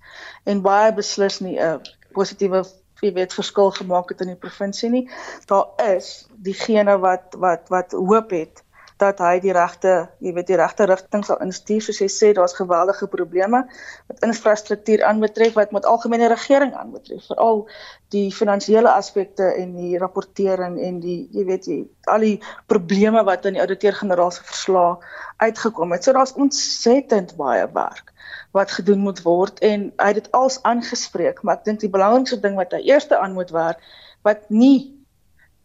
en 0.45 0.61
baie 0.61 0.93
beslis 0.93 1.41
nie 1.41 1.57
'n 1.57 1.81
positiewe 2.13 2.61
jy 3.01 3.13
weet 3.13 3.33
verskil 3.37 3.71
gemaak 3.77 4.13
het 4.13 4.21
in 4.25 4.33
die 4.33 4.41
provinsie 4.41 4.91
nie. 4.91 5.05
Daar 5.49 5.73
is 5.97 6.29
diegene 6.37 6.99
wat 6.99 7.37
wat 7.41 7.69
wat 7.73 7.93
hoop 7.93 8.31
het 8.31 8.63
dat 8.97 9.19
hy 9.21 9.37
die 9.45 9.53
regte, 9.53 9.93
jy 10.25 10.33
weet 10.33 10.49
die 10.49 10.57
regte 10.57 10.87
rigting 10.89 11.25
sal 11.27 11.41
instuur 11.45 11.83
soos 11.85 11.99
hy 12.01 12.09
sê 12.13 12.31
daar's 12.37 12.57
geweldige 12.57 13.09
probleme 13.13 13.67
met 14.09 14.25
infrastruktuur 14.25 15.05
aanbetref 15.05 15.59
wat 15.59 15.75
met 15.77 15.89
algemene 15.89 16.31
regering 16.33 16.73
aanbetref 16.75 17.27
veral 17.29 17.67
die 18.15 18.31
finansiële 18.33 18.89
aspekte 18.89 19.51
en 19.61 19.75
die 19.77 20.01
rapportering 20.01 20.79
en 20.89 21.01
die 21.05 21.19
jy 21.37 21.45
weet 21.45 21.69
jy 21.69 21.79
al 22.09 22.25
die 22.25 22.39
probleme 22.73 23.25
wat 23.29 23.45
in 23.45 23.59
die 23.59 23.65
ouditeur-generaal 23.65 24.33
se 24.33 24.45
verslag 24.49 25.05
uitgekom 25.45 25.93
het. 25.93 26.05
So 26.05 26.17
daar's 26.17 26.37
ontsettend 26.41 27.37
baie 27.37 27.69
werk 27.77 28.15
wat 28.57 28.73
gedoen 28.73 29.05
moet 29.05 29.21
word 29.27 29.61
en 29.61 29.91
hy 30.01 30.11
het 30.15 30.23
dit 30.23 30.33
als 30.33 30.63
aangespreek, 30.65 31.43
maar 31.43 31.61
ek 31.61 31.67
dink 31.69 31.85
die 31.85 31.93
belangrikste 31.93 32.41
ding 32.41 32.57
wat 32.57 32.73
hy 32.73 32.87
eerste 32.89 33.19
aan 33.21 33.37
moet 33.37 33.53
werk 33.53 33.83
wat 34.25 34.49
nie 34.49 34.96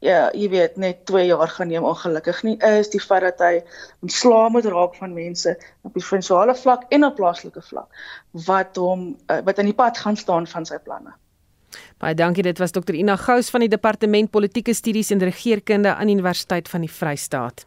ja, 0.02 0.30
jy 0.34 0.50
weet 0.50 0.78
net 0.82 1.06
2 1.10 1.26
jaar 1.30 1.50
gaan 1.56 1.70
neem 1.70 1.86
ongelukkig 1.86 2.44
nie 2.48 2.58
is 2.82 2.90
die 2.94 3.02
feit 3.02 3.24
dat 3.28 3.42
hy 3.46 3.62
ontslaa 4.02 4.50
moet 4.50 4.66
raak 4.66 4.98
van 4.98 5.14
mense 5.14 5.56
op 5.86 5.94
die 5.94 6.04
provinsiale 6.04 6.56
vlak 6.58 6.88
en 6.90 7.06
op 7.06 7.16
plaaslike 7.20 7.62
vlak 7.70 8.04
wat 8.48 8.80
hom 8.82 9.12
uh, 9.30 9.42
wat 9.46 9.60
aan 9.62 9.70
die 9.70 9.78
pad 9.78 10.02
gaan 10.02 10.18
staan 10.18 10.48
van 10.48 10.66
sy 10.66 10.80
planne. 10.84 11.14
Baie 12.02 12.16
dankie, 12.18 12.44
dit 12.44 12.58
was 12.60 12.74
Dr 12.74 12.98
Ina 12.98 13.16
Gous 13.16 13.52
van 13.54 13.64
die 13.64 13.70
Departement 13.70 14.32
Politieke 14.32 14.74
Studies 14.74 15.12
en 15.14 15.22
Regeringskunde 15.22 15.94
aan 15.96 16.10
Universiteit 16.10 16.70
van 16.70 16.82
die 16.82 16.92
Vrystaat. 16.92 17.66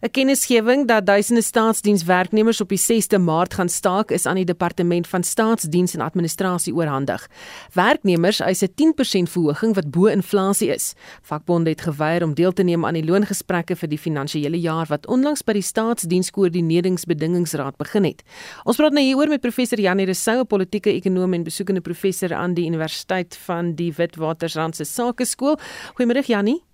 'n 0.00 0.10
Kennisgewing 0.10 0.88
dat 0.88 1.06
duisende 1.06 1.42
staatsdienswerknemers 1.42 2.60
op 2.60 2.68
die 2.68 2.78
6de 2.78 3.18
Maart 3.18 3.54
gaan 3.54 3.68
staak 3.68 4.10
is 4.10 4.26
aan 4.26 4.34
die 4.34 4.44
Departement 4.44 5.08
van 5.08 5.22
Staatsdiens 5.22 5.94
en 5.94 6.00
Administrasie 6.00 6.74
oorhandig. 6.74 7.28
Werknemers 7.72 8.40
eis 8.40 8.62
'n 8.62 8.72
10% 8.74 9.30
verhoging 9.30 9.74
wat 9.74 9.90
bo 9.90 10.06
inflasie 10.06 10.68
is. 10.68 10.94
Vakbonde 11.22 11.70
het 11.70 11.80
geweier 11.80 12.22
om 12.22 12.34
deel 12.34 12.52
te 12.52 12.62
neem 12.62 12.84
aan 12.84 12.94
die 12.94 13.04
loongesprekke 13.04 13.76
vir 13.76 13.88
die 13.88 13.98
finansiële 13.98 14.60
jaar 14.60 14.86
wat 14.86 15.06
onlangs 15.06 15.44
by 15.44 15.52
die 15.52 15.62
Staatsdienskoördineringsbedingingsraad 15.62 17.76
begin 17.76 18.04
het. 18.04 18.22
Ons 18.64 18.76
praat 18.76 18.92
nou 18.92 19.04
hieroor 19.04 19.28
met 19.28 19.40
professor 19.40 19.80
Janie 19.80 20.04
Rousseau, 20.04 20.40
'n 20.40 20.46
politieke 20.46 20.92
ekonom 20.92 21.32
en 21.32 21.42
besoekende 21.42 21.80
professor 21.80 22.34
aan 22.34 22.54
die 22.54 22.66
Universiteit 22.66 23.36
van 23.36 23.74
die 23.74 23.92
Witwatersrand 23.96 24.76
se 24.76 24.84
Sakeskool. 24.84 25.58
Goeiemôre 25.94 26.26
Janie. 26.26 26.73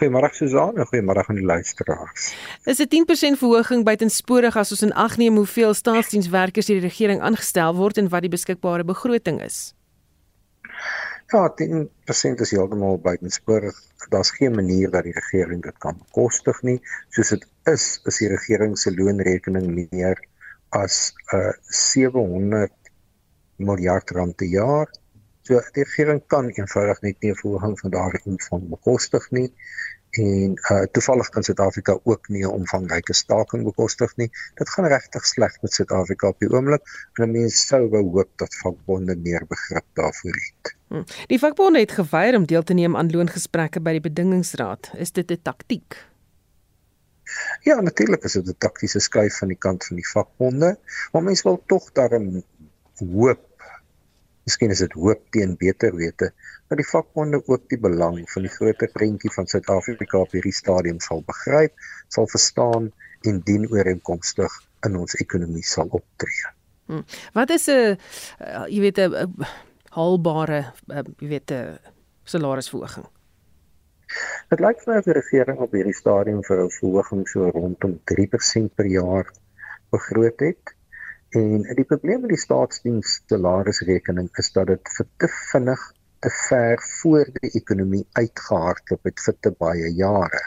Goeiemôre 0.00 0.30
Susan 0.32 0.76
en 0.76 0.86
goeiemôre 0.86 1.24
aan 1.26 1.36
die 1.36 1.44
luisteraars. 1.44 2.34
Is 2.64 2.80
'n 2.80 2.88
10% 2.88 3.38
verhoging 3.38 3.84
buitensporig 3.84 4.56
as 4.56 4.70
ons 4.70 4.82
in 4.82 4.92
ag 4.92 5.16
neem 5.16 5.36
hoeveel 5.36 5.74
staatsdienswerkers 5.74 6.66
deur 6.66 6.80
die 6.80 6.88
regering 6.88 7.20
aangestel 7.20 7.74
word 7.74 7.98
en 7.98 8.08
wat 8.08 8.22
die 8.22 8.36
beskikbare 8.36 8.84
begroting 8.84 9.42
is? 9.42 9.74
Ja, 11.30 11.46
10% 11.54 12.40
is 12.40 12.50
heeltemal 12.50 12.98
buitensporig. 12.98 13.76
Daar's 14.08 14.30
geen 14.30 14.54
manier 14.54 14.90
dat 14.90 15.04
die 15.06 15.12
regering 15.12 15.62
dit 15.62 15.78
kan 15.78 15.98
bekostig 15.98 16.62
nie. 16.62 16.80
Soos 17.08 17.28
dit 17.28 17.46
is, 17.70 18.00
is 18.04 18.18
die 18.18 18.28
regering 18.28 18.78
se 18.78 18.90
loonrekening 18.94 19.68
meer 19.76 20.18
as 20.74 21.12
uh, 21.34 21.52
700 21.62 22.72
miljard 23.56 24.10
rand 24.10 24.36
per 24.36 24.50
jaar. 24.50 24.90
So 25.50 25.58
die 25.74 25.82
regering 25.82 26.20
kan 26.30 26.48
eenvoudig 26.54 27.00
net 27.02 27.16
nie 27.24 27.30
'n 27.32 27.38
verhoging 27.38 27.78
van 27.78 27.90
daardie 27.90 28.20
omvang 28.32 28.68
bekostig 28.70 29.24
nie 29.30 29.48
en 30.10 30.52
uh 30.70 30.84
toevallig 30.94 31.28
kan 31.34 31.42
Suid-Afrika 31.42 31.98
ook 32.04 32.28
nie 32.28 32.44
'n 32.44 32.52
omvangryke 32.58 33.12
staking 33.12 33.64
bekostig 33.64 34.16
nie. 34.16 34.30
Dit 34.54 34.68
gaan 34.68 34.86
regtig 34.86 35.26
sleg 35.26 35.56
met 35.62 35.72
Suid-Afrika 35.72 36.28
op 36.28 36.38
die 36.38 36.50
oomblik 36.50 36.82
en 37.14 37.30
mense 37.30 37.66
sou 37.66 37.88
wou 37.88 38.02
hoop 38.02 38.30
dat 38.36 38.54
vakbonde 38.62 39.16
meer 39.16 39.46
begrip 39.48 39.86
daarvoor 39.94 40.38
het. 40.44 40.76
Hm. 40.88 41.02
Die 41.26 41.38
vakbonde 41.38 41.78
het 41.78 41.92
geweier 41.98 42.36
om 42.36 42.46
deel 42.46 42.62
te 42.62 42.74
neem 42.74 42.96
aan 42.96 43.10
loongesprekke 43.10 43.80
by 43.80 43.98
die 43.98 44.06
bedingingsraad. 44.06 44.92
Is 44.94 45.12
dit 45.12 45.30
'n 45.30 45.42
taktiek? 45.42 45.98
Ja, 47.60 47.80
natuurlik 47.80 48.22
is 48.24 48.32
dit 48.32 48.46
'n 48.46 48.58
taktiese 48.58 49.00
skuif 49.00 49.38
van 49.38 49.48
die 49.48 49.58
kant 49.58 49.84
van 49.84 49.96
die 49.96 50.08
vakbonde, 50.08 50.78
maar 51.12 51.22
mense 51.22 51.42
wil 51.42 51.62
tog 51.66 51.92
daarin 51.92 52.44
hoop 52.98 53.49
Miskien 54.48 54.72
is 54.72 54.82
dit 54.84 54.92
hoop 54.92 55.20
teen 55.34 55.56
beter 55.60 55.94
wete 55.96 56.30
dat 56.70 56.78
die 56.78 56.86
vakbonde 56.86 57.42
ook 57.46 57.68
die 57.68 57.78
belang 57.78 58.22
van 58.32 58.46
die 58.46 58.52
groter 58.52 58.88
prentjie 58.94 59.32
van 59.34 59.46
Suid-Afrika 59.50 60.22
op 60.22 60.32
hierdie 60.32 60.54
stadium 60.54 61.00
sal 61.02 61.22
begryp, 61.26 61.74
sal 62.08 62.28
verstaan 62.30 62.90
en 63.28 63.40
dien 63.44 63.66
ooreenkomstig 63.68 64.54
in 64.86 64.96
ons 64.96 65.16
ekonomie 65.20 65.64
sal 65.66 65.90
optree. 65.90 66.52
Hmm. 66.86 67.04
Wat 67.34 67.50
is 67.50 67.66
'n 67.68 67.96
uh, 68.40 68.66
jy 68.66 68.80
weet 68.80 68.98
'n 68.98 69.30
haalbare 69.94 70.72
uh, 70.88 71.04
jy 71.18 71.28
weet 71.28 71.50
'n 71.50 71.78
salarisverhoging? 72.24 73.06
Dit 74.50 74.60
lyk 74.60 74.80
vir 74.82 75.02
die 75.06 75.12
regering 75.12 75.58
op 75.58 75.72
hierdie 75.72 75.94
stadium 75.94 76.42
vir 76.48 76.64
'n 76.64 76.70
verhoging 76.78 77.28
so 77.28 77.50
rondom 77.50 78.00
3% 78.04 78.74
per 78.74 78.86
jaar 78.86 79.26
begroot 79.90 80.40
het. 80.40 80.74
En 81.38 81.62
die 81.78 81.84
probleem 81.86 82.24
met 82.24 82.32
die 82.32 82.42
staatsdiens 82.42 83.20
salarisrekening 83.30 84.28
is 84.42 84.48
dat 84.54 84.66
dit 84.66 84.88
vir 84.96 85.06
te 85.22 85.28
vinnig 85.34 85.82
te 86.26 86.30
ver 86.36 86.80
voor 87.00 87.28
die 87.36 87.50
ekonomie 87.60 88.02
uitgehardloop 88.18 89.06
het 89.08 89.22
vir 89.26 89.36
te 89.46 89.52
baie 89.64 89.92
jare. 89.94 90.40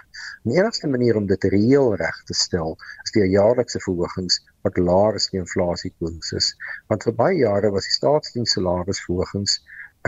Die 0.44 0.58
enigste 0.58 0.90
manier 0.92 1.16
om 1.16 1.30
dit 1.30 1.48
reëel 1.54 1.96
reg 2.02 2.20
te 2.28 2.36
stel 2.36 2.76
is 3.06 3.16
die 3.16 3.24
jaarlikse 3.32 3.80
verhogings 3.86 4.42
wat 4.68 4.82
laer 4.90 5.22
as 5.22 5.30
die 5.32 5.40
inflasiekoers 5.40 6.34
is. 6.42 6.52
Want 6.92 7.08
vir 7.08 7.16
baie 7.24 7.40
jare 7.40 7.72
was 7.78 7.88
die 7.88 7.96
staatsdiens 7.96 8.58
salarisverhogings 8.58 9.56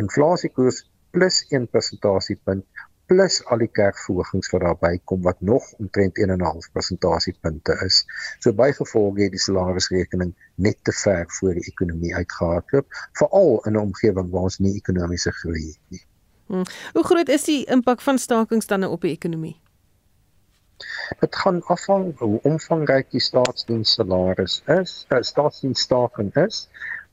inflasiekoers 0.04 0.84
plus 1.16 1.40
1 1.56 1.72
persentasiepunt 1.72 2.68
plus 3.06 3.42
al 3.54 3.62
die 3.62 3.70
kerkverhogings 3.80 4.50
wat 4.54 4.64
daarbey 4.66 5.00
kom 5.04 5.22
wat 5.26 5.42
nog 5.42 5.68
omtrent 5.78 6.20
1.5 6.20 6.72
persentasiepunte 6.74 7.78
is. 7.86 8.02
So 8.40 8.54
bygevolg 8.54 9.20
het 9.22 9.36
die 9.36 9.42
salarisrekening 9.42 10.34
net 10.56 10.78
te 10.84 10.94
ver 11.04 11.26
voor 11.40 11.54
die 11.58 11.68
ekonomie 11.72 12.16
uitgehardloop, 12.16 12.88
veral 13.20 13.62
in 13.66 13.74
'n 13.74 13.86
omgewing 13.90 14.32
waar 14.32 14.50
ons 14.50 14.60
nie 14.60 14.76
ekonomiese 14.76 15.32
groei 15.32 15.68
het 15.68 15.80
nie. 15.90 16.06
Hmm. 16.48 16.66
Hoe 16.94 17.04
groot 17.04 17.30
is 17.30 17.44
die 17.44 17.66
impak 17.66 18.02
van 18.02 18.18
stakings 18.18 18.68
dan 18.68 18.84
op 18.84 19.02
die 19.02 19.12
ekonomie? 19.12 19.65
Dit 21.20 21.36
gaan 21.36 21.62
afhang 21.72 22.18
hoe 22.20 22.40
omvangryk 22.50 23.12
die 23.14 23.22
staatsdiens 23.24 23.94
salaris 23.96 24.56
is, 24.74 24.94
die 25.12 25.24
staatsdiens 25.24 25.84
staking 25.88 26.32
is. 26.42 26.58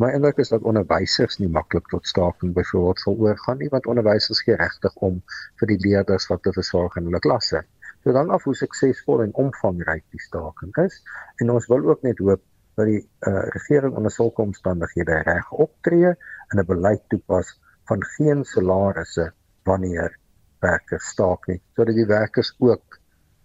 My 0.03 0.09
indruk 0.17 0.41
is 0.43 0.49
dat 0.51 0.65
onderwysers 0.67 1.39
nie 1.39 1.51
maklik 1.57 1.91
tot 1.93 2.09
staking 2.11 2.55
byvoorbeeld 2.57 3.03
sal 3.05 3.21
oorgaan 3.27 3.61
nie 3.63 3.69
want 3.75 3.87
onderwysers 3.93 4.41
gee 4.47 4.57
regtig 4.59 4.97
om 5.09 5.21
vir 5.61 5.71
die 5.71 5.79
leerders 5.85 6.27
wat 6.31 6.43
te 6.43 6.53
versorg 6.57 6.97
in 6.99 7.07
hulle 7.11 7.21
klasse. 7.27 7.61
So 8.03 8.15
dan 8.17 8.33
af 8.35 8.49
hoe 8.49 8.55
suksesvol 8.59 9.23
en 9.27 9.35
omvangryk 9.45 10.05
die 10.11 10.23
staking 10.25 10.73
is 10.83 10.99
en 11.45 11.53
ons 11.55 11.69
wil 11.71 11.87
ook 11.93 12.03
net 12.09 12.23
hoop 12.25 12.43
dat 12.81 12.89
die 12.89 13.03
uh, 13.03 13.45
regering 13.55 13.95
onder 14.01 14.11
sulke 14.11 14.43
omstandighede 14.43 15.21
reg 15.29 15.53
optree 15.67 16.11
en 16.11 16.59
'n 16.59 16.67
beleid 16.73 17.05
toepas 17.15 17.55
van 17.93 18.03
geen 18.17 18.43
salarisse 18.55 19.31
wanneer 19.71 20.19
werkers 20.67 21.15
staak 21.15 21.47
nie 21.47 21.61
sodat 21.77 21.95
die 21.95 22.11
werkers 22.11 22.55
ook 22.59 22.99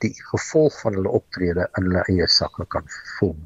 die 0.04 0.14
gevolg 0.32 0.82
van 0.82 0.94
hulle 0.94 1.10
optrede 1.10 1.70
in 1.78 1.90
hulle 1.90 2.04
eie 2.12 2.28
sakke 2.28 2.66
kan 2.66 2.86
voel. 3.18 3.38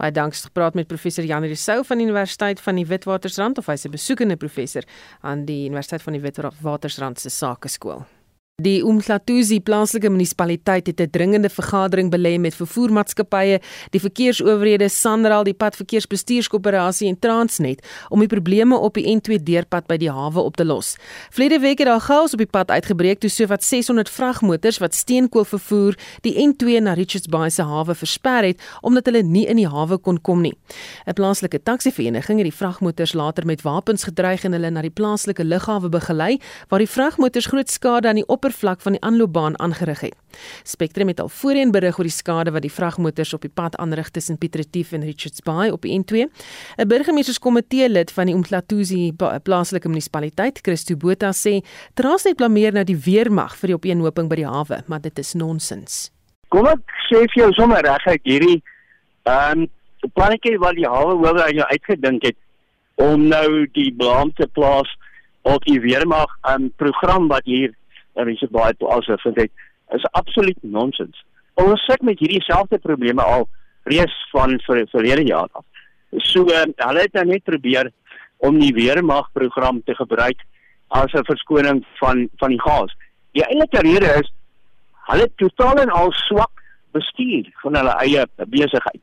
Baie 0.00 0.12
dankie 0.12 0.40
gepraat 0.42 0.74
met 0.74 0.88
professor 0.88 1.24
Jan 1.24 1.44
Rousseau 1.44 1.84
van 1.84 2.00
die 2.00 2.06
Universiteit 2.06 2.60
van 2.60 2.80
die 2.80 2.86
Witwatersrand 2.86 3.58
of 3.58 3.66
hy's 3.66 3.84
'n 3.84 3.90
besoekende 3.90 4.36
professor 4.36 4.82
aan 5.20 5.44
die 5.44 5.66
Universiteit 5.66 6.02
van 6.02 6.12
die 6.12 6.22
Witwatersrand 6.22 7.20
se 7.20 7.30
Sakeskool. 7.30 8.04
Die 8.60 8.82
Umhlatuzi 8.84 9.62
plaaslike 9.64 10.10
munisipaliteit 10.12 10.86
het 10.86 11.00
'n 11.00 11.10
dringende 11.10 11.48
vergadering 11.48 12.10
belê 12.10 12.38
met 12.38 12.54
vervoermaatskappye, 12.54 13.60
die 13.90 14.00
verkeersowerhede, 14.00 14.88
Sanral, 14.88 15.44
die 15.44 15.54
padverkeersbestuurskoöperasie 15.54 17.08
en 17.08 17.18
Transnet 17.18 17.86
om 18.08 18.18
die 18.18 18.28
probleme 18.28 18.76
op 18.76 18.94
die 18.94 19.16
N2 19.16 19.42
deurpad 19.42 19.86
by 19.86 19.96
die 19.96 20.10
hawe 20.10 20.40
op 20.40 20.56
te 20.56 20.64
los. 20.64 20.96
Vlede 21.30 21.60
week 21.60 21.78
het 21.78 21.86
daar 21.86 22.00
chaos 22.00 22.32
op 22.32 22.38
die 22.38 22.46
pad 22.46 22.68
uitgebreek 22.68 23.20
toe 23.20 23.30
sowat 23.30 23.64
600 23.64 24.10
vragmotors 24.10 24.78
wat 24.78 24.94
steenkool 24.94 25.44
vervoer 25.44 25.94
die 26.20 26.34
N2 26.34 26.80
na 26.82 26.92
Richards 26.92 27.26
Bay 27.26 27.50
se 27.50 27.62
hawe 27.62 27.94
versper 27.94 28.44
het 28.44 28.62
omdat 28.80 29.06
hulle 29.06 29.22
nie 29.22 29.46
in 29.46 29.56
die 29.56 29.68
hawe 29.68 29.98
kon 29.98 30.20
kom 30.20 30.40
nie. 30.40 30.54
'n 31.06 31.12
Plaaslike 31.12 31.62
taksivereniging 31.62 32.38
het 32.38 32.50
die 32.50 32.56
vragmotors 32.56 33.12
later 33.12 33.46
met 33.46 33.62
wapens 33.62 34.04
gedreig 34.04 34.44
en 34.44 34.52
hulle 34.52 34.70
na 34.70 34.82
die 34.82 34.90
plaaslike 34.90 35.44
lughawe 35.44 35.88
begelei 35.88 36.38
waar 36.68 36.78
die 36.78 36.88
vragmotors 36.88 37.46
groot 37.46 37.70
skade 37.70 38.08
aan 38.08 38.14
die 38.14 38.28
oppervlak 38.52 38.82
van 38.84 38.92
die 38.92 39.00
aanloopbaan 39.02 39.58
aangerig 39.58 40.00
het. 40.00 40.16
Spectrum 40.64 41.08
het 41.08 41.20
al 41.20 41.28
voorheen 41.28 41.72
berig 41.72 41.98
oor 41.98 42.04
die 42.04 42.12
skade 42.12 42.52
wat 42.52 42.62
die 42.62 42.72
vragmotors 42.72 43.32
op 43.34 43.42
die 43.42 43.50
pad 43.50 43.76
aanrig 43.76 44.10
tussen 44.10 44.38
Piet 44.38 44.56
Retief 44.56 44.92
en 44.92 45.02
Richards 45.02 45.40
Bay 45.40 45.70
op 45.70 45.82
die 45.82 45.98
N2. 45.98 46.28
'n 46.78 46.88
Burgemeesterskomitee 46.88 47.88
lid 47.88 48.12
van 48.12 48.26
die 48.26 48.34
Umhlatuzi 48.34 49.12
plaaslike 49.42 49.88
munisipaliteit, 49.88 50.60
Christo 50.62 50.96
Botha 50.96 51.32
sê, 51.32 51.64
Transnet 51.94 52.36
blameer 52.36 52.72
nou 52.72 52.84
die 52.84 52.96
weermag 52.96 53.56
vir 53.56 53.66
die 53.68 53.74
opeenhoping 53.74 54.28
by 54.28 54.36
die 54.36 54.46
hawe, 54.46 54.82
maar 54.86 55.00
dit 55.00 55.18
is 55.18 55.34
nonsens. 55.34 56.10
Kom 56.48 56.66
ek 56.66 56.80
sê 57.08 57.24
vir 57.32 57.44
jou 57.44 57.52
sommer 57.52 57.82
reguit 57.82 58.20
hierdie 58.24 58.62
ehm 59.24 59.62
um, 59.62 59.68
plannetjie 60.14 60.58
wat 60.58 60.74
die 60.74 60.88
hawe 60.88 61.14
owerheid 61.14 61.54
nou 61.54 61.66
uitgedink 61.70 62.22
het 62.22 62.36
om 62.96 63.28
nou 63.28 63.66
die 63.72 63.94
blame 63.94 64.32
te 64.34 64.48
plaas 64.52 64.90
op 65.42 65.62
die 65.64 65.80
weermag 65.80 66.26
'n 66.42 66.62
um, 66.62 66.72
program 66.76 67.28
wat 67.28 67.44
hier 67.44 67.70
in 68.16 68.32
die 68.32 68.48
baie 68.50 68.74
plase 68.74 69.18
vind 69.22 69.36
het 69.36 69.50
is 69.96 70.06
absoluut 70.12 70.58
nonsens. 70.62 71.24
Ons 71.60 71.84
sit 71.84 72.02
met 72.02 72.20
hierdie 72.20 72.42
selfde 72.42 72.78
probleme 72.78 73.22
al 73.22 73.48
reeds 73.84 74.14
van 74.32 74.56
vir 74.66 74.86
verlede 74.92 75.26
jaar 75.28 75.48
af. 75.52 75.64
So 76.28 76.46
uh, 76.48 76.64
hulle 76.76 77.04
het 77.04 77.14
nou 77.18 77.24
net 77.28 77.44
probeer 77.44 77.90
om 78.42 78.58
die 78.60 78.72
weermag 78.76 79.30
program 79.32 79.82
te 79.84 79.94
gebruik 79.94 80.40
as 80.88 81.12
'n 81.12 81.24
verskoning 81.24 81.84
van 82.00 82.28
van 82.40 82.50
die 82.50 82.60
gas. 82.60 82.92
Die 83.32 83.44
enige 83.44 83.80
rede 83.80 84.10
is 84.20 84.32
hulle 85.08 85.28
totaal 85.36 85.80
en 85.82 85.90
al 85.90 86.12
swak 86.12 86.62
bestuur 86.92 87.48
van 87.62 87.76
hulle 87.76 87.94
eie 88.04 88.26
besigheid. 88.36 89.02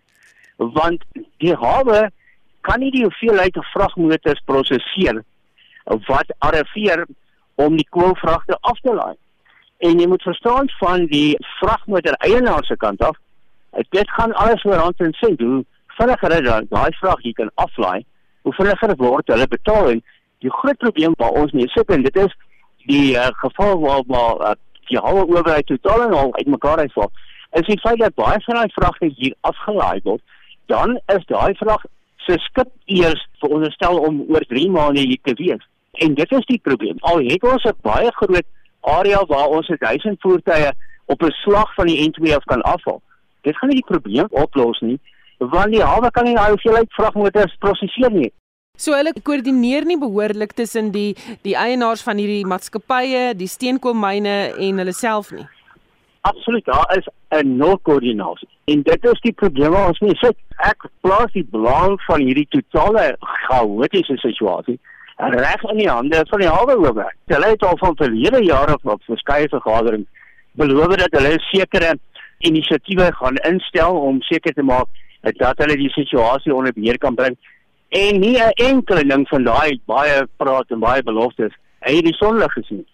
Want 0.58 1.04
die 1.38 1.56
hawe 1.56 2.10
kan 2.62 2.80
nie 2.80 2.92
die 2.92 3.04
hoeveelheid 3.04 3.58
vragmotors 3.74 4.42
prosesseer 4.46 5.24
wat 6.08 6.34
arriveer 6.38 7.06
om 7.66 7.76
die 7.76 7.88
koolvragte 7.96 8.58
af 8.72 8.80
te 8.86 8.94
laai. 8.96 9.16
En 9.78 10.00
jy 10.00 10.08
moet 10.08 10.24
verstaan 10.24 10.70
van 10.80 11.06
die 11.12 11.36
vragmotor 11.60 12.16
eienaar 12.28 12.64
se 12.68 12.78
kant 12.80 13.04
af, 13.04 13.18
dit 13.96 14.12
gaan 14.18 14.34
alles 14.44 14.64
oor 14.68 14.80
rand 14.82 15.04
en 15.04 15.14
sent. 15.20 15.42
Hoe 15.42 15.66
vinniger 15.98 16.36
dit 16.36 16.70
daai 16.72 16.92
vrag 17.00 17.24
jy 17.28 17.34
kan 17.36 17.52
aflaai, 17.64 18.06
hoe 18.48 18.56
vinniger 18.56 18.96
word 19.02 19.32
hulle 19.34 19.48
betaal 19.52 19.92
en 19.94 20.04
die 20.44 20.54
groot 20.62 20.80
probleem 20.84 21.16
wat 21.20 21.36
ons 21.42 21.56
nie 21.56 21.68
sit 21.76 21.92
en 21.96 22.04
dit 22.08 22.20
is 22.24 22.36
die 22.88 23.16
uh, 23.20 23.28
geval 23.44 23.80
waar 23.84 24.04
waar 24.08 24.44
uh, 24.52 24.56
die 24.90 25.00
hoë 25.04 25.26
owerheid 25.28 25.68
totaal 25.70 26.06
en 26.08 26.16
al 26.18 26.36
uitmekaar. 26.40 26.86
Is 27.60 27.68
die 27.68 27.80
feit 27.84 28.00
dat 28.00 28.16
baie 28.16 28.40
van 28.46 28.62
daai 28.62 28.76
vragte 28.78 29.12
hier 29.18 29.36
afgelaai 29.52 30.00
word, 30.04 30.24
dan 30.72 31.00
is 31.16 31.28
daai 31.32 31.54
vrag 31.60 31.84
se 32.26 32.38
skip 32.46 32.72
eers 32.86 33.28
veronderstel 33.44 34.00
om 34.08 34.24
oor 34.30 34.46
3 34.54 34.70
maande 34.72 35.06
hier 35.06 35.22
te 35.24 35.36
wees. 35.44 35.69
En 36.06 36.14
dit 36.14 36.32
is 36.32 36.46
die 36.46 36.60
probleem. 36.64 36.98
Al 37.00 37.20
het 37.28 37.44
ons 37.44 37.64
'n 37.64 37.76
baie 37.82 38.12
groot 38.20 38.48
area 38.82 39.26
waar 39.26 39.48
ons 39.48 39.68
1000 39.68 40.22
voertuie 40.22 40.72
op 41.06 41.22
'n 41.24 41.32
slag 41.44 41.74
van 41.74 41.88
die 41.88 42.00
N2 42.08 42.36
af 42.36 42.44
kan 42.44 42.62
afval. 42.62 43.02
Dit 43.42 43.58
gaan 43.58 43.70
nie 43.70 43.82
die 43.82 43.92
probleem 43.92 44.28
oplos 44.30 44.80
nie, 44.80 45.00
want 45.38 45.72
die 45.72 45.84
hawe 45.84 46.12
kan 46.12 46.24
nie 46.24 46.36
daai 46.36 46.50
hoeveelheid 46.50 46.94
vragmotors 46.94 47.56
prosesseer 47.60 48.12
nie. 48.12 48.32
So 48.78 48.94
hulle 48.96 49.14
koördineer 49.24 49.86
nie 49.86 49.98
behoorlik 49.98 50.52
tussen 50.52 50.92
die 50.92 51.16
die 51.42 51.56
eienaars 51.56 52.04
van 52.04 52.18
hierdie 52.18 52.46
maatskappye, 52.46 53.34
die 53.36 53.48
steenkoolmyne 53.48 54.36
en 54.58 54.78
hulle 54.78 54.94
self 54.94 55.32
nie. 55.32 55.48
Absoluut, 56.22 56.66
daar 56.66 56.98
is 56.98 57.08
'n 57.32 57.58
nul 57.58 57.78
koördinasie. 57.78 58.48
En 58.66 58.82
dit 58.82 59.06
is 59.06 59.20
die 59.22 59.34
probleem 59.34 59.74
ons 59.74 60.00
nie 60.00 60.16
sit. 60.16 60.38
Ek 60.58 60.88
plaas 61.02 61.32
die 61.32 61.48
belang 61.52 62.02
van 62.02 62.22
hierdie 62.22 62.48
totale 62.50 63.18
chaotiese 63.20 64.18
situasie 64.18 64.80
reg 65.20 65.64
in 65.72 65.78
die 65.78 65.90
hande 65.90 66.24
van 66.30 66.40
die 66.40 66.48
hawe 66.48 66.78
owerheid. 66.78 67.18
Hulle 67.28 67.52
het 67.52 67.64
al 67.64 67.78
van 67.78 67.96
verlede 67.96 68.44
jare 68.44 68.78
op 68.84 69.04
verskeie 69.04 69.50
vergaderings 69.50 70.08
beloof 70.52 70.96
dat 70.96 71.16
hulle 71.18 71.40
sekere 71.52 71.98
inisiatiewe 72.38 73.12
gaan 73.14 73.36
instel 73.36 74.00
om 74.00 74.22
seker 74.22 74.54
te 74.54 74.64
maak 74.64 74.88
dat 75.22 75.58
hulle 75.58 75.76
die 75.76 75.92
situasie 75.92 76.56
onder 76.56 76.74
beheer 76.74 76.98
kan 76.98 77.16
bring. 77.16 77.36
En 77.90 78.20
nie 78.20 78.38
'n 78.38 78.52
enkele 78.56 79.04
ding 79.04 79.28
van 79.28 79.44
daai 79.44 79.80
baie 79.86 80.28
praat 80.38 80.72
en 80.72 80.80
baie 80.80 81.04
beloftes 81.04 81.54
het 81.80 82.04
die 82.04 82.16
sonlig 82.16 82.54
gesien. 82.54 82.86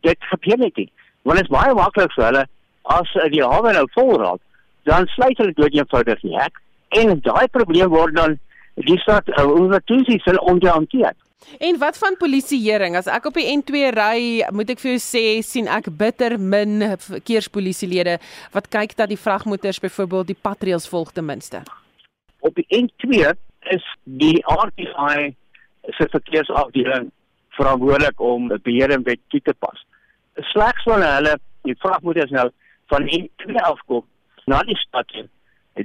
Dit 0.00 0.16
gebeur 0.18 0.58
net 0.58 0.76
nie. 0.76 0.92
Want 1.22 1.38
dit 1.38 1.50
is 1.50 1.56
baie 1.58 1.74
maklik 1.74 2.12
vir 2.12 2.24
hulle 2.24 2.46
as 2.82 3.12
die 3.30 3.42
hawe 3.42 3.72
nou 3.72 3.86
vol 3.94 4.18
raak, 4.18 4.40
dan 4.82 5.06
sluit 5.06 5.38
hulle 5.38 5.52
dood 5.52 5.74
eenvoudig 5.74 6.20
die 6.20 6.38
hek 6.38 6.58
en 6.88 7.20
daai 7.20 7.46
probleem 7.48 7.88
word 7.88 8.14
dan 8.16 8.38
die 8.74 8.98
stad 8.98 9.28
uh, 9.28 9.46
ondertussen 9.46 10.20
sal 10.24 10.36
onderhanteer. 10.36 11.12
En 11.58 11.78
wat 11.78 11.98
van 11.98 12.16
polisieering? 12.16 12.96
As 12.96 13.08
ek 13.10 13.26
op 13.28 13.36
die 13.38 13.46
N2 13.50 13.92
ry, 13.96 14.18
moet 14.54 14.72
ek 14.74 14.80
vir 14.82 14.94
jou 14.94 15.02
sê 15.02 15.24
sien 15.46 15.68
ek 15.70 15.90
bitter 15.98 16.38
min 16.38 16.82
verkeerspolisielede 17.06 18.18
wat 18.54 18.70
kyk 18.72 18.96
dat 18.98 19.12
die 19.12 19.20
vragmotors 19.20 19.80
byvoorbeeld 19.82 20.32
die 20.32 20.38
patreels 20.48 20.88
volg 20.88 21.12
ten 21.12 21.26
minste. 21.28 21.62
Op 22.40 22.54
die 22.58 22.66
N2 22.74 23.34
is 23.74 23.84
die 24.04 24.38
RTI 24.48 25.32
se 25.98 26.08
verkeersafdeling 26.10 27.10
verantwoordelik 27.58 28.20
om 28.20 28.48
beheer 28.62 28.90
en 28.90 29.04
wet 29.06 29.20
toe 29.28 29.40
te 29.40 29.54
pas. 29.58 29.86
Slegs 30.52 30.84
wanneer 30.88 31.18
hulle 31.18 31.36
die 31.68 31.76
vragmotors 31.78 32.30
nou 32.30 32.48
van 32.92 33.08
N2 33.08 33.60
afkom 33.62 34.06
na 34.50 34.62
die 34.66 34.78
stad 34.80 35.06
toe, 35.12 35.26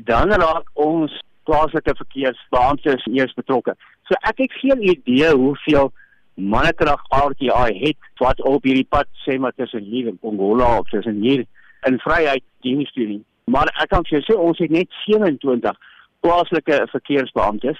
dan 0.07 0.31
raak 0.33 0.69
ons 0.73 1.13
plaaslike 1.47 1.93
verkeersbeamptes 1.99 3.05
eers 3.11 3.35
betrokke. 3.37 3.75
So 4.07 4.15
ek 4.29 4.43
het 4.45 4.53
geen 4.61 4.83
idee 4.83 5.33
hoeveel 5.35 5.91
mannekrag 6.37 7.01
RTI 7.09 7.73
het 7.81 8.09
wat 8.21 8.41
op 8.45 8.63
hierdie 8.63 8.87
pad 8.89 9.09
sê 9.25 9.37
maar 9.41 9.55
tussen 9.55 9.83
hier 9.83 10.07
en 10.07 10.17
Pongola 10.21 10.77
of 10.79 10.89
tussen 10.89 11.21
hier 11.21 11.45
in 11.89 11.99
Vryheid 11.99 12.43
diens 12.61 12.91
doen. 12.93 13.23
Maar 13.45 13.71
ek 13.81 13.89
kan 13.91 14.05
vir 14.07 14.17
jou 14.17 14.23
sê 14.27 14.37
ons 14.39 14.59
het 14.61 14.71
net 14.71 14.91
27 15.05 15.77
plaaslike 16.25 16.81
verkeersbeamptes 16.91 17.79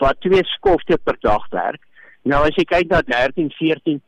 wat 0.00 0.20
twee 0.22 0.42
skofte 0.56 0.98
per 1.04 1.18
dag 1.20 1.46
werk. 1.50 1.82
Nou 2.22 2.42
as 2.46 2.56
jy 2.58 2.64
kyk 2.70 2.90
na 2.90 3.02
13, 3.06 3.50
14 3.58 4.00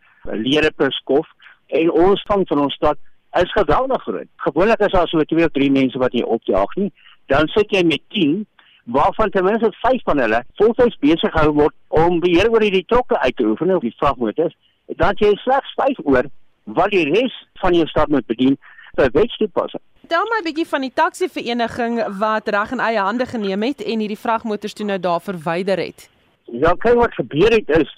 lede 0.42 0.70
per 0.76 0.92
skof 0.94 1.28
en 1.74 1.90
ons 1.90 2.22
vang 2.30 2.44
van 2.48 2.64
ons 2.66 2.78
stad 2.78 2.98
is 3.40 3.52
geweldig 3.52 4.02
groot. 4.02 4.30
Gewoonlik 4.46 4.82
is 4.86 4.94
daar 4.94 5.08
so 5.10 5.22
2 5.22 5.44
of 5.44 5.54
3 5.54 5.70
mense 5.74 5.98
wat 5.98 6.14
jy 6.14 6.22
opjaag 6.22 6.76
nie. 6.78 6.90
Dan 7.26 7.48
sit 7.54 7.72
jy 7.74 7.82
met 7.86 8.02
10 8.14 8.44
waarvan 8.84 9.30
ten 9.30 9.44
minste 9.44 9.72
5 9.72 10.02
van 10.02 10.18
hulle 10.18 10.44
voltyds 10.60 10.98
besig 11.00 11.32
gehou 11.32 11.52
word 11.52 11.74
om 11.88 12.20
beheer 12.20 12.50
oor 12.50 12.62
hierdie 12.62 12.84
trokke 12.86 13.18
uit 13.18 13.36
te 13.36 13.44
oefen 13.44 13.74
op 13.74 13.82
die 13.82 13.94
vragmotors, 13.96 14.56
dan 15.00 15.16
jy 15.18 15.32
slegs 15.42 15.74
5 15.80 16.04
oor 16.04 16.28
wat 16.64 16.90
die 16.90 17.04
res 17.08 17.34
van 17.60 17.74
jou 17.74 17.86
stad 17.86 18.08
moet 18.08 18.26
bedien 18.26 18.58
vir 18.96 19.10
wetstoepassing. 19.12 19.82
Tel 20.08 20.24
my 20.30 20.40
'n 20.40 20.44
bietjie 20.44 20.68
van 20.68 20.80
die 20.80 20.92
taxi 20.92 21.28
vereniging 21.28 22.02
wat 22.18 22.48
reg 22.48 22.72
in 22.72 22.80
eie 22.80 23.00
hande 23.00 23.26
geneem 23.26 23.62
het 23.62 23.80
en 23.80 23.98
hierdie 23.98 24.24
vragmotors 24.26 24.72
toe 24.72 24.86
nou 24.86 24.98
daar 24.98 25.20
verwyder 25.20 25.78
het. 25.78 26.10
Ja, 26.44 26.74
kyk 26.74 26.94
wat 26.94 27.14
gebeur 27.14 27.52
het 27.52 27.68
is 27.68 27.90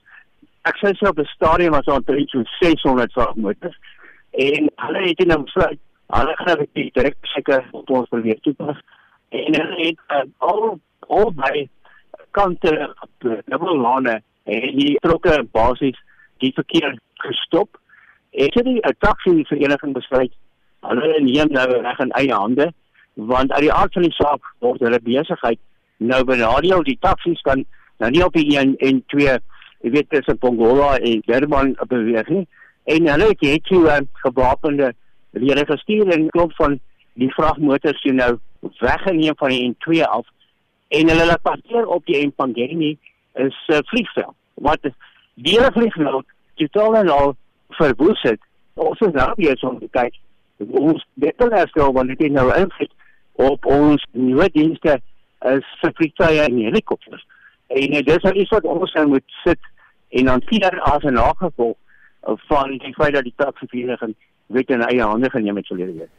ek 0.67 0.79
sê 0.81 0.93
so 0.99 1.11
op 1.11 1.21
die 1.21 1.29
stadium 1.31 1.75
was 1.77 1.87
daar 1.87 2.01
omtrent 2.01 2.31
so 2.31 2.43
600 2.61 3.13
vragmotors 3.13 3.77
en 4.47 4.71
hulle 4.85 5.03
het 5.09 5.27
nou 5.31 5.43
besluit 5.45 5.81
hulle 6.17 6.37
gaan 6.41 6.63
dit 6.63 6.93
direk 6.95 7.17
seker 7.35 7.67
op 7.73 7.91
ons 7.91 8.11
probeer 8.11 8.41
toepas 8.47 8.81
en 9.45 9.59
hulle 9.61 9.79
het 9.83 10.17
uh, 10.17 10.25
al 10.39 10.79
al 11.09 11.33
by 11.37 11.67
kante 12.37 12.73
dubbel 13.21 13.79
lane 13.81 14.21
en 14.45 14.67
die 14.79 14.97
trokke 15.03 15.43
basies 15.53 15.99
die 16.45 16.53
verkeer 16.55 16.99
gestop. 17.25 17.79
Ek 18.37 18.55
het 18.59 18.67
die 18.69 18.81
taxi 19.01 19.45
vereniging 19.49 19.95
besluit 19.97 20.35
hulle 20.91 21.21
neem 21.25 21.53
nou 21.55 21.67
reg 21.73 22.03
in 22.05 22.13
eie 22.21 22.35
hande 22.35 22.71
want 23.31 23.53
uit 23.53 23.65
die 23.65 23.73
aard 23.73 23.95
van 23.97 24.07
die 24.07 24.17
saak 24.17 24.51
word 24.65 24.83
hulle 24.85 25.01
besigheid 25.03 25.61
nou 26.13 26.23
benadeel 26.29 26.85
die 26.87 26.99
taksies 27.01 27.41
kan 27.49 27.65
nou 28.03 28.11
nie 28.13 28.25
op 28.25 28.37
die 28.37 28.47
1 28.59 28.77
en 28.89 29.03
2 29.15 29.27
jy 29.27 29.93
weet 29.95 30.11
tussen 30.13 30.39
Pongola 30.43 30.97
en 30.99 31.23
Durban 31.29 31.75
beweeg 31.93 32.29
nie 32.33 32.45
en 32.97 33.09
hulle 33.13 33.31
het 33.33 33.45
hier 33.45 33.63
toe 33.69 33.85
uh, 33.89 34.01
gewapende 34.25 34.93
lede 35.33 35.65
gestuur 35.69 36.13
en 36.15 36.29
klop 36.35 36.53
van 36.61 36.79
die 37.21 37.33
vragmotors 37.35 38.03
sien 38.05 38.21
nou 38.21 38.37
weggeneem 38.79 39.37
van 39.37 39.49
die 39.49 39.75
N2 39.75 40.03
af 40.03 40.27
en 40.89 41.09
hulle 41.09 41.27
laat 41.27 41.43
parkeer 41.43 41.87
op 41.87 42.07
die 42.07 42.27
Mpangeni 42.27 42.99
is 43.35 43.57
uh, 43.67 43.79
vliegveld 43.85 44.35
wat 44.55 44.81
die 45.35 45.57
hele 45.59 45.71
vliegveld 45.73 46.27
totaal 46.55 46.95
en 46.97 47.09
al 47.09 47.35
verwoes 47.69 48.23
het. 48.23 48.41
Ons 48.75 49.01
is 49.01 49.13
nou 49.13 49.33
weer 49.37 49.59
so 49.59 49.79
kyk 49.91 50.15
ons 50.57 51.05
beter 51.15 51.69
wel 51.73 51.93
wanneer 51.93 52.17
dit 52.17 52.33
nou 52.33 52.49
invloed 52.57 52.93
op 53.33 53.67
ons 53.67 54.05
nuwe 54.13 54.49
dienste 54.53 55.01
is 55.45 55.67
vir 55.81 55.93
vliegtuie 55.95 56.41
en 56.41 56.61
helikopters. 56.65 57.27
En 57.67 57.95
uh, 57.95 58.05
dis 58.05 58.25
al 58.25 58.41
iets 58.41 58.55
wat 58.55 58.65
ons 58.65 58.93
nou 58.93 59.07
moet 59.07 59.41
sit 59.45 59.73
en 60.09 60.25
dan 60.25 60.43
vier 60.47 60.81
as 60.81 61.05
'n 61.05 61.13
nagevolg 61.13 61.77
van 62.49 62.79
die 62.79 62.95
feit 62.95 63.15
dat 63.15 63.23
die 63.23 63.35
taksivereniging 63.37 64.15
weet 64.47 64.71
in 64.71 64.83
eie 64.83 65.03
hande 65.03 65.31
geneem 65.31 65.57
het 65.57 65.67
verlede 65.67 65.93
week. 65.93 66.11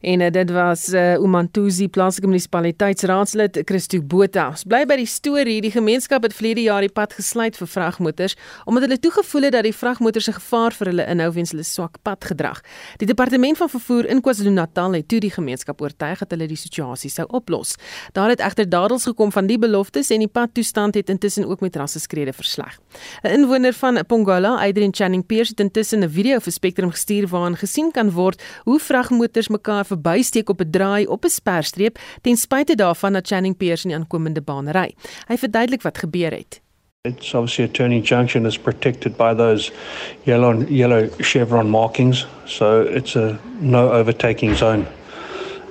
En 0.00 0.20
uh, 0.20 0.30
dit 0.30 0.50
was 0.50 0.88
uh, 0.88 1.14
Umantuzi 1.20 1.88
plaaslike 1.88 2.26
munisipaliteitsraadslid 2.26 3.60
Christo 3.64 4.00
Botha. 4.02 4.48
Ons 4.54 4.64
bly 4.64 4.84
by 4.88 4.96
die 5.00 5.08
storie. 5.08 5.60
Die 5.60 5.72
gemeenskap 5.74 6.24
het 6.26 6.34
vlede 6.34 6.62
jaar 6.64 6.84
die 6.84 6.92
pad 6.92 7.12
gesluit 7.18 7.56
vir 7.56 7.68
vragmotors 7.68 8.36
omdat 8.64 8.86
hulle 8.86 8.98
toegevoel 8.98 9.48
het 9.48 9.52
dat 9.58 9.66
die 9.68 9.74
vragmotors 9.74 10.28
'n 10.28 10.38
gevaar 10.38 10.72
vir 10.72 10.86
hulle 10.86 11.06
inhou 11.06 11.32
weens 11.32 11.50
hulle 11.50 11.64
swak 11.64 11.98
padgedrag. 12.02 12.60
Die 12.98 13.06
departement 13.06 13.56
van 13.56 13.68
vervoer 13.68 14.06
in 14.06 14.20
KwaZulu-Natal 14.20 14.92
het 14.92 15.08
toe 15.08 15.20
die 15.20 15.30
gemeenskap 15.30 15.80
oortuig 15.80 16.18
dat 16.18 16.30
hulle 16.30 16.46
die 16.46 16.56
situasie 16.56 17.10
sou 17.10 17.26
oplos. 17.28 17.74
Daar 18.12 18.28
het 18.28 18.40
egter 18.40 18.68
dadels 18.68 19.04
gekom 19.04 19.32
van 19.32 19.46
die 19.46 19.58
beloftes 19.58 20.10
en 20.10 20.18
die 20.18 20.28
padtoestand 20.28 20.94
het 20.94 21.08
intussen 21.08 21.48
ook 21.48 21.60
met 21.60 21.76
rasseskrede 21.76 22.32
versleg. 22.32 22.78
'n 23.22 23.28
Inwoner 23.28 23.72
van 23.72 24.04
Pongola, 24.06 24.56
Adrian 24.68 24.94
Channing 24.94 25.26
Pierce, 25.26 25.50
het 25.50 25.60
intussen 25.60 26.02
'n 26.04 26.10
video 26.10 26.38
vir 26.38 26.52
Spectrum 26.52 26.90
gestuur 26.90 27.28
waarin 27.28 27.56
gesien 27.56 27.90
kan 27.90 28.10
word 28.10 28.42
hoe 28.64 28.78
vragmotors 28.78 29.48
mekaar 29.60 29.84
verbysteek 29.84 30.48
op 30.48 30.60
'n 30.60 30.70
draai 30.70 31.06
op 31.06 31.24
'n 31.24 31.28
sperstreep 31.28 31.98
ten 32.22 32.36
spyte 32.36 32.74
daarvan 32.74 33.12
dat 33.12 33.26
Channing 33.26 33.56
Pierce 33.56 33.84
in 33.84 33.90
die 33.90 33.98
aankomende 33.98 34.40
baan 34.40 34.68
ry. 34.68 34.94
Hy 35.28 35.36
verduidelik 35.36 35.82
wat 35.82 35.98
gebeur 35.98 36.30
het. 36.30 36.60
It's 37.04 37.34
obviously 37.34 37.64
a 37.64 37.68
turning 37.68 38.04
junction 38.04 38.46
is 38.46 38.58
protected 38.58 39.16
by 39.16 39.34
those 39.34 39.72
yellow 40.24 40.68
yellow 40.68 41.08
chevron 41.18 41.68
markings, 41.68 42.26
so 42.44 42.82
it's 42.82 43.16
a 43.16 43.38
no 43.60 43.88
overtaking 43.88 44.56
zone. 44.56 44.86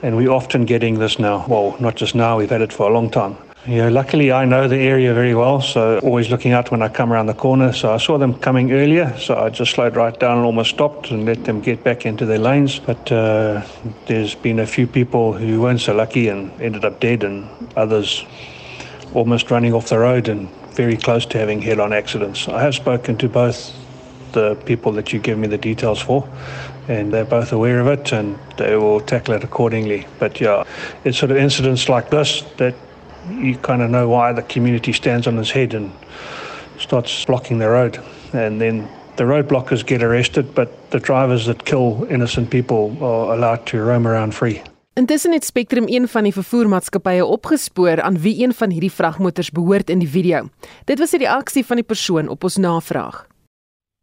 And 0.01 0.15
we're 0.15 0.33
often 0.33 0.65
getting 0.65 0.99
this 0.99 1.17
now. 1.17 1.45
Well, 1.47 1.75
not 1.79 1.99
just 1.99 2.15
now, 2.15 2.37
we've 2.39 2.49
had 2.49 2.61
it 2.61 2.73
for 2.73 2.89
a 2.89 2.93
long 2.93 3.11
time. 3.11 3.35
Know, 3.70 3.88
luckily 3.88 4.32
I 4.32 4.45
know 4.45 4.67
the 4.67 4.80
area 4.80 5.13
very 5.13 5.36
well, 5.36 5.61
so 5.61 5.99
always 5.99 6.32
looking 6.32 6.53
out 6.53 6.72
when 6.72 6.82
I 6.82 6.89
come 6.89 7.13
around 7.13 7.28
the 7.28 7.36
corner. 7.36 7.72
So 7.72 7.93
I 7.93 7.97
saw 7.97 8.17
them 8.17 8.34
coming 8.34 8.72
earlier, 8.72 9.15
so 9.20 9.38
I 9.38 9.51
just 9.51 9.74
slowed 9.74 9.95
right 9.95 10.20
down 10.20 10.38
and 10.38 10.45
almost 10.45 10.72
stopped 10.72 11.11
and 11.11 11.24
let 11.26 11.43
them 11.43 11.61
get 11.61 11.84
back 11.84 12.03
into 12.03 12.26
their 12.26 12.39
lanes. 12.39 12.80
But 12.80 13.11
uh, 13.11 13.63
there's 14.07 14.34
been 14.34 14.57
a 14.57 14.65
few 14.65 14.88
people 14.88 15.34
who 15.34 15.61
weren't 15.61 15.82
so 15.82 15.93
lucky 15.93 16.30
and 16.30 16.51
ended 16.59 16.84
up 16.84 16.99
dead, 16.99 17.24
and 17.24 17.47
others 17.76 18.26
almost 19.13 19.51
running 19.51 19.76
off 19.76 19.89
the 19.89 19.99
road 19.99 20.30
and 20.30 20.49
very 20.72 20.97
close 20.97 21.28
to 21.28 21.38
having 21.38 21.61
head-on 21.61 21.93
accidents. 21.93 22.47
I 22.47 22.63
have 22.63 22.74
spoken 22.74 23.17
to 23.17 23.30
both 23.30 23.72
the 24.32 24.55
people 24.65 24.91
that 24.93 25.13
you 25.13 25.20
give 25.20 25.38
me 25.38 25.47
the 25.47 25.59
details 25.59 26.01
for, 26.01 26.28
and 26.88 27.13
they're 27.13 27.24
both 27.24 27.51
aware 27.51 27.80
of 27.80 27.88
it 27.88 28.11
and 28.13 28.39
they 28.57 28.76
will 28.78 28.99
tackle 28.99 29.36
it 29.36 29.43
accordingly. 29.43 30.07
But 30.17 30.41
yeah, 30.41 30.63
it's 31.03 31.20
sort 31.20 31.30
of 31.30 31.38
incidents 31.38 31.88
like 31.88 32.09
this 32.09 32.41
that 32.57 32.74
you 33.30 33.57
kind 33.57 33.82
of 33.82 33.89
know 33.89 34.07
why 34.07 34.34
the 34.34 34.41
community 34.41 34.93
stands 34.93 35.27
on 35.27 35.38
its 35.38 35.51
head 35.51 35.73
and 35.73 35.91
starts 36.77 37.25
blocking 37.25 37.59
the 37.59 37.67
road. 37.67 37.99
And 38.34 38.59
then 38.59 38.88
the 39.15 39.23
roadblockers 39.23 39.86
get 39.86 40.03
arrested, 40.03 40.53
but 40.53 40.69
the 40.91 40.99
drivers 40.99 41.45
that 41.45 41.65
kill 41.65 42.07
innocent 42.09 42.49
people 42.49 42.97
are 43.01 43.34
allowed 43.34 43.65
to 43.65 43.77
roam 43.77 44.07
around 44.07 44.34
free. 44.34 44.61
Intussen 44.93 45.32
het 45.32 45.45
Spectrum 45.45 45.88
een 45.88 46.07
van 46.07 46.23
die 46.23 46.34
vervoermaatskappye 46.34 47.25
opgespoor 47.25 48.01
aan 48.01 48.19
wie 48.19 48.43
een 48.43 48.53
van 48.53 48.69
hierdie 48.69 48.91
vragmotors 48.91 49.51
behoort 49.51 49.89
in 49.89 49.99
die 49.99 50.09
video. 50.09 50.49
Dit 50.86 50.99
was 50.99 51.09
die 51.09 51.19
reaksie 51.19 51.65
van 51.65 51.80
die 51.80 51.86
persoon 51.86 52.27
op 52.27 52.43
ons 52.43 52.57
navraag. 52.57 53.27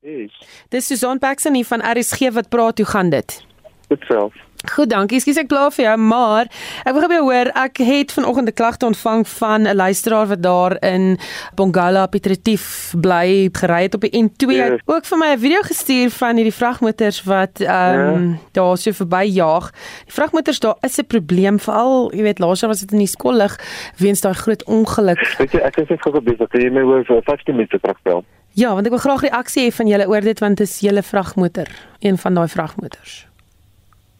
Yes. 0.00 0.32
Dis 0.68 0.86
Susan 0.86 1.18
Paxson 1.18 1.54
hier 1.54 1.66
van 1.66 1.82
RSG 1.82 2.30
wat 2.32 2.48
praat, 2.48 2.78
hoe 2.78 2.86
gaan 2.86 3.10
dit? 3.10 3.44
Goed 3.88 4.04
self. 4.08 4.45
Goed, 4.72 4.90
dankie. 4.90 5.16
Ekskuus 5.16 5.38
ek 5.40 5.48
pla 5.50 5.68
vir 5.70 5.84
jou, 5.84 5.96
maar 6.02 6.48
ek 6.84 6.94
wil 6.96 7.06
gou 7.08 7.20
hoor, 7.28 7.50
ek 7.54 7.78
het 7.86 8.12
vanoggend 8.12 8.48
'n 8.48 8.56
klagte 8.58 8.86
ontvang 8.86 9.26
van 9.28 9.66
'n 9.66 9.76
luisteraar 9.76 10.26
wat 10.26 10.42
daar 10.42 10.76
in 10.82 11.18
Bongala 11.54 12.06
Petretief 12.06 12.94
bly, 13.00 13.48
gery 13.52 13.82
het 13.82 13.94
op 13.94 14.00
die 14.00 14.10
N2. 14.10 14.46
Hy 14.48 14.70
het 14.70 14.82
ook 14.84 15.04
vir 15.04 15.18
my 15.18 15.30
'n 15.34 15.38
video 15.38 15.60
gestuur 15.62 16.10
van 16.10 16.36
hierdie 16.36 16.54
vragmotors 16.54 17.22
wat 17.24 17.60
ehm 17.60 17.98
um, 17.98 18.30
ja. 18.30 18.38
daar 18.52 18.76
so 18.76 18.92
verby 18.92 19.24
jaag. 19.24 19.70
Die 20.04 20.12
vragmotors 20.12 20.60
daar 20.60 20.76
is 20.80 20.98
'n 20.98 21.06
probleem, 21.06 21.58
veral, 21.60 22.12
jy 22.14 22.22
weet, 22.22 22.38
laas 22.38 22.60
jaar 22.60 22.70
was 22.70 22.80
dit 22.80 22.92
in 22.92 22.98
die 22.98 23.06
skollig 23.06 23.58
weens 23.96 24.20
daai 24.20 24.34
groot 24.34 24.64
ongeluk. 24.64 25.36
Weet 25.38 25.52
jy, 25.52 25.60
ek 25.60 25.76
is 25.76 25.88
net 25.88 26.02
gou 26.02 26.20
besig. 26.20 26.48
Kan 26.48 26.60
jy 26.60 26.70
my 26.70 26.82
oor 26.82 27.04
vir 27.04 27.22
15 27.22 27.54
minute 27.54 27.78
terugbel? 27.80 28.24
Ja, 28.56 28.72
want 28.72 28.86
ek 28.86 28.94
wil 28.94 29.02
graag 29.02 29.20
reaksie 29.20 29.66
hê 29.66 29.72
van 29.72 29.86
julle 29.86 30.08
oor 30.08 30.20
dit 30.20 30.38
want 30.40 30.56
dit 30.56 30.68
is 30.68 30.78
julle 30.80 31.02
vragmotor, 31.02 31.68
een 32.00 32.16
van 32.18 32.34
daai 32.34 32.48
vragmotors. 32.48 33.26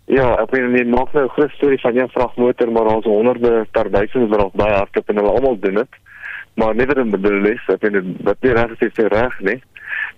Ja, 0.07 0.37
ek 0.39 0.53
weet 0.55 0.69
nie 0.71 0.85
nog 0.85 1.13
nou 1.13 1.25
'n 1.25 1.35
groot 1.35 1.51
storie 1.51 1.81
van 1.81 1.99
'n 1.99 2.09
vragmotor, 2.09 2.73
maar 2.73 2.95
ons 2.95 3.05
honderde 3.05 3.67
ter 3.71 3.91
duisende 3.91 4.37
wat 4.37 4.53
baie 4.53 4.75
hardloop 4.75 5.09
en 5.09 5.17
hulle 5.17 5.31
almal 5.31 5.59
doen 5.59 5.75
dit. 5.75 5.93
Maar 6.55 6.75
net 6.75 6.87
wat 6.87 7.11
bedoel 7.11 7.45
is, 7.45 7.63
ek 7.67 7.83
weet 7.83 7.93
dit 7.93 8.05
wat 8.23 8.37
nie 8.41 8.53
reg 8.53 8.81
is 8.81 8.93
vir 8.95 9.09
reg 9.09 9.41
nie. 9.41 9.63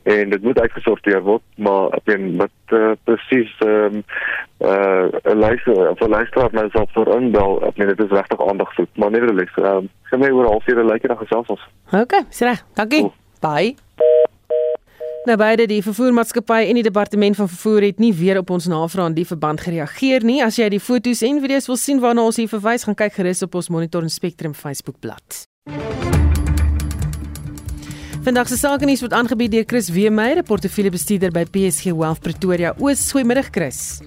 En 0.02 0.30
dit 0.30 0.42
moet 0.42 0.60
uitgesorteer 0.60 1.22
word, 1.22 1.42
maar 1.56 1.88
ek 1.96 2.04
weet 2.04 2.36
wat 2.36 2.78
uh, 2.78 2.92
presies 3.04 3.54
ehm 3.58 3.94
um, 3.94 4.04
uh 4.60 5.32
'n 5.32 5.38
lys 5.38 5.66
of 5.66 6.00
'n 6.00 6.10
lysstraat 6.10 6.52
nou 6.52 6.68
sal 6.70 6.86
vir 6.94 7.16
inbel, 7.16 7.62
ek 7.66 7.76
weet 7.76 7.96
dit 7.96 8.06
is 8.06 8.16
regtig 8.16 8.46
aandag 8.48 8.72
soek, 8.72 8.88
maar 8.96 9.10
net 9.10 9.24
wil 9.24 9.40
ek 9.40 9.50
ehm 9.56 9.66
um, 9.66 9.90
gaan 10.02 10.20
my 10.20 10.30
oor 10.30 10.46
halfuur 10.46 10.84
'n 10.84 10.92
lyke 10.92 11.08
dag 11.08 11.18
gesels 11.18 11.48
ons. 11.48 11.68
OK, 11.92 12.14
sê, 12.30 12.54
dankie. 12.74 13.04
Oh. 13.04 13.12
Bye. 13.40 13.87
Nou 15.28 15.34
beide 15.36 15.66
die 15.68 15.82
vervoermaatskappy 15.84 16.70
en 16.70 16.78
die 16.78 16.82
departement 16.86 17.36
van 17.36 17.48
vervoer 17.50 17.84
het 17.84 17.98
nie 18.00 18.14
weer 18.16 18.38
op 18.40 18.48
ons 18.54 18.64
navraag 18.70 19.10
in 19.10 19.16
die 19.18 19.26
verband 19.28 19.60
gereageer 19.60 20.24
nie. 20.24 20.38
As 20.40 20.56
jy 20.56 20.70
die 20.72 20.80
foto's 20.80 21.20
en 21.26 21.42
video's 21.42 21.68
wil 21.68 21.76
sien 21.76 22.00
waarna 22.00 22.24
ons 22.24 22.38
hier 22.40 22.48
verwys, 22.48 22.86
gaan 22.88 22.96
kyk 22.96 23.18
gerus 23.18 23.44
op 23.44 23.58
ons 23.60 23.68
Monitor 23.68 24.06
en 24.06 24.08
Spectrum 24.08 24.54
Facebookblad. 24.56 25.42
Vandag 28.24 28.48
se 28.48 28.56
sake 28.56 28.88
nuus 28.88 29.04
word 29.04 29.18
aangebied 29.18 29.52
deur 29.52 29.68
Chris 29.68 29.92
Weemeyer, 29.92 30.40
portefeuljebestuurder 30.48 31.36
by 31.36 31.44
PSG 31.44 31.92
Wealth 31.92 32.24
Pretoria. 32.24 32.72
Oos, 32.80 33.04
goeiemiddag 33.12 33.52
Chris. 33.52 34.00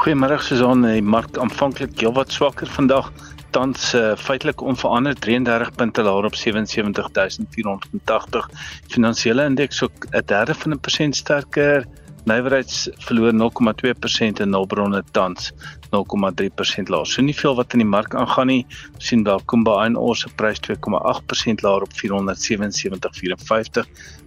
Goeiemiddag 0.00 0.40
Susan, 0.44 0.88
die 0.88 1.04
mark 1.04 1.36
aanvanklik 1.36 2.00
heelwat 2.00 2.32
swakker 2.32 2.72
vandag 2.78 3.12
tans 3.50 3.94
uh, 3.94 4.16
feitelik 4.16 4.60
onveranderd 4.60 5.20
33 5.20 5.74
punte 5.74 6.02
laer 6.02 6.24
op 6.24 6.34
77480. 6.34 8.50
Finansiële 8.88 9.44
indeks 9.44 9.82
ook 9.82 10.06
'n 10.10 10.22
derde 10.26 10.54
van 10.54 10.72
'n 10.72 10.80
persent 10.80 11.16
sterker. 11.16 11.86
Nywerheids 12.26 12.88
verloor 13.06 13.32
0,2% 13.32 14.40
en 14.40 14.50
nulbronne 14.50 15.02
tans 15.10 15.52
0,3% 15.90 16.90
laer. 16.90 17.06
So 17.06 17.22
nie 17.22 17.34
veel 17.34 17.54
wat 17.54 17.72
in 17.72 17.78
die 17.78 17.88
mark 17.88 18.14
aangaan 18.14 18.50
nie. 18.50 18.66
Ons 18.94 19.12
sien 19.12 19.22
daar 19.22 19.44
Kumba 19.44 19.84
Iron 19.84 19.96
Ore 19.96 20.18
se 20.18 20.32
prys 20.34 20.58
2,8% 20.66 21.62
laer 21.62 21.86
op 21.86 21.92
477.54. 22.02 23.86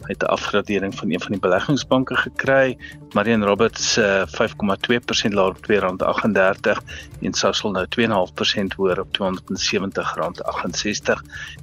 Het 0.10 0.24
'n 0.24 0.26
afgradering 0.26 0.96
van 0.96 1.12
een 1.12 1.22
van 1.22 1.32
die 1.32 1.40
beleggingsbanke 1.40 2.16
gekry. 2.16 2.78
Marion 3.14 3.44
Roberts 3.44 3.94
se 3.94 4.02
uh, 4.02 4.48
5,2% 5.30 5.34
laer 5.34 5.48
op 5.48 5.58
R2.38 5.72 6.84
en 7.22 7.34
Sasol 7.34 7.72
nou 7.72 7.86
2,5% 8.00 8.76
hoër 8.76 9.00
op 9.00 9.08
R270.68. 9.18 9.22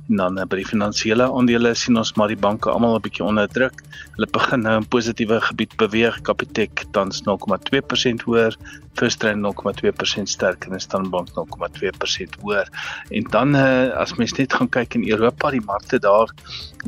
En 0.08 0.16
dan 0.16 0.38
uh, 0.38 0.44
by 0.44 0.56
die 0.56 0.66
finansiële 0.66 1.32
aandele 1.32 1.74
sien 1.74 1.96
ons 1.96 2.14
maar 2.14 2.28
die 2.28 2.42
banke 2.46 2.70
almal 2.70 2.94
'n 2.94 3.00
bietjie 3.00 3.24
onder 3.24 3.48
druk. 3.48 3.82
Hulle 4.14 4.28
begin 4.30 4.60
nou 4.60 4.76
in 4.76 4.88
positiewe 4.88 5.40
gebied 5.40 5.76
beweeg. 5.76 6.20
Capitec 6.20 6.84
tans 6.90 7.22
0,2% 7.26 8.24
hoër, 8.24 8.56
First 8.96 9.22
Rand 9.22 9.44
0,2% 9.44 10.22
sterker 10.22 10.72
en 10.72 10.80
Standard 10.80 11.10
Bank 11.10 11.28
0,2% 11.28 12.40
hoër. 12.40 12.68
En 13.08 13.22
dan 13.22 13.56
uh, 13.56 13.92
as 13.92 14.14
mens 14.14 14.32
net 14.32 14.52
gaan 14.52 14.68
kyk 14.68 14.94
in 14.94 15.08
Europa, 15.10 15.50
die 15.50 15.64
markte 15.64 15.98
daar 15.98 16.32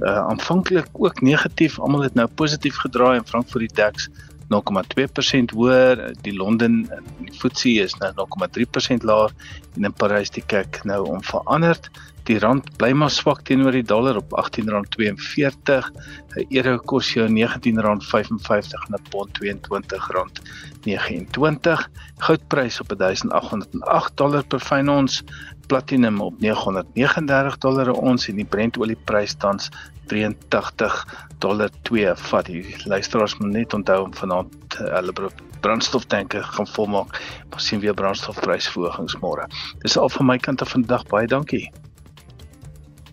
uh, 0.00 0.18
aanvanklik 0.28 0.88
ook 0.92 1.20
negatief, 1.20 1.47
almal 1.78 2.02
het 2.02 2.14
nou 2.14 2.26
positief 2.26 2.76
gedraai 2.76 3.18
en 3.18 3.26
Frankfurt 3.26 3.68
die 3.68 3.74
DAX 3.74 4.08
0,2% 4.48 5.52
hoër, 5.52 6.16
die 6.24 6.32
Londen 6.32 6.88
die 7.20 7.28
FTSE 7.36 7.84
is 7.84 7.92
nou 8.00 8.08
0,3% 8.16 9.04
laer 9.04 9.28
en 9.76 9.84
in 9.84 9.92
Parys 9.92 10.32
die 10.32 10.44
CAC 10.46 10.84
nou 10.88 11.04
onveranderd. 11.12 11.90
Die 12.28 12.38
rand 12.40 12.76
bly 12.80 12.92
maar 12.96 13.12
swak 13.12 13.44
teenoor 13.48 13.72
die 13.72 13.88
dollar 13.88 14.16
op 14.20 14.28
R18.42. 14.36 15.88
'n 16.36 16.46
Euro 16.48 16.78
kos 16.78 17.12
jou 17.12 17.28
R19.55 17.28 18.86
en 18.88 18.94
'n 18.96 19.02
pond 19.10 19.38
R22.29. 19.44 21.88
Goudprys 22.24 22.80
op 22.80 22.88
1808 22.96 24.16
dollar 24.16 24.44
per 24.44 24.60
fyn 24.60 24.88
ons, 24.88 25.22
platinum 25.68 26.20
op 26.24 26.40
939 26.40 27.58
dollar 27.62 27.92
ons 27.92 28.28
en 28.28 28.40
die 28.40 28.46
Brent 28.48 28.78
olieprys 28.80 29.36
tans 29.38 29.70
83 30.08 31.02
dollar 31.38 31.70
2 31.88 32.14
vat. 32.30 32.48
Die 32.48 32.64
luisteraars 32.88 33.36
moet 33.38 33.52
net 33.52 33.74
onthou 33.76 34.02
om 34.06 34.14
vanaand 34.14 34.78
eh, 34.78 34.86
hulle 34.96 35.30
brandstoftanke 35.60 36.42
gaan 36.42 36.70
volmaak. 36.74 37.20
Ons 37.52 37.68
sien 37.68 37.82
weer 37.82 37.94
brandstofprysverhogings 37.98 39.18
môre. 39.22 39.48
Dis 39.84 39.98
al 39.98 40.10
van 40.16 40.30
my 40.32 40.38
kant 40.38 40.64
af 40.64 40.72
vandag. 40.76 41.06
Baie 41.12 41.28
dankie. 41.28 41.68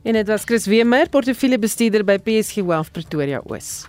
En 0.05 0.13
dit 0.13 0.27
was 0.29 0.45
Chris 0.45 0.67
Wemer, 0.69 1.09
portefeuljebestuurder 1.09 2.05
by 2.05 2.19
PSG 2.21 2.61
Wealth 2.61 2.91
Pretoria 2.93 3.41
Oos. 3.49 3.87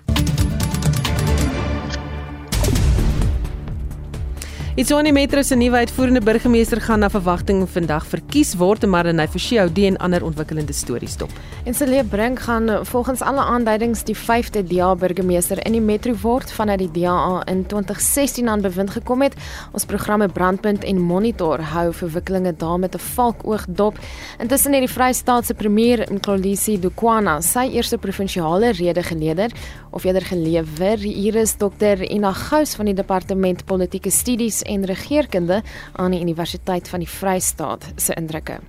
Itsoni 4.76 5.08
Metro 5.12 5.40
se 5.42 5.56
nuwe 5.56 5.76
uitvoerende 5.76 6.20
burgemeester 6.20 6.80
gaan 6.84 7.00
na 7.00 7.08
verwagting 7.08 7.62
vandag 7.72 8.04
verkies 8.06 8.50
word, 8.60 8.82
maar 8.84 9.06
in 9.08 9.22
hy 9.22 9.24
verskyn 9.32 9.70
die 9.72 9.86
en 9.88 9.94
ander 10.04 10.20
ontwikkelende 10.20 10.74
stories 10.76 11.14
stop. 11.16 11.30
En 11.64 11.72
Celie 11.72 12.02
Brink 12.04 12.42
gaan 12.44 12.68
volgens 12.84 13.22
alle 13.24 13.40
aanduidings 13.40 14.04
die 14.04 14.16
5de 14.16 14.60
DA 14.68 14.90
burgemeester 15.00 15.62
in 15.64 15.78
die 15.78 15.80
metro 15.80 16.12
word 16.20 16.52
vanaf 16.52 16.76
die 16.82 16.90
DA 16.92 17.40
in 17.48 17.62
2016 17.64 18.50
aan 18.52 18.66
bewind 18.66 18.92
gekom 18.98 19.24
het. 19.24 19.38
Ons 19.72 19.88
programme 19.88 20.28
Brandpunt 20.28 20.84
en 20.84 21.00
Monitor 21.00 21.64
hou 21.72 21.86
verwikkelinge 21.96 22.52
daar 22.52 22.76
met 22.78 22.94
'n 22.94 23.00
valkoog 23.16 23.64
dop. 23.68 23.96
Intussen 24.38 24.76
het 24.76 24.84
die 24.84 24.92
Vrystaatse 24.92 25.54
premier 25.54 26.04
Nkolisi 26.12 26.76
Dukwana 26.78 27.40
sy 27.40 27.72
eerste 27.72 27.96
provinsiale 27.96 28.72
rede 28.72 29.02
geleder 29.02 29.50
of 29.96 30.04
eerder 30.04 30.22
gelewer. 30.22 30.98
Hier 30.98 31.34
is 31.34 31.54
Dr. 31.56 32.02
Ina 32.04 32.32
Gous 32.32 32.74
van 32.76 32.84
die 32.84 32.94
departement 32.94 33.64
politieke 33.64 34.12
studies 34.12 34.60
en 34.62 34.84
regeringskunde 34.84 35.62
aan 35.92 36.12
die 36.12 36.20
Universiteit 36.20 36.88
van 36.88 37.00
die 37.00 37.08
Vrystaat 37.08 37.92
se 37.96 38.14
indrukke. 38.14 38.60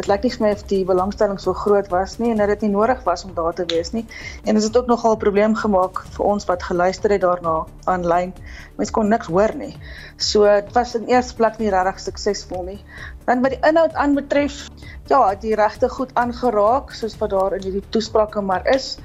dit 0.00 0.06
lyk 0.06 0.22
nie 0.24 0.30
vir 0.32 0.44
my 0.44 0.50
of 0.54 0.62
die 0.70 0.80
belangstelling 0.86 1.38
so 1.42 1.52
groot 1.56 1.88
was 1.92 2.14
nie 2.20 2.30
en 2.32 2.38
dat 2.40 2.48
dit 2.52 2.62
nie 2.64 2.70
nodig 2.72 3.00
was 3.04 3.24
om 3.26 3.32
daar 3.36 3.56
te 3.56 3.66
wees 3.72 3.90
nie. 3.92 4.04
En 4.46 4.56
dit 4.56 4.64
het 4.64 4.76
ook 4.78 4.86
nogal 4.86 5.16
'n 5.16 5.22
probleem 5.24 5.54
gemaak 5.54 6.00
vir 6.16 6.24
ons 6.24 6.46
wat 6.46 6.62
geluister 6.62 7.10
het 7.10 7.20
daarna 7.20 7.66
aanlyn. 7.84 8.32
Mense 8.76 8.92
kon 8.92 9.08
niks 9.08 9.26
hoor 9.26 9.54
nie. 9.54 9.76
So 10.16 10.44
dit 10.44 10.72
was 10.72 10.94
in 10.94 11.06
eerste 11.06 11.34
plek 11.34 11.58
nie 11.58 11.70
regtig 11.70 12.00
suksesvol 12.00 12.62
nie. 12.64 12.80
Dan 13.26 13.42
wat 13.42 13.50
die 13.50 13.68
inhoud 13.68 13.94
aanbetref, 13.94 14.68
ja, 15.06 15.34
die 15.34 15.54
regte 15.54 15.88
goed 15.88 16.14
aangeraak 16.14 16.92
soos 16.92 17.18
wat 17.18 17.30
daar 17.30 17.54
in 17.54 17.62
hierdie 17.62 17.88
toesprake 17.90 18.40
maar 18.40 18.66
is 18.66 18.98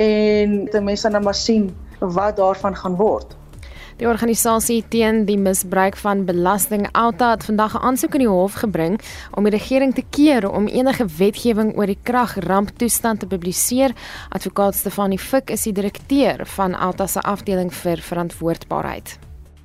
en 0.00 0.64
die 0.72 0.80
mense 0.80 1.10
dan 1.10 1.22
maar 1.22 1.36
sien 1.36 1.68
wat 2.00 2.36
daarvan 2.36 2.76
gaan 2.76 2.96
word. 2.96 3.36
Die 4.00 4.08
organisasie 4.08 4.78
teen 4.88 5.26
die 5.28 5.36
misbruik 5.36 5.98
van 6.00 6.22
belasting 6.24 6.86
Alta 6.96 7.34
het 7.34 7.44
vandag 7.44 7.74
'n 7.76 7.84
aansoek 7.88 8.14
in 8.16 8.24
die 8.24 8.32
hof 8.32 8.54
gebring 8.62 9.00
om 9.36 9.44
die 9.44 9.52
regering 9.52 9.94
te 9.94 10.04
keer 10.10 10.50
om 10.50 10.66
enige 10.66 11.04
wetgewing 11.18 11.76
oor 11.76 11.86
die 11.86 11.98
kragramptoestand 12.02 13.20
te 13.20 13.26
publiseer. 13.26 13.92
Advokaat 14.28 14.74
Stefanie 14.74 15.18
Fik 15.18 15.50
is 15.50 15.62
die 15.62 15.72
direkteur 15.72 16.46
van 16.46 16.74
Alta 16.74 17.06
se 17.06 17.20
afdeling 17.20 17.74
vir 17.74 17.96
verantwoordbaarheid. 17.96 19.18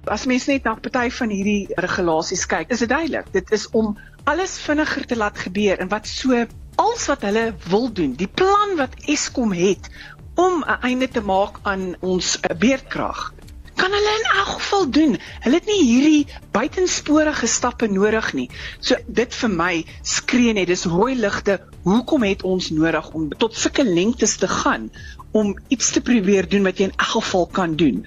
As 0.03 0.25
mens 0.25 0.45
net 0.45 0.63
na 0.63 0.75
party 0.75 1.09
van 1.09 1.29
hierdie 1.29 1.67
regulasies 1.75 2.45
kyk, 2.45 2.69
is 2.69 2.79
dit 2.79 2.89
duidelik. 2.89 3.25
Dit 3.31 3.51
is 3.51 3.69
om 3.69 3.97
alles 4.23 4.59
vinniger 4.59 5.05
te 5.05 5.15
laat 5.15 5.38
gebeur 5.38 5.79
en 5.79 5.88
wat 5.88 6.07
so 6.07 6.45
als 6.75 7.05
wat 7.07 7.21
hulle 7.21 7.53
wil 7.69 7.91
doen, 7.93 8.13
die 8.19 8.27
plan 8.27 8.75
wat 8.75 8.95
Eskom 9.05 9.53
het 9.53 9.89
om 10.36 10.63
'n 10.63 10.79
einde 10.81 11.07
te 11.07 11.21
maak 11.21 11.59
aan 11.63 11.95
ons 11.99 12.38
beerdkrag 12.59 13.33
kan 13.75 13.91
hulle 13.91 14.13
in 14.19 14.27
elk 14.39 14.47
geval 14.47 14.89
doen. 14.89 15.17
Hulle 15.43 15.59
het 15.59 15.67
nie 15.69 15.81
hierdie 15.83 16.27
buitensporige 16.55 17.47
stappe 17.47 17.88
nodig 17.91 18.31
nie. 18.33 18.47
So 18.79 18.95
dit 19.07 19.36
vir 19.36 19.51
my 19.51 19.73
skree 20.01 20.53
net 20.55 20.71
dis 20.71 20.86
rooi 20.89 21.15
ligte. 21.19 21.59
Hoekom 21.83 22.23
het 22.23 22.43
ons 22.47 22.71
nodig 22.73 23.11
om 23.13 23.29
tot 23.29 23.55
sulke 23.55 23.83
lengtes 23.83 24.38
te 24.41 24.47
gaan 24.47 24.89
om 25.36 25.53
iets 25.67 25.91
te 25.91 26.01
probeer 26.01 26.47
doen 26.49 26.63
wat 26.63 26.79
jy 26.79 26.89
in 26.89 26.95
elk 26.97 27.13
geval 27.17 27.47
kan 27.59 27.75
doen? 27.75 28.05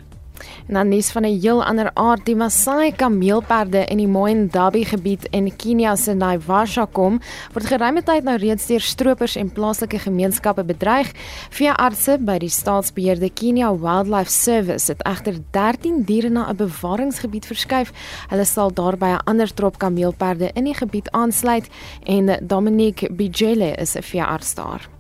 En 0.69 0.75
dan 0.75 0.89
nuus 0.89 1.11
van 1.11 1.23
'n 1.23 1.41
heel 1.41 1.65
ander 1.65 1.91
aard, 1.95 2.25
die 2.25 2.37
Maasai 2.37 2.93
kameelperde 2.93 3.85
in 3.85 3.97
die 3.97 4.07
Moen 4.07 4.49
Dabi 4.49 4.85
gebied 4.85 5.27
in 5.31 5.57
Kenia 5.57 5.97
se 5.97 6.15
Naivasha 6.15 6.87
kom, 6.93 7.21
word 7.53 7.67
geruime 7.67 8.03
tyd 8.03 8.25
nou 8.25 8.37
reeds 8.37 8.67
deur 8.67 8.81
stroopers 8.81 9.37
en 9.37 9.53
plaaslike 9.53 9.99
gemeenskappe 9.99 10.65
bedreig. 10.65 11.13
Veeartse 11.51 12.19
by 12.21 12.39
die 12.39 12.49
staatsbeheerde 12.49 13.31
Kenya 13.31 13.77
Wildlife 13.77 14.31
Service 14.31 14.93
het 14.93 15.03
egter 15.03 15.35
13 15.51 16.05
diere 16.05 16.29
na 16.29 16.51
'n 16.51 16.57
bewaringsgebied 16.57 17.47
verskuif. 17.47 17.93
Hulle 18.29 18.45
sal 18.45 18.73
daarby 18.73 19.07
'n 19.07 19.25
ander 19.25 19.55
trop 19.55 19.79
kameelperde 19.79 20.51
in 20.55 20.65
die 20.65 20.75
gebied 20.75 21.11
aansluit 21.11 21.69
en 22.05 22.39
Dominique 22.43 23.09
Bijele 23.13 23.75
is 23.75 23.97
'n 23.97 24.03
veearts 24.03 24.55
daar. 24.55 24.98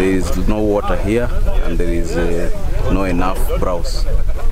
There 0.00 0.16
is 0.16 0.48
no 0.48 0.62
water 0.62 0.96
here 0.96 1.28
and 1.64 1.76
there 1.76 1.92
is 1.92 2.16
uh, 2.16 2.48
no 2.90 3.04
enough 3.04 3.36
browse. 3.60 4.06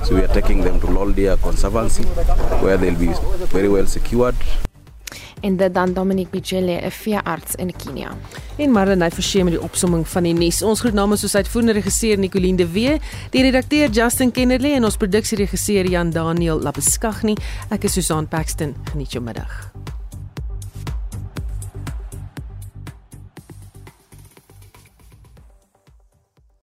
So 0.05 0.13
we 0.13 0.21
are 0.21 0.27
taking 0.27 0.61
them 0.61 0.79
to 0.79 0.85
Loldia 0.85 1.41
Conservancy 1.41 2.03
where 2.61 2.77
they'll 2.77 2.93
be 2.93 3.13
very 3.49 3.67
well 3.67 3.87
secured. 3.87 4.35
En 5.41 5.57
dit 5.57 5.73
dan 5.73 5.93
Dominic 5.93 6.29
Bijele, 6.29 6.81
'n 6.85 6.91
veearts 6.91 7.55
in 7.55 7.73
Kenia. 7.75 8.11
En 8.57 8.71
Marlenae 8.71 9.11
Forsie 9.11 9.43
met 9.43 9.53
die 9.53 9.61
opsomming 9.61 10.07
van 10.07 10.23
die 10.23 10.33
nuus. 10.33 10.61
Ons 10.61 10.79
groet 10.79 10.93
namens 10.93 11.23
ons 11.23 11.35
uitvoerende 11.35 11.73
regisseur 11.73 12.17
Nicoline 12.17 12.57
de 12.57 12.71
Wee, 12.71 12.99
die 13.29 13.41
redakteur 13.41 13.89
Justin 13.89 14.31
Kennerley 14.31 14.73
en 14.73 14.83
ons 14.83 14.97
produksieregisseur 14.97 15.89
Jan 15.89 16.09
Daniel 16.09 16.61
Labeskagni. 16.61 17.35
Ek 17.69 17.83
is 17.83 17.93
Susan 17.93 18.27
Paxton. 18.27 18.75
Geniet 18.91 19.11
jou 19.11 19.23
middag. 19.23 19.68